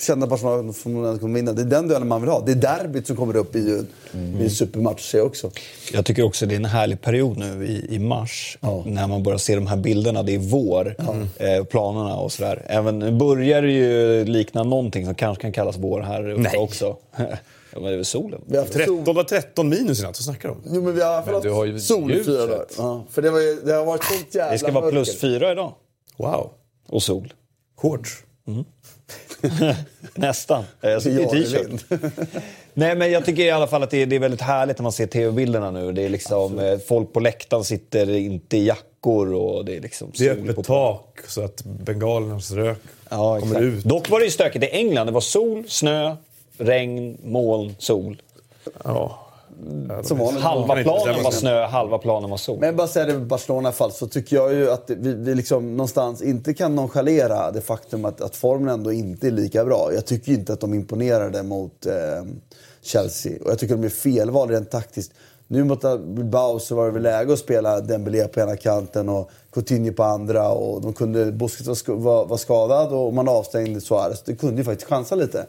[0.00, 1.52] känner att Barcelona kommer vinna.
[1.52, 2.42] Det är den duellen man vill ha.
[2.46, 3.84] Det är derbyt som kommer upp i,
[4.14, 4.40] mm.
[4.40, 5.50] i en supermatch ser jag också.
[5.92, 8.58] Jag tycker också det är en härlig period nu i, i mars.
[8.60, 8.84] Ja.
[8.86, 10.22] När man börjar se de här bilderna.
[10.22, 11.46] Det är vår, ja.
[11.46, 12.62] eh, planerna och sådär.
[12.66, 16.96] Även nu börjar det ju likna någonting som kanske kan kallas vår här uppe också.
[17.78, 18.40] Ja, men det är väl solen.
[18.46, 19.24] Vi har haft 13, sol.
[19.24, 20.62] 13 minus i natt, vad snackar du om?
[20.64, 22.66] Jo, men vi har haft sol i fyra dagar.
[22.76, 25.20] Ja, för det, var ju, det har varit sånt jävla Det ska vara plus mörker.
[25.20, 25.72] fyra idag.
[26.16, 26.50] Wow.
[26.88, 27.32] Och sol.
[27.76, 28.10] Shorts.
[28.46, 28.64] Mm.
[30.14, 30.64] Nästan.
[30.80, 31.84] Jag sitter i t-shirt.
[32.74, 34.82] Nej, men jag tycker i alla fall att det är, det är väldigt härligt när
[34.82, 35.92] man ser tv-bilderna nu.
[35.92, 40.12] Det är liksom, eh, folk på läktaren sitter inte i jackor och det är liksom...
[40.18, 42.78] Det är öppet tak så att bengalernas rök
[43.08, 43.84] ja, kommer ut.
[43.84, 45.06] Dock var det ju stökigt i England.
[45.06, 46.16] Det var sol, snö,
[46.58, 48.22] regn, moln, sol.
[48.84, 49.24] Ja.
[50.02, 52.58] Som halva planen var snö, halva planen var sol.
[52.60, 55.76] Men bara säga det med Barcelona fall så tycker jag ju att vi, vi liksom
[55.76, 59.90] någonstans inte kan nonchalera det faktum att, att formen ändå inte är lika bra.
[59.94, 61.92] Jag tycker inte att de imponerade mot eh,
[62.82, 63.32] Chelsea.
[63.44, 65.12] Och jag tycker att de är felval rent taktiskt.
[65.46, 69.30] Nu mot Bilbao så var det väl läge att spela Dembélé på ena kanten och
[69.52, 70.48] Coutinho på andra.
[70.48, 74.22] Och de kunde, Busquets var, var skadad och man avstängde Suarez.
[74.22, 75.46] Det kunde ju faktiskt chansa lite.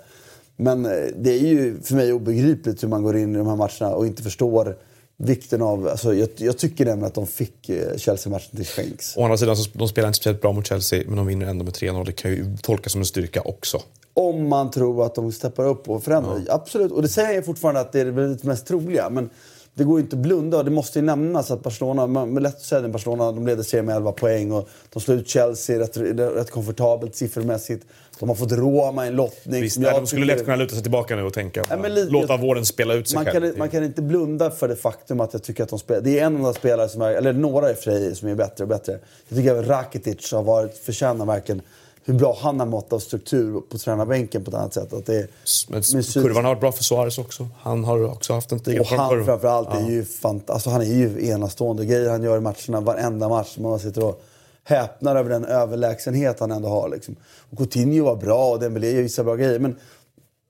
[0.61, 3.55] Men eh, det är ju för mig obegripligt hur man går in i de här
[3.55, 4.77] matcherna och inte förstår
[5.17, 5.87] vikten av...
[5.87, 9.17] Alltså jag, jag tycker nämligen att de fick eh, Chelsea-matchen till skänks.
[9.17, 11.65] Å andra sidan, så de spelar inte speciellt bra mot Chelsea, men de vinner ändå
[11.65, 12.05] med 3-0.
[12.05, 13.81] Det kan ju tolkas som en styrka också.
[14.13, 16.41] Om man tror att de steppar upp och förändrar.
[16.47, 16.53] Ja.
[16.53, 19.09] Absolut, och det säger jag fortfarande att det är det mest troliga.
[19.09, 19.29] Men
[19.73, 20.63] det går ju inte att blunda.
[20.63, 23.85] Det måste ju nämnas att Barcelona, med lätt att säga det, Barcelona, de leder serien
[23.85, 27.85] med 11 poäng och de slår ut Chelsea rätt, rätt komfortabelt siffermässigt.
[28.19, 29.61] De har fått Roma i en lottning.
[29.61, 32.37] Visst, nej, de skulle lätt kunna luta sig tillbaka nu och tänka Nej, lite, låta
[32.37, 33.49] våren spela ut sig man själv.
[33.49, 36.01] Kan, man kan inte blunda för det faktum att jag tycker att de spelar...
[36.01, 38.35] Det är en av spelare som är, eller några i och för sig, som är
[38.35, 38.99] bättre och bättre.
[39.27, 41.61] Jag tycker att Rakitic har varit, förtjänar verkligen
[42.05, 44.93] hur bra han har mått av struktur på tränarbänken på ett annat sätt.
[44.93, 45.27] Att det är,
[45.69, 47.47] Men kurvan har varit bra för Suarez också.
[47.59, 49.79] Han har också haft en stiga Och han framförallt ja.
[49.79, 51.85] är ju fant alltså, han är ju enastående.
[51.85, 53.57] Grejer han gör i matcherna, varenda match.
[53.57, 54.23] Man sitter och
[54.69, 56.89] häpnar över den överlägsenhet han ändå har.
[56.89, 57.15] Liksom.
[57.49, 59.59] Och Coutinho var bra och Dembélé gör vissa bra grejer.
[59.59, 59.75] Men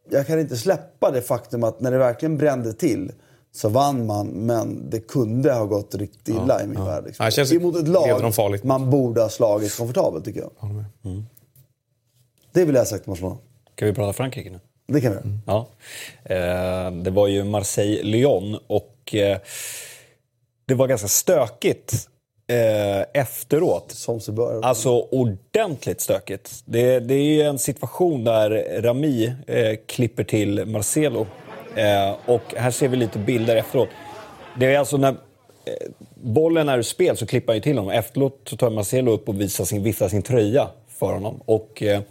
[0.10, 3.12] jag kan inte släppa det faktum att när det verkligen brände till
[3.52, 6.86] så vann man, men det kunde ha gått riktigt illa ja, i min ja.
[6.86, 7.04] värld.
[7.06, 7.26] Liksom.
[7.26, 8.34] Ja, känns Emot ett lag
[8.64, 10.52] man borde ha slagit komfortabelt, tycker jag.
[11.06, 11.26] Mm.
[12.52, 13.38] Det vill jag ha sagt till Barcelona.
[13.76, 14.60] Kan vi prata Frankrike nu?
[14.88, 15.40] Det kan vi mm.
[15.46, 15.68] Ja.
[16.24, 19.38] Eh, det var ju Marseille-Lyon och eh,
[20.66, 22.10] det var ganska stökigt
[22.50, 23.92] eh, efteråt.
[23.92, 24.62] Som sig bör.
[24.62, 26.62] Alltså ordentligt stökigt.
[26.66, 31.28] Det, det är en situation där Rami eh, klipper till Marcelo.
[31.76, 33.90] Eh, och här ser vi lite bilder efteråt.
[34.60, 35.16] Det är alltså när eh,
[36.14, 37.92] bollen är ur spel så klipper han ju till honom.
[37.92, 40.68] Efteråt så tar Marcelo upp och visar sin, viftar sin tröja
[41.00, 41.42] för honom.
[41.46, 42.02] Och eh,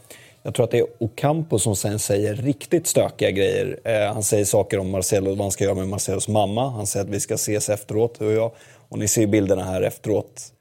[0.42, 3.80] jag tror att det är Ocampo som sen säger riktigt stökiga grejer.
[3.84, 6.70] Eh, han säger saker om Marcelo, vad han ska göra med Marcelos mamma.
[6.70, 8.52] Han säger att vi ska ses efteråt, du och jag.
[8.88, 10.52] Och ni ser bilderna här efteråt.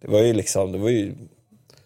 [0.00, 1.14] Det var ju liksom, det var ju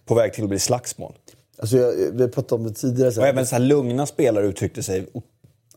[0.04, 1.12] på väg till att bli slagsmål.
[1.58, 3.12] Alltså jag, vi har pratat om det tidigare.
[3.12, 5.06] Så och även så här lugna spelare uttryckte sig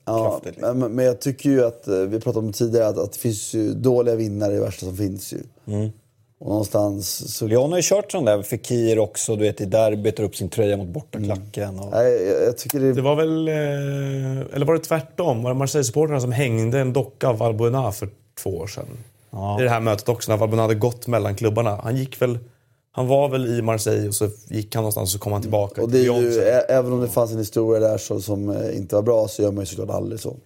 [0.06, 0.56] Ja, kraftigt.
[0.56, 0.80] Liksom.
[0.80, 3.14] Men, men, jag tycker ju att, eh, vi har pratat om det tidigare, att, att
[3.14, 5.38] det finns ju dåliga vinnare i värsta som finns ju.
[5.68, 5.90] Mm.
[6.40, 7.48] Och någonstans så...
[7.48, 10.78] Leon har ju kört sån där Fekir också, du vet i derbyt, upp sin tröja
[10.78, 11.80] mot bortaklacken.
[11.80, 11.92] Och...
[11.92, 12.94] Nej, jag, jag tycker det...
[12.94, 13.48] det var väl...
[13.48, 15.44] Eh, eller var det tvärtom?
[15.44, 18.10] Var det Marseille-supportrarna som hängde en docka av Valbuena för
[18.44, 18.86] två år sedan?
[19.32, 19.60] Ja.
[19.60, 21.80] I det här mötet också, när Valbuena hade gått mellan klubbarna.
[21.84, 22.40] Han gick väl...
[22.92, 25.82] Han var väl i Marseille och så gick han någonstans och så kom han tillbaka.
[25.82, 28.96] Och det är ju, även om det fanns en historia där så, som eh, inte
[28.96, 30.38] var bra så gör man ju såklart aldrig så.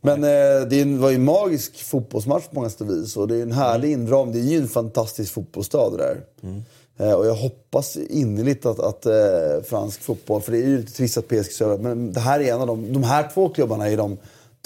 [0.00, 3.16] Men eh, det var ju en magisk fotbollsmatch på många sätt och vis.
[3.16, 4.06] Och det är en härlig mm.
[4.06, 4.32] inram.
[4.32, 6.20] Det är ju en fantastisk fotbollsstad det där.
[6.42, 6.62] Mm.
[6.98, 10.92] Eh, och jag hoppas innerligt att, att eh, fransk fotboll, för det är ju lite
[10.92, 13.88] trist att PSG söver, men det här är en av de, de här två klubbarna
[13.88, 14.18] är de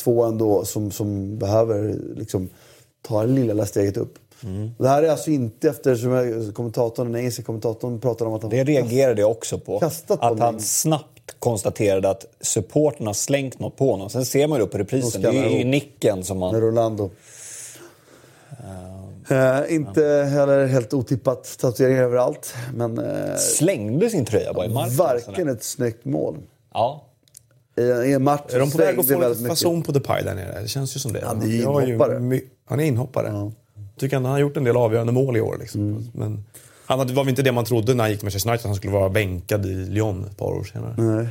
[0.02, 2.48] två ändå som, som behöver liksom,
[3.02, 4.18] ta det lilla steget upp.
[4.44, 4.70] Mm.
[4.78, 8.50] Det här är alltså inte efter, som kommentatorn, den engelska kommentatorn pratade om att han...
[8.50, 9.90] Det reagerade jag också på.
[10.08, 14.10] Att han snabbt konstaterade att supporten har slängt något på honom.
[14.10, 16.52] Sen ser man ju på reprisen, det är ju nicken som man...
[16.52, 17.10] Med Rolando.
[19.30, 20.24] Uh, uh, inte ja.
[20.24, 22.54] heller helt otippat tatueringar överallt.
[22.74, 24.96] Men, uh, Slängde sin tröja bara i marken.
[24.96, 26.36] Varken ett snyggt mål.
[26.74, 27.06] Ja.
[27.76, 30.34] I, I en match är de på väg att få lite fason på Depay där
[30.34, 30.60] nere?
[30.60, 31.24] Det känns ju som det.
[31.24, 32.40] Han är ju inhoppare.
[32.70, 33.28] Han är inhoppare.
[33.28, 33.52] Ja.
[33.96, 35.56] Tycker ändå han har gjort en del avgörande mål i år.
[35.60, 35.80] Liksom.
[35.80, 36.04] Mm.
[36.14, 36.44] Men
[36.86, 38.76] han var väl inte det man trodde när han gick till Manchester United, att han
[38.76, 40.94] skulle vara bänkad i Lyon ett par år senare.
[40.98, 41.28] Nej.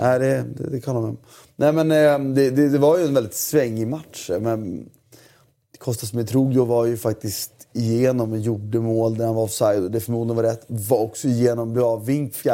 [0.00, 1.16] Nej, det, det, det kan man
[1.56, 4.30] Nej, men eh, det, det, det, var ju en väldigt svängig match.
[4.40, 4.88] Men
[5.78, 9.92] Kostas Mitroglou var ju faktiskt igenom och gjorde mål där han var offside.
[9.92, 10.64] Det förmodligen var rätt.
[10.66, 12.50] Var också igenom bra vink, fri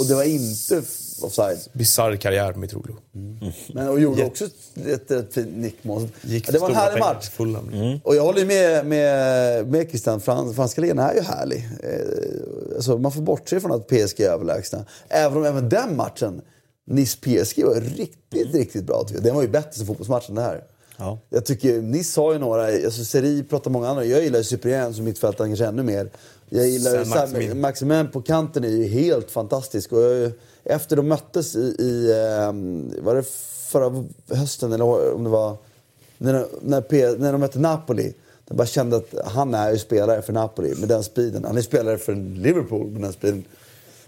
[0.00, 0.82] och det var inte
[1.22, 1.58] offside.
[1.72, 2.96] Bisarr karriär med Mitroglou.
[3.14, 3.52] Mm.
[3.74, 4.44] Men, och gjorde också
[4.86, 6.08] ett, ett fint nickmål.
[6.22, 7.30] Ja, det var en härlig match.
[7.72, 8.00] Mm.
[8.04, 10.20] Och jag håller med, med, med Christian.
[10.20, 11.68] Frans, franska ligan är ju härlig.
[11.82, 14.84] Eh, alltså, man får bortse från att PSG är överlägsna.
[15.08, 16.42] Även om även den matchen
[16.86, 18.52] Nice-PSG var riktigt, mm.
[18.52, 19.02] riktigt bra.
[19.02, 19.24] Tycker jag.
[19.24, 20.64] Den var ju bättre som fotbollsmatchen det här.
[20.96, 21.18] Ja.
[21.30, 24.04] Jag tycker, Nice har ju några, alltså Seri pratar många andra.
[24.04, 26.10] Jag gillar Cyprien som mittfältare kanske ännu mer.
[26.48, 27.60] Jag gillar Maximin.
[27.60, 29.92] Maximin på kanten är ju helt fantastisk.
[29.92, 30.32] Och jag,
[30.64, 32.12] efter de möttes i, i
[32.48, 33.24] um, var det
[33.68, 35.56] förra hösten eller om det var
[36.18, 38.14] när, när, P, när de mötte Napoli.
[38.48, 41.44] Jag bara kände att han är ju spelare för Napoli med den speeden.
[41.44, 43.44] Han är spelare för Liverpool med den speeden.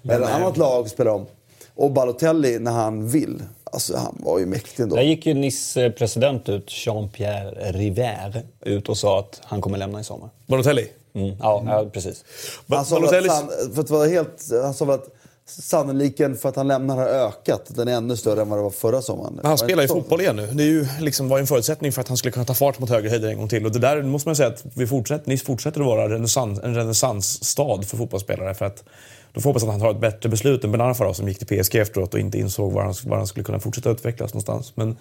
[0.03, 1.27] Men ett annat lag spelar om.
[1.75, 3.43] Och Balotelli när han vill.
[3.65, 4.97] Alltså han var ju mäktig ändå.
[4.97, 10.01] Där gick ju Nice president ut, Jean-Pierre River, ut och sa att han kommer lämna
[10.01, 10.31] i sommar.
[10.47, 10.89] Balotelli?
[11.13, 11.37] Mm.
[11.41, 11.73] Ja, mm.
[11.73, 12.25] ja, precis.
[12.69, 13.29] Han sa, Balotelli...
[13.29, 15.16] att, för att vara helt, han sa väl att
[15.49, 17.63] sannoliken för att han lämnar har ökat.
[17.69, 19.35] Den är ännu större än vad det var förra sommaren.
[19.35, 20.47] Men han spelar ju fotboll igen nu.
[20.47, 22.91] Det är ju liksom var en förutsättning för att han skulle kunna ta fart mot
[22.91, 23.67] högre höjder en gång till.
[23.67, 26.75] Och det där måste man säga att vi fortsätter, Nice fortsätter att vara renässans, en
[26.75, 28.55] renässansstad för fotbollsspelare.
[28.55, 28.85] För att
[29.33, 31.77] då får hoppas att han tar ett bättre beslut än Benarfa som gick till PSG
[31.77, 34.73] efteråt och inte insåg var han, var han skulle kunna fortsätta utvecklas någonstans.
[34.77, 34.97] Men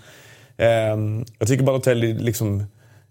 [0.57, 2.63] eh, jag tycker Balotelli liksom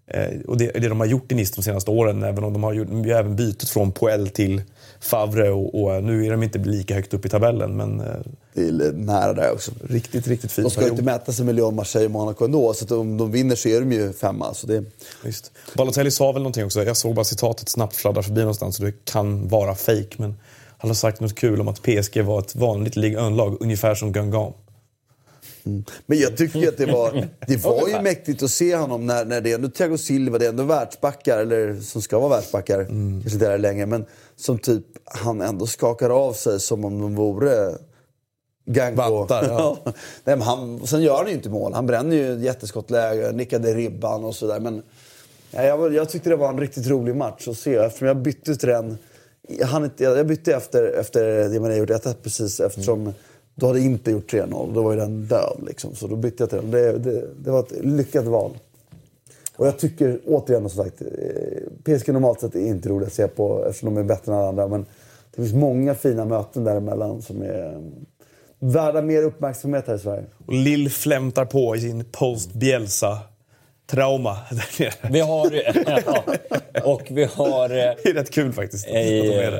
[0.06, 2.62] Eh, och det, det de har gjort i Nice de senaste åren, även om de
[2.62, 4.62] har gjort, även bytt från Poel till
[5.00, 7.76] Favre och, och, nu är de inte lika högt upp i tabellen.
[7.76, 8.06] Men, eh,
[8.54, 9.72] det är nära där också.
[9.88, 10.64] Riktigt, riktigt fint.
[10.64, 12.74] De ska ju inte mäta sig med Lyon, Marseille och Monaco ändå.
[12.74, 14.54] Så om de vinner så är de ju femma.
[14.54, 14.84] Så det...
[15.24, 15.52] Just.
[15.74, 16.84] Balotelli sa väl någonting också.
[16.84, 18.76] Jag såg bara citatet snabbt fladdra förbi någonstans.
[18.76, 20.34] Så det kan vara fake men
[20.78, 23.56] han har sagt något kul om att PSG var ett vanligt Ligue 1-lag.
[23.60, 24.56] Ungefär som Guingamp.
[25.66, 25.84] Mm.
[26.06, 29.40] Men jag tycker att det var, det var ju mäktigt att se honom när, när
[29.40, 33.20] det är ändå Thiago Silva, det är ändå världsbackar, eller som ska vara världsbackar, mm.
[33.22, 34.06] kanske inte är längre, men
[34.36, 37.74] som typ han ändå skakar av sig som om de vore
[38.66, 38.96] Gango.
[38.96, 39.78] Vantar, ja.
[40.24, 41.72] Nej, han, sen gör han ju inte mål.
[41.72, 44.60] Han bränner ju jätteskottläge, nickade ribban och sådär.
[44.60, 44.82] Men
[45.50, 47.74] ja, jag, jag tyckte det var en riktigt rolig match att se.
[47.74, 48.98] Eftersom jag bytte den.
[49.48, 53.12] Jag, inte, jag bytte efter, efter det man hade gjort 1 precis eftersom mm.
[53.54, 54.74] då hade inte gjort 3-0.
[54.74, 55.94] Då var ju den död liksom.
[55.94, 56.70] Så då bytte jag till den.
[56.70, 58.58] Det, det, det var ett lyckat val.
[59.56, 61.06] Och jag tycker återigen som sagt, eh,
[61.84, 64.48] PSG normalt sett är inte roligt att se på eftersom de är bättre än alla
[64.48, 64.68] andra.
[64.68, 64.86] Men
[65.30, 67.80] det finns många fina möten däremellan som är
[68.58, 70.24] värda mer uppmärksamhet här i Sverige.
[70.46, 73.18] Och Lill flämtar på i sin post-Bielsa
[73.86, 74.36] trauma
[75.10, 75.62] Vi har...
[76.06, 76.24] Ja,
[76.84, 77.68] och vi har...
[77.68, 78.88] Det är rätt kul faktiskt.
[78.88, 79.52] I,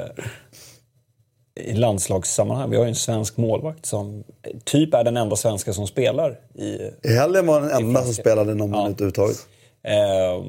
[1.54, 2.70] I landslagssammanhang.
[2.70, 4.24] Vi har ju en svensk målvakt som
[4.64, 6.90] typ är den enda svenska som spelar i...
[7.08, 9.46] Helgen var den enda som spelade någon minut överhuvudtaget.
[9.84, 10.44] Eh,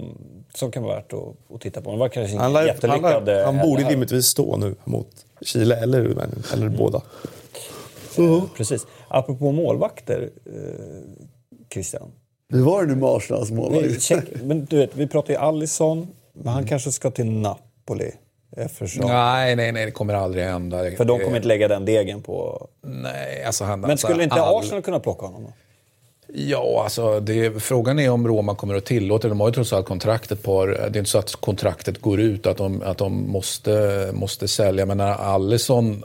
[0.53, 1.91] som kan vara värt att, att titta på.
[1.91, 2.87] Det var kanske han, lär,
[3.43, 5.07] han, han borde rimligtvis stå nu mot
[5.41, 5.99] Chile eller,
[6.53, 6.77] eller mm.
[6.77, 7.01] båda.
[8.19, 8.87] Uh Precis.
[9.07, 10.51] Apropå målvakter, eh,
[11.73, 12.11] Christian.
[12.49, 14.11] Hur var det nu med Arsenals målvakt?
[14.43, 18.11] Men du vet, vi pratar ju Allison, men han kanske ska till Napoli.
[18.57, 19.07] Eftersom...
[19.07, 20.91] Nej, nej, nej, det kommer aldrig hända.
[20.91, 22.67] För de kommer inte lägga den degen på...
[22.81, 23.79] Nej, alltså han...
[23.79, 24.59] Men skulle inte all...
[24.59, 25.53] Arsenal kunna plocka honom då?
[26.33, 29.87] Ja, alltså det, frågan är om Roma kommer att tillåta De har ju trots allt
[29.87, 30.65] kontraktet på...
[30.65, 34.85] Det är inte så att kontraktet går ut, att de, att de måste, måste sälja.
[34.85, 36.03] Men när Allison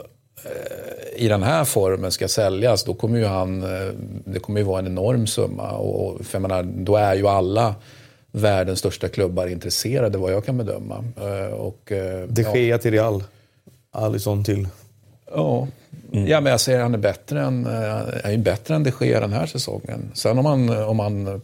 [1.15, 3.93] i den här formen ska säljas, då kommer ju han, eh,
[4.25, 5.71] det kommer ju vara en enorm summa.
[5.71, 7.75] Och, för jag menar, då är ju alla
[8.31, 11.03] världens största klubbar intresserade vad jag kan bedöma.
[11.17, 12.77] Eh, och, eh, De Gea ja.
[12.77, 13.23] till Real,
[13.91, 14.67] Alisson till...
[15.33, 15.67] Ja,
[16.13, 16.27] Mm.
[16.27, 19.33] Ja, men jag säger han är bättre än, eh, är bättre än de Gea den
[19.33, 20.11] här säsongen.
[20.13, 21.41] Sen om han, om han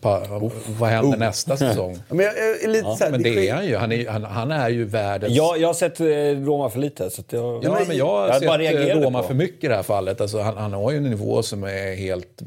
[0.79, 1.19] vad händer oh.
[1.19, 1.99] nästa säsong?
[2.09, 3.75] men jag, är lite ja, men det är han ju.
[3.75, 5.33] Han är, han, han är ju världens...
[5.33, 6.05] Ja, jag har sett eh,
[6.45, 7.09] Roma för lite.
[7.09, 9.27] Så jag, ja, men jag har jag sett eh, Roma på.
[9.27, 10.21] för mycket i det här fallet.
[10.21, 12.41] Alltså, han, han har ju en nivå som är helt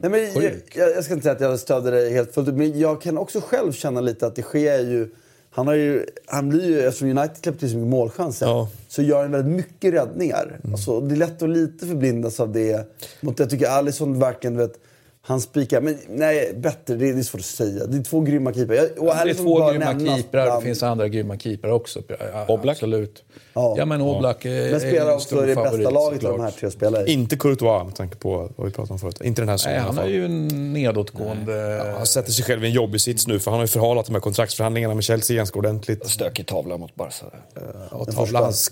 [0.00, 0.52] Nej, men jag,
[0.96, 3.40] jag, ska inte säga att jag stöder det helt fullt ut, men jag kan också
[3.40, 5.08] själv känna lite att det sker ju
[5.54, 8.68] han, har ju, han blir ju, eftersom United släppte så mycket målchanser, ja.
[8.88, 10.60] så gör han väldigt mycket räddningar.
[10.64, 10.74] Mm.
[10.74, 12.94] Alltså, det är lätt att lite förblindas av det.
[13.20, 14.78] Jag tycker Alisson verkligen, vet,
[15.26, 15.80] han spikar.
[15.80, 16.94] Men nej, bättre.
[16.94, 17.86] Det är, det är svårt att säga.
[17.86, 18.98] Det är två grymma keeprar.
[18.98, 20.56] Och ja, det är två grymma keeprar.
[20.56, 22.02] Det finns andra grymma keeprar också.
[22.08, 22.76] Ja, Oblak?
[22.76, 23.24] Absolut.
[23.54, 24.50] Ja, ja men Oblak ja.
[24.50, 27.06] är, men spelar också i det bästa laget av de här tre spelarna.
[27.06, 29.20] Inte Courtois med tanke på vad vi pratade om förut.
[29.20, 31.52] Inte den här säsongen Han är ju en nedåtgående...
[31.52, 34.06] Ja, han sätter sig själv i en jobbig sits nu för han har ju förhalat
[34.06, 36.08] de här kontraktsförhandlingarna med Chelsea ganska ordentligt.
[36.08, 37.26] Stökig tavla mot Barca.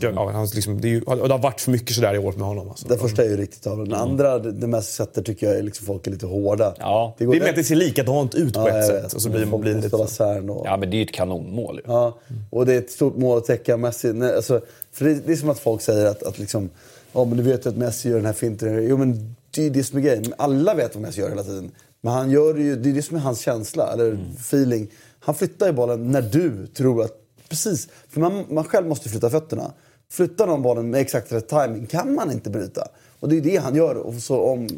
[0.00, 2.46] Ja, han liksom, det, är ju, det har varit för mycket sådär i år med
[2.46, 2.68] honom.
[2.68, 2.88] Alltså.
[2.88, 3.84] Den första är ju riktigt tavla.
[3.84, 6.41] Den andra, det mest sätter tycker jag är liksom folk är lite hårda.
[6.78, 7.14] Ja.
[7.19, 9.12] Det, går det är mer att det ser likadant ut på ett sätt.
[9.12, 9.97] Och så blir, blir det lite...
[9.97, 10.66] Och...
[10.66, 11.81] Ja, men det är ju ett kanonmål.
[11.86, 12.19] Ja,
[12.51, 14.23] och det är ett stort mål att täcka Messi.
[14.36, 14.60] Alltså,
[14.93, 16.70] för det, det, är som att folk säger att, att liksom,
[17.12, 18.89] ja men du vet ju att Messi gör den här finten.
[18.89, 20.35] Jo men det är det som är grejen.
[20.39, 21.70] Alla vet vad Messi gör hela tiden.
[22.01, 24.20] Men han gör det ju, det är det som är hans känsla, eller mm.
[24.39, 24.89] feeling.
[25.20, 27.12] Han flyttar ju bollen när du tror att,
[27.48, 27.89] precis.
[28.09, 29.73] För man, man själv måste flytta fötterna.
[30.12, 32.89] Flyttar någon bollen med exakt rätt timing kan man inte bryta.
[33.20, 33.94] Och det är det han gör.
[33.94, 34.68] Och så om...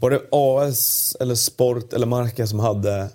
[0.00, 3.08] Var det AS eller Sport eller Marca som hade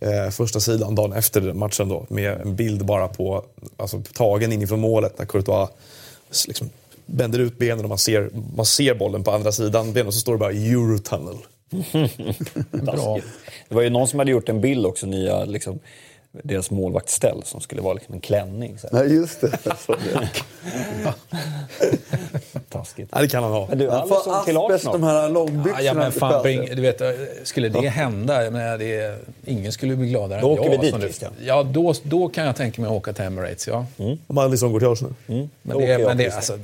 [0.00, 3.44] eh, första sidan dagen efter matchen då, med en bild bara på,
[3.76, 5.70] alltså tagen inifrån målet när Courtois
[6.46, 6.70] liksom
[7.06, 10.20] bänder ut benen och man ser, man ser bollen på andra sidan benen och så
[10.20, 11.36] står det bara Eurotunnel.
[12.70, 13.20] Bra.
[13.68, 15.78] Det var ju någon som hade gjort en bild också, nya liksom,
[16.42, 18.78] deras målvaktsställ som skulle vara liksom en klänning.
[18.78, 19.50] Så Nej, just det.
[22.68, 23.08] Taskigt.
[23.12, 23.66] Ja, det kan han ha.
[23.68, 25.82] Men du, han får asbest, de här långbyxorna.
[25.82, 27.02] Ja, men fan, bring, du vet,
[27.42, 30.64] skulle det hända, men det, ingen skulle bli gladare då än jag.
[30.64, 31.32] Då åker vi dit, Christian.
[31.40, 33.86] Ja, då, då kan jag tänka mig att åka till Emirates, ja.
[33.98, 34.18] Mm.
[34.26, 35.14] Om Alisson går till Arsenal.
[35.26, 35.50] Mm.
[35.62, 36.58] Men, det, men det, alltså,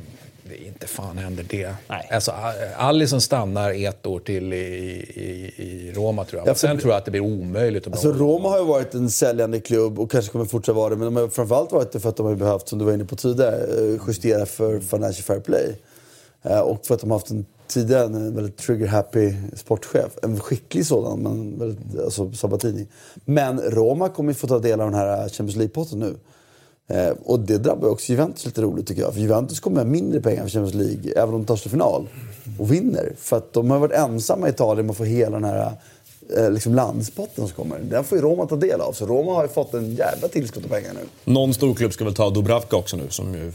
[0.50, 1.74] det, inte fan händer det.
[1.88, 2.08] Nej.
[2.12, 2.32] Alltså,
[2.76, 6.48] Alisson stannar ett år till i, i, i Roma tror jag.
[6.48, 9.10] Ja, Sen tror jag att det blir omöjligt att alltså, Roma har ju varit en
[9.10, 10.96] säljande klubb och kanske kommer fortsätta vara det.
[10.96, 13.04] Men de har framförallt varit det för att de har behövt, som du var inne
[13.04, 15.76] på tidigare, eh, justera för Financial Fair Play.
[16.42, 20.18] Eh, och för att de har haft en tidigare en väldigt trigger-happy sportchef.
[20.22, 22.86] En skicklig sådan, men väldigt, alltså Sabatini.
[23.24, 26.14] Men Roma kommer ju få ta del av den här Champions League-potten nu.
[26.90, 29.14] Eh, och det drabbar också Juventus lite roligt tycker jag.
[29.14, 31.70] För Juventus kommer ha mindre pengar för Champions League, även om de tar sig till
[31.70, 32.08] final.
[32.58, 33.12] Och vinner.
[33.18, 35.72] För att de har varit ensamma i Italien med att få hela den här
[36.36, 37.78] eh, liksom landspotten som kommer.
[37.78, 38.92] Den får ju Roma ta del av.
[38.92, 41.32] Så Roma har ju fått en jävla tillskott av pengar nu.
[41.32, 43.52] Någon storklubb ska väl ta Dubravka också nu, som ju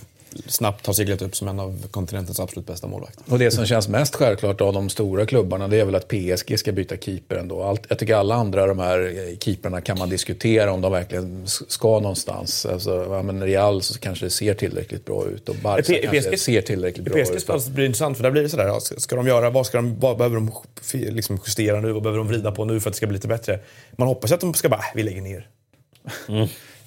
[0.47, 3.23] snabbt har seglat upp som en av kontinentens absolut bästa målvakter.
[3.29, 6.59] Och det som känns mest självklart av de stora klubbarna det är väl att PSG
[6.59, 7.63] ska byta keeper ändå.
[7.63, 11.43] Allt, jag tycker alla andra de här eh, keeperna kan man diskutera om de verkligen
[11.47, 12.65] ska någonstans.
[12.65, 16.29] Alltså, ja, men Real så kanske det ser tillräckligt bra ut och Barca P- kanske
[16.31, 17.43] PSG ser tillräckligt bra PSGs ut.
[17.43, 18.79] fall blir det intressant, för där blir det sådär.
[18.79, 20.51] Ska ska de göra, vad, ska de, vad behöver de
[20.91, 21.91] liksom justera nu?
[21.91, 23.59] Vad behöver de vrida på nu för att det ska bli lite bättre?
[23.97, 25.47] Man hoppas att de ska bara, äh, vi lägger ner.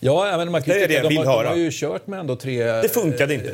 [0.00, 1.48] Ja, men man kan Det är det jag de, vill de höra.
[1.48, 2.64] har ju kört med ändå tre...
[2.64, 3.52] Det funkade inte.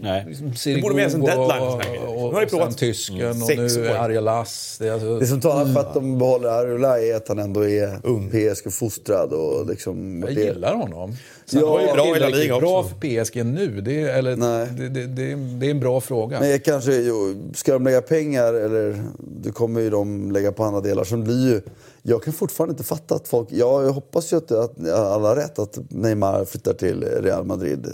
[0.00, 0.26] Nej.
[0.64, 2.02] Det borde finnas en deadline här grejer.
[2.06, 3.88] och, Nu och, har och sen provat tysken och sex nu.
[3.88, 4.76] Arialas.
[4.80, 7.68] Det är alltså, Det som talar för att de behåller Arula är att han ändå
[7.68, 7.98] är
[8.30, 10.22] PSG-fostrad och liksom...
[10.26, 11.16] jag det- gillar honom.
[11.46, 13.80] Sen Ja, var ju bra i La tillräckligt Liga bra för PSG nu.
[13.80, 14.66] Det är, eller, Nej.
[14.78, 16.40] det, det, det, är- det är en bra fråga.
[16.40, 19.02] Men jag kanske, jo, ska de lägga pengar, eller
[19.42, 21.60] det kommer ju de lägga på andra delar, som blir ju...
[22.08, 23.48] Jag kan fortfarande inte fatta att folk...
[23.50, 27.86] Ja, jag hoppas ju att, att alla har rätt, att Neymar flyttar till Real Madrid.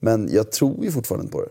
[0.00, 1.48] Men jag tror ju fortfarande inte på det.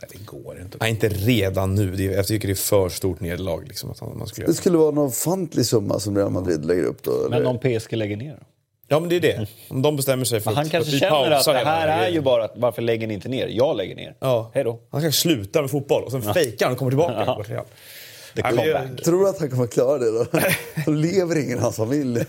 [0.00, 0.78] Nej, det går inte.
[0.80, 2.02] Nej, inte redan nu.
[2.04, 3.60] Jag tycker det är för stort nederlag.
[3.68, 4.56] Liksom, att man skulle Det göra.
[4.56, 7.10] skulle vara någon ofantlig summa som Real Madrid lägger upp då.
[7.26, 7.38] Eller?
[7.38, 8.46] Men om PSG lägger ner då?
[8.88, 9.46] Ja, men det är det.
[9.70, 12.10] Om de bestämmer sig för Men han att, kanske att känner att det här är
[12.10, 13.46] ju bara att varför lägger ni inte ner?
[13.46, 14.16] Jag lägger ner.
[14.20, 14.50] Ja.
[14.54, 14.80] Hej då.
[14.90, 17.32] Han ska sluta med fotboll och sen fejkar han och kommer tillbaka.
[17.38, 17.46] och
[18.42, 19.04] det- comeback.
[19.04, 20.26] Tror du att han kommer klara det då?
[20.86, 22.24] Då lever ingen i hans familj.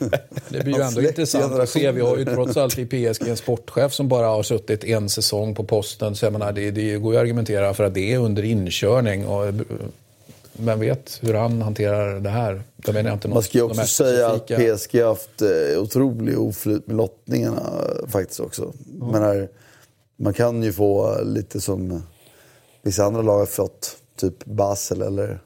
[0.49, 1.91] Det blir ju ändå intressant att se.
[1.91, 5.55] Vi har ju trots allt i PSG en sportchef som bara har suttit en säsong
[5.55, 6.15] på posten.
[6.15, 9.27] Så jag menar, det, det går ju att argumentera för att det är under inkörning.
[9.27, 9.53] Och,
[10.53, 12.61] men vet hur han hanterar det här.
[12.85, 16.88] Jag menar inte Man ska ju också säga att PSG har haft eh, otrolig oflyt
[16.88, 18.73] med lottningarna eh, faktiskt också.
[18.85, 19.49] Men här,
[20.15, 22.03] man kan ju få lite som
[22.81, 25.39] vissa andra lag har fått, typ Basel eller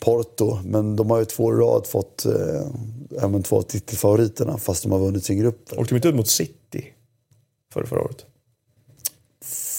[0.00, 0.58] Porto.
[0.64, 4.98] Men de har ju två rad fått eh, men två av titelfavoriterna fast de har
[4.98, 5.72] vunnit sin grupp.
[5.76, 6.84] Åkte de inte ut mot City
[7.72, 8.26] förra, förra året?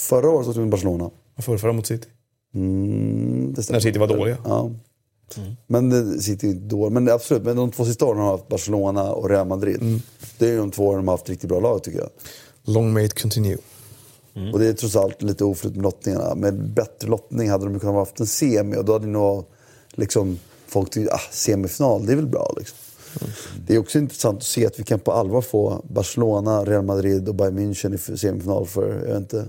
[0.09, 1.09] Förra året åkte de till Barcelona.
[1.37, 2.07] Förra, förra mot City?
[2.55, 3.69] Mm, det.
[3.69, 4.37] När City var dåliga?
[4.43, 4.71] Ja.
[5.67, 6.93] Men det sitter ju inte dåligt.
[6.93, 10.01] Men absolut, men de två sista åren har de haft Barcelona och Real Madrid.
[10.37, 12.09] Det är ju de två åren de har haft riktigt bra lag tycker jag.
[12.63, 13.57] Long may it continue.
[14.53, 16.35] Och det är trots allt lite oflyt med lottningarna.
[16.35, 19.45] Med bättre lottning hade de kunnat ha haft en semi och då hade nog
[19.97, 22.77] liksom folk tyckt ah, semifinal, det är väl bra liksom.
[23.67, 27.29] Det är också intressant att se att vi kan på allvar få Barcelona, Real Madrid
[27.29, 29.45] och Bayern München i semifinal för, jag vet inte.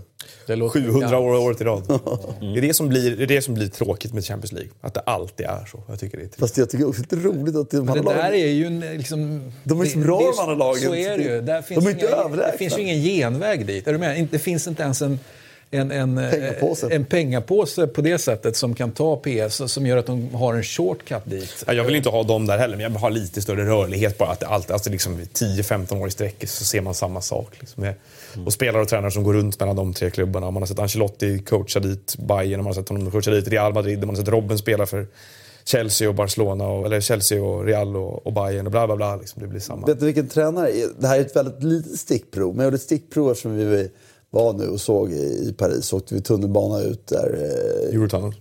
[0.47, 1.83] Det låter 700 år året i rad.
[2.41, 4.71] Det, är det, som blir, det är det som blir tråkigt med Champions League.
[4.81, 5.83] Att det alltid är så.
[5.89, 6.29] Jag tycker det är.
[6.39, 8.81] Fast jag tycker också att det är roligt att de där lagen- är ju en,
[8.81, 9.53] liksom...
[9.65, 10.83] De är så det- bra, det de andra lagen.
[10.83, 11.41] Så är det ju.
[11.41, 12.53] Där finns De är inte inga, överlägsna.
[12.53, 13.87] Det finns ju ingen genväg dit.
[13.89, 14.19] Är du med?
[14.19, 15.19] Inte- Det finns inte ens en,
[15.71, 16.89] en, en, Pengapåse.
[16.91, 20.63] en pengapåse på det sättet som kan ta PS som gör att de har en
[20.63, 21.65] shortcut dit.
[21.67, 24.19] Ja, Jag vill inte ha dem där heller, men jag vill ha lite större rörlighet
[24.19, 24.29] bara.
[24.29, 27.57] Att det alltid, alltså liksom 10-15 år i sträck så ser man samma sak.
[27.61, 27.83] Liksom.
[27.83, 27.95] Med-
[28.47, 30.51] Och spelare och tränare som går runt mellan de tre klubbarna.
[30.51, 33.99] Man har sett Ancelotti coacha dit Bayern, man har sett honom coacha dit Real Madrid,
[33.99, 35.07] man har sett Robben spela för
[35.65, 39.17] Chelsea och Barcelona, och, eller Chelsea och Real och, och Bayern och bla bla bla.
[39.17, 39.43] Liksom.
[39.43, 39.87] Det blir samma.
[39.87, 40.71] Vet du vilken tränare?
[40.99, 42.49] Det här är ett väldigt litet stickprov.
[42.55, 43.91] Men jag gjorde ett stickprov eftersom vi
[44.31, 45.93] var nu och såg i Paris.
[45.93, 47.35] Åkte vi tunnelbana ut där.
[47.35, 48.35] eh, Eurotunnel.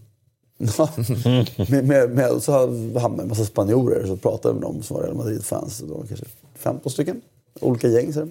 [1.70, 2.52] med, med, med, så
[3.00, 5.80] hamnade en massa spanjorer så pratade med dem som var Real Madrid-fans.
[5.80, 7.22] De var kanske 15 stycken.
[7.62, 8.14] Olika gäng.
[8.14, 8.28] Så.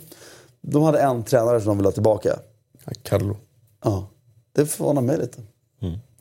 [0.61, 2.39] De hade en tränare som de ville ha tillbaka.
[2.85, 3.37] Ja, Carlo.
[3.85, 4.07] Ja,
[4.53, 5.39] det förvånar mig lite.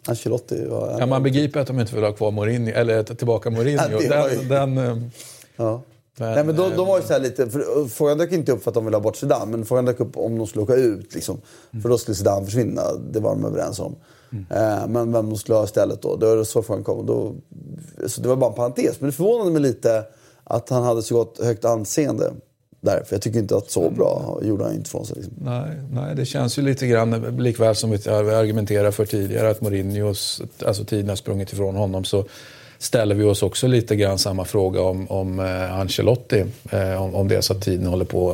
[0.08, 3.50] Ancelotti var en Ja, man begriper att de inte vill ha kvar Mourinho, eller tillbaka
[3.50, 3.84] Mourinho.
[3.92, 4.98] Ja, ju- Den, den, eh,
[5.58, 5.82] Ja.
[6.18, 8.72] Men, Nej, men de, de var ju så lite, för frågan dök inte upp för
[8.72, 11.16] att de ville ha bort Zidane, men frågan dök upp om de skulle åka ut.
[11.16, 11.42] Liksom.
[11.82, 12.82] För då skulle Zidane försvinna,
[13.12, 13.96] det var de överens om.
[14.50, 17.06] Eh, men vem de skulle ha istället då, det var så frågan kom.
[17.06, 17.36] Då,
[18.08, 20.04] så det var bara en parentes, men det förvånade mig lite
[20.44, 22.34] att han hade så gott högt anseende
[22.82, 23.04] där.
[23.06, 25.16] För jag tycker inte att så bra gjorde han inte från sig.
[25.16, 25.34] Liksom.
[25.38, 30.42] Nej, nej, det känns ju lite grann, likväl som vi argumenterade för tidigare, att Mourinhos,
[30.66, 32.26] alltså tiden har sprungit ifrån honom, så
[32.78, 36.46] ställer vi oss också lite grann samma fråga om, om eh, Ancelotti.
[36.72, 38.32] Eh, om, om det är så att tiden håller på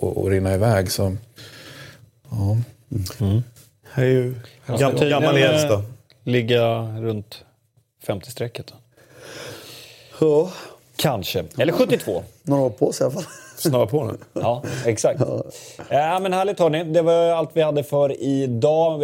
[0.00, 0.90] att- rinna iväg.
[0.90, 1.16] Så,
[2.30, 2.56] ja.
[3.94, 4.34] Det är ju
[5.10, 5.82] gammal eh, äldsta.
[6.24, 7.44] Ligga runt
[8.06, 8.64] 50-strecket.
[8.66, 8.74] då.
[10.20, 10.52] Ja,
[10.96, 11.44] Kanske.
[11.58, 12.22] Eller 72.
[12.42, 13.24] Några år på sig i alla fall.
[13.62, 14.16] Snabba på nu.
[14.32, 15.20] Ja, exakt.
[15.88, 16.84] Ja, men härligt hörni.
[16.84, 19.00] Det var allt vi hade för idag.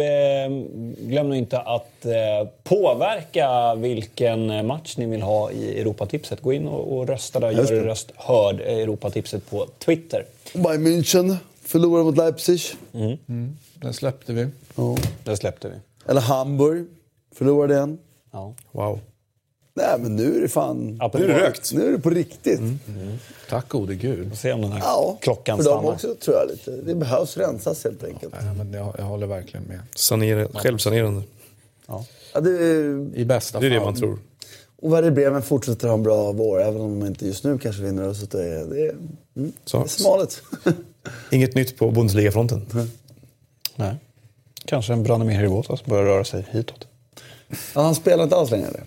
[0.97, 6.41] Glöm nu inte att eh, påverka vilken match ni vill ha i Europatipset.
[6.41, 7.51] Gå in och rösta där.
[7.51, 8.61] Gör er röst hörd.
[8.61, 10.25] Europatipset på Twitter.
[10.53, 12.61] Bayern München förlorade mot Leipzig.
[12.93, 13.17] Mm.
[13.29, 13.57] Mm.
[13.73, 14.47] Den släppte vi.
[14.75, 14.97] Ja.
[15.23, 15.75] Den släppte vi.
[16.11, 16.85] Eller Hamburg.
[17.35, 17.97] Förlorade igen.
[18.31, 18.53] Ja.
[18.71, 18.99] Wow.
[19.73, 21.01] Nej, men nu är det fan...
[21.13, 21.73] Nu är det rökt.
[21.73, 22.59] Nu är det på riktigt.
[22.59, 22.79] Mm.
[22.87, 23.17] Mm.
[23.49, 24.29] Tack gode gud.
[24.29, 25.83] Får se om den här ja, klockan för stannar.
[25.83, 26.71] dem också tror jag lite.
[26.71, 28.35] Det behövs rensas helt enkelt.
[28.39, 29.79] Ja, men jag, jag håller verkligen med.
[29.95, 31.23] Sanera, självsanerande.
[31.87, 32.05] Ja.
[32.33, 32.51] ja det,
[33.15, 33.61] I bästa fall.
[33.61, 34.19] Det är det man tror.
[34.81, 38.13] Och Werder fortsätter ha en bra vår, även om de inte just nu kanske vinner.
[38.13, 38.95] Så det, är, det, är,
[39.35, 39.77] mm, Så.
[39.77, 40.43] det är smaligt.
[41.31, 42.65] Inget nytt på Bundesliga-fronten.
[42.73, 42.87] Mm.
[43.75, 43.95] Nej.
[44.65, 46.87] Kanske en Branimir Hirvotas börjar röra sig hitåt.
[47.49, 48.83] Ja, han spelar inte alls längre.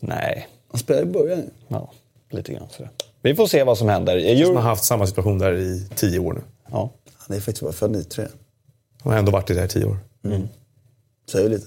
[0.00, 0.48] Nej.
[0.68, 1.50] Han spelade i början ju.
[1.68, 1.90] Ja,
[2.30, 2.90] lite grann sådär.
[3.22, 4.16] Vi får se vad som händer.
[4.16, 4.46] Euro...
[4.46, 6.40] Som har haft samma situation där i tio år nu.
[6.70, 6.90] Ja.
[7.16, 8.26] Han är faktiskt bara född 93.
[9.02, 9.98] Han har ändå varit i det här i tio år.
[10.24, 10.48] Mm.
[11.30, 11.66] Säger lite.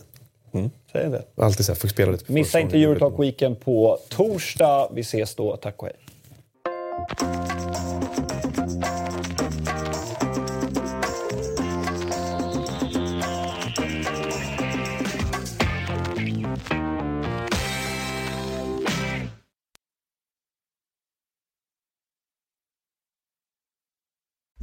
[0.52, 1.44] Mm, säger det.
[1.44, 2.32] Alltid så här, fick spela lite.
[2.32, 4.90] Missa inte Eurotalk Weekend på torsdag.
[4.94, 5.58] Vi ses då.
[5.58, 5.96] Tack och hej.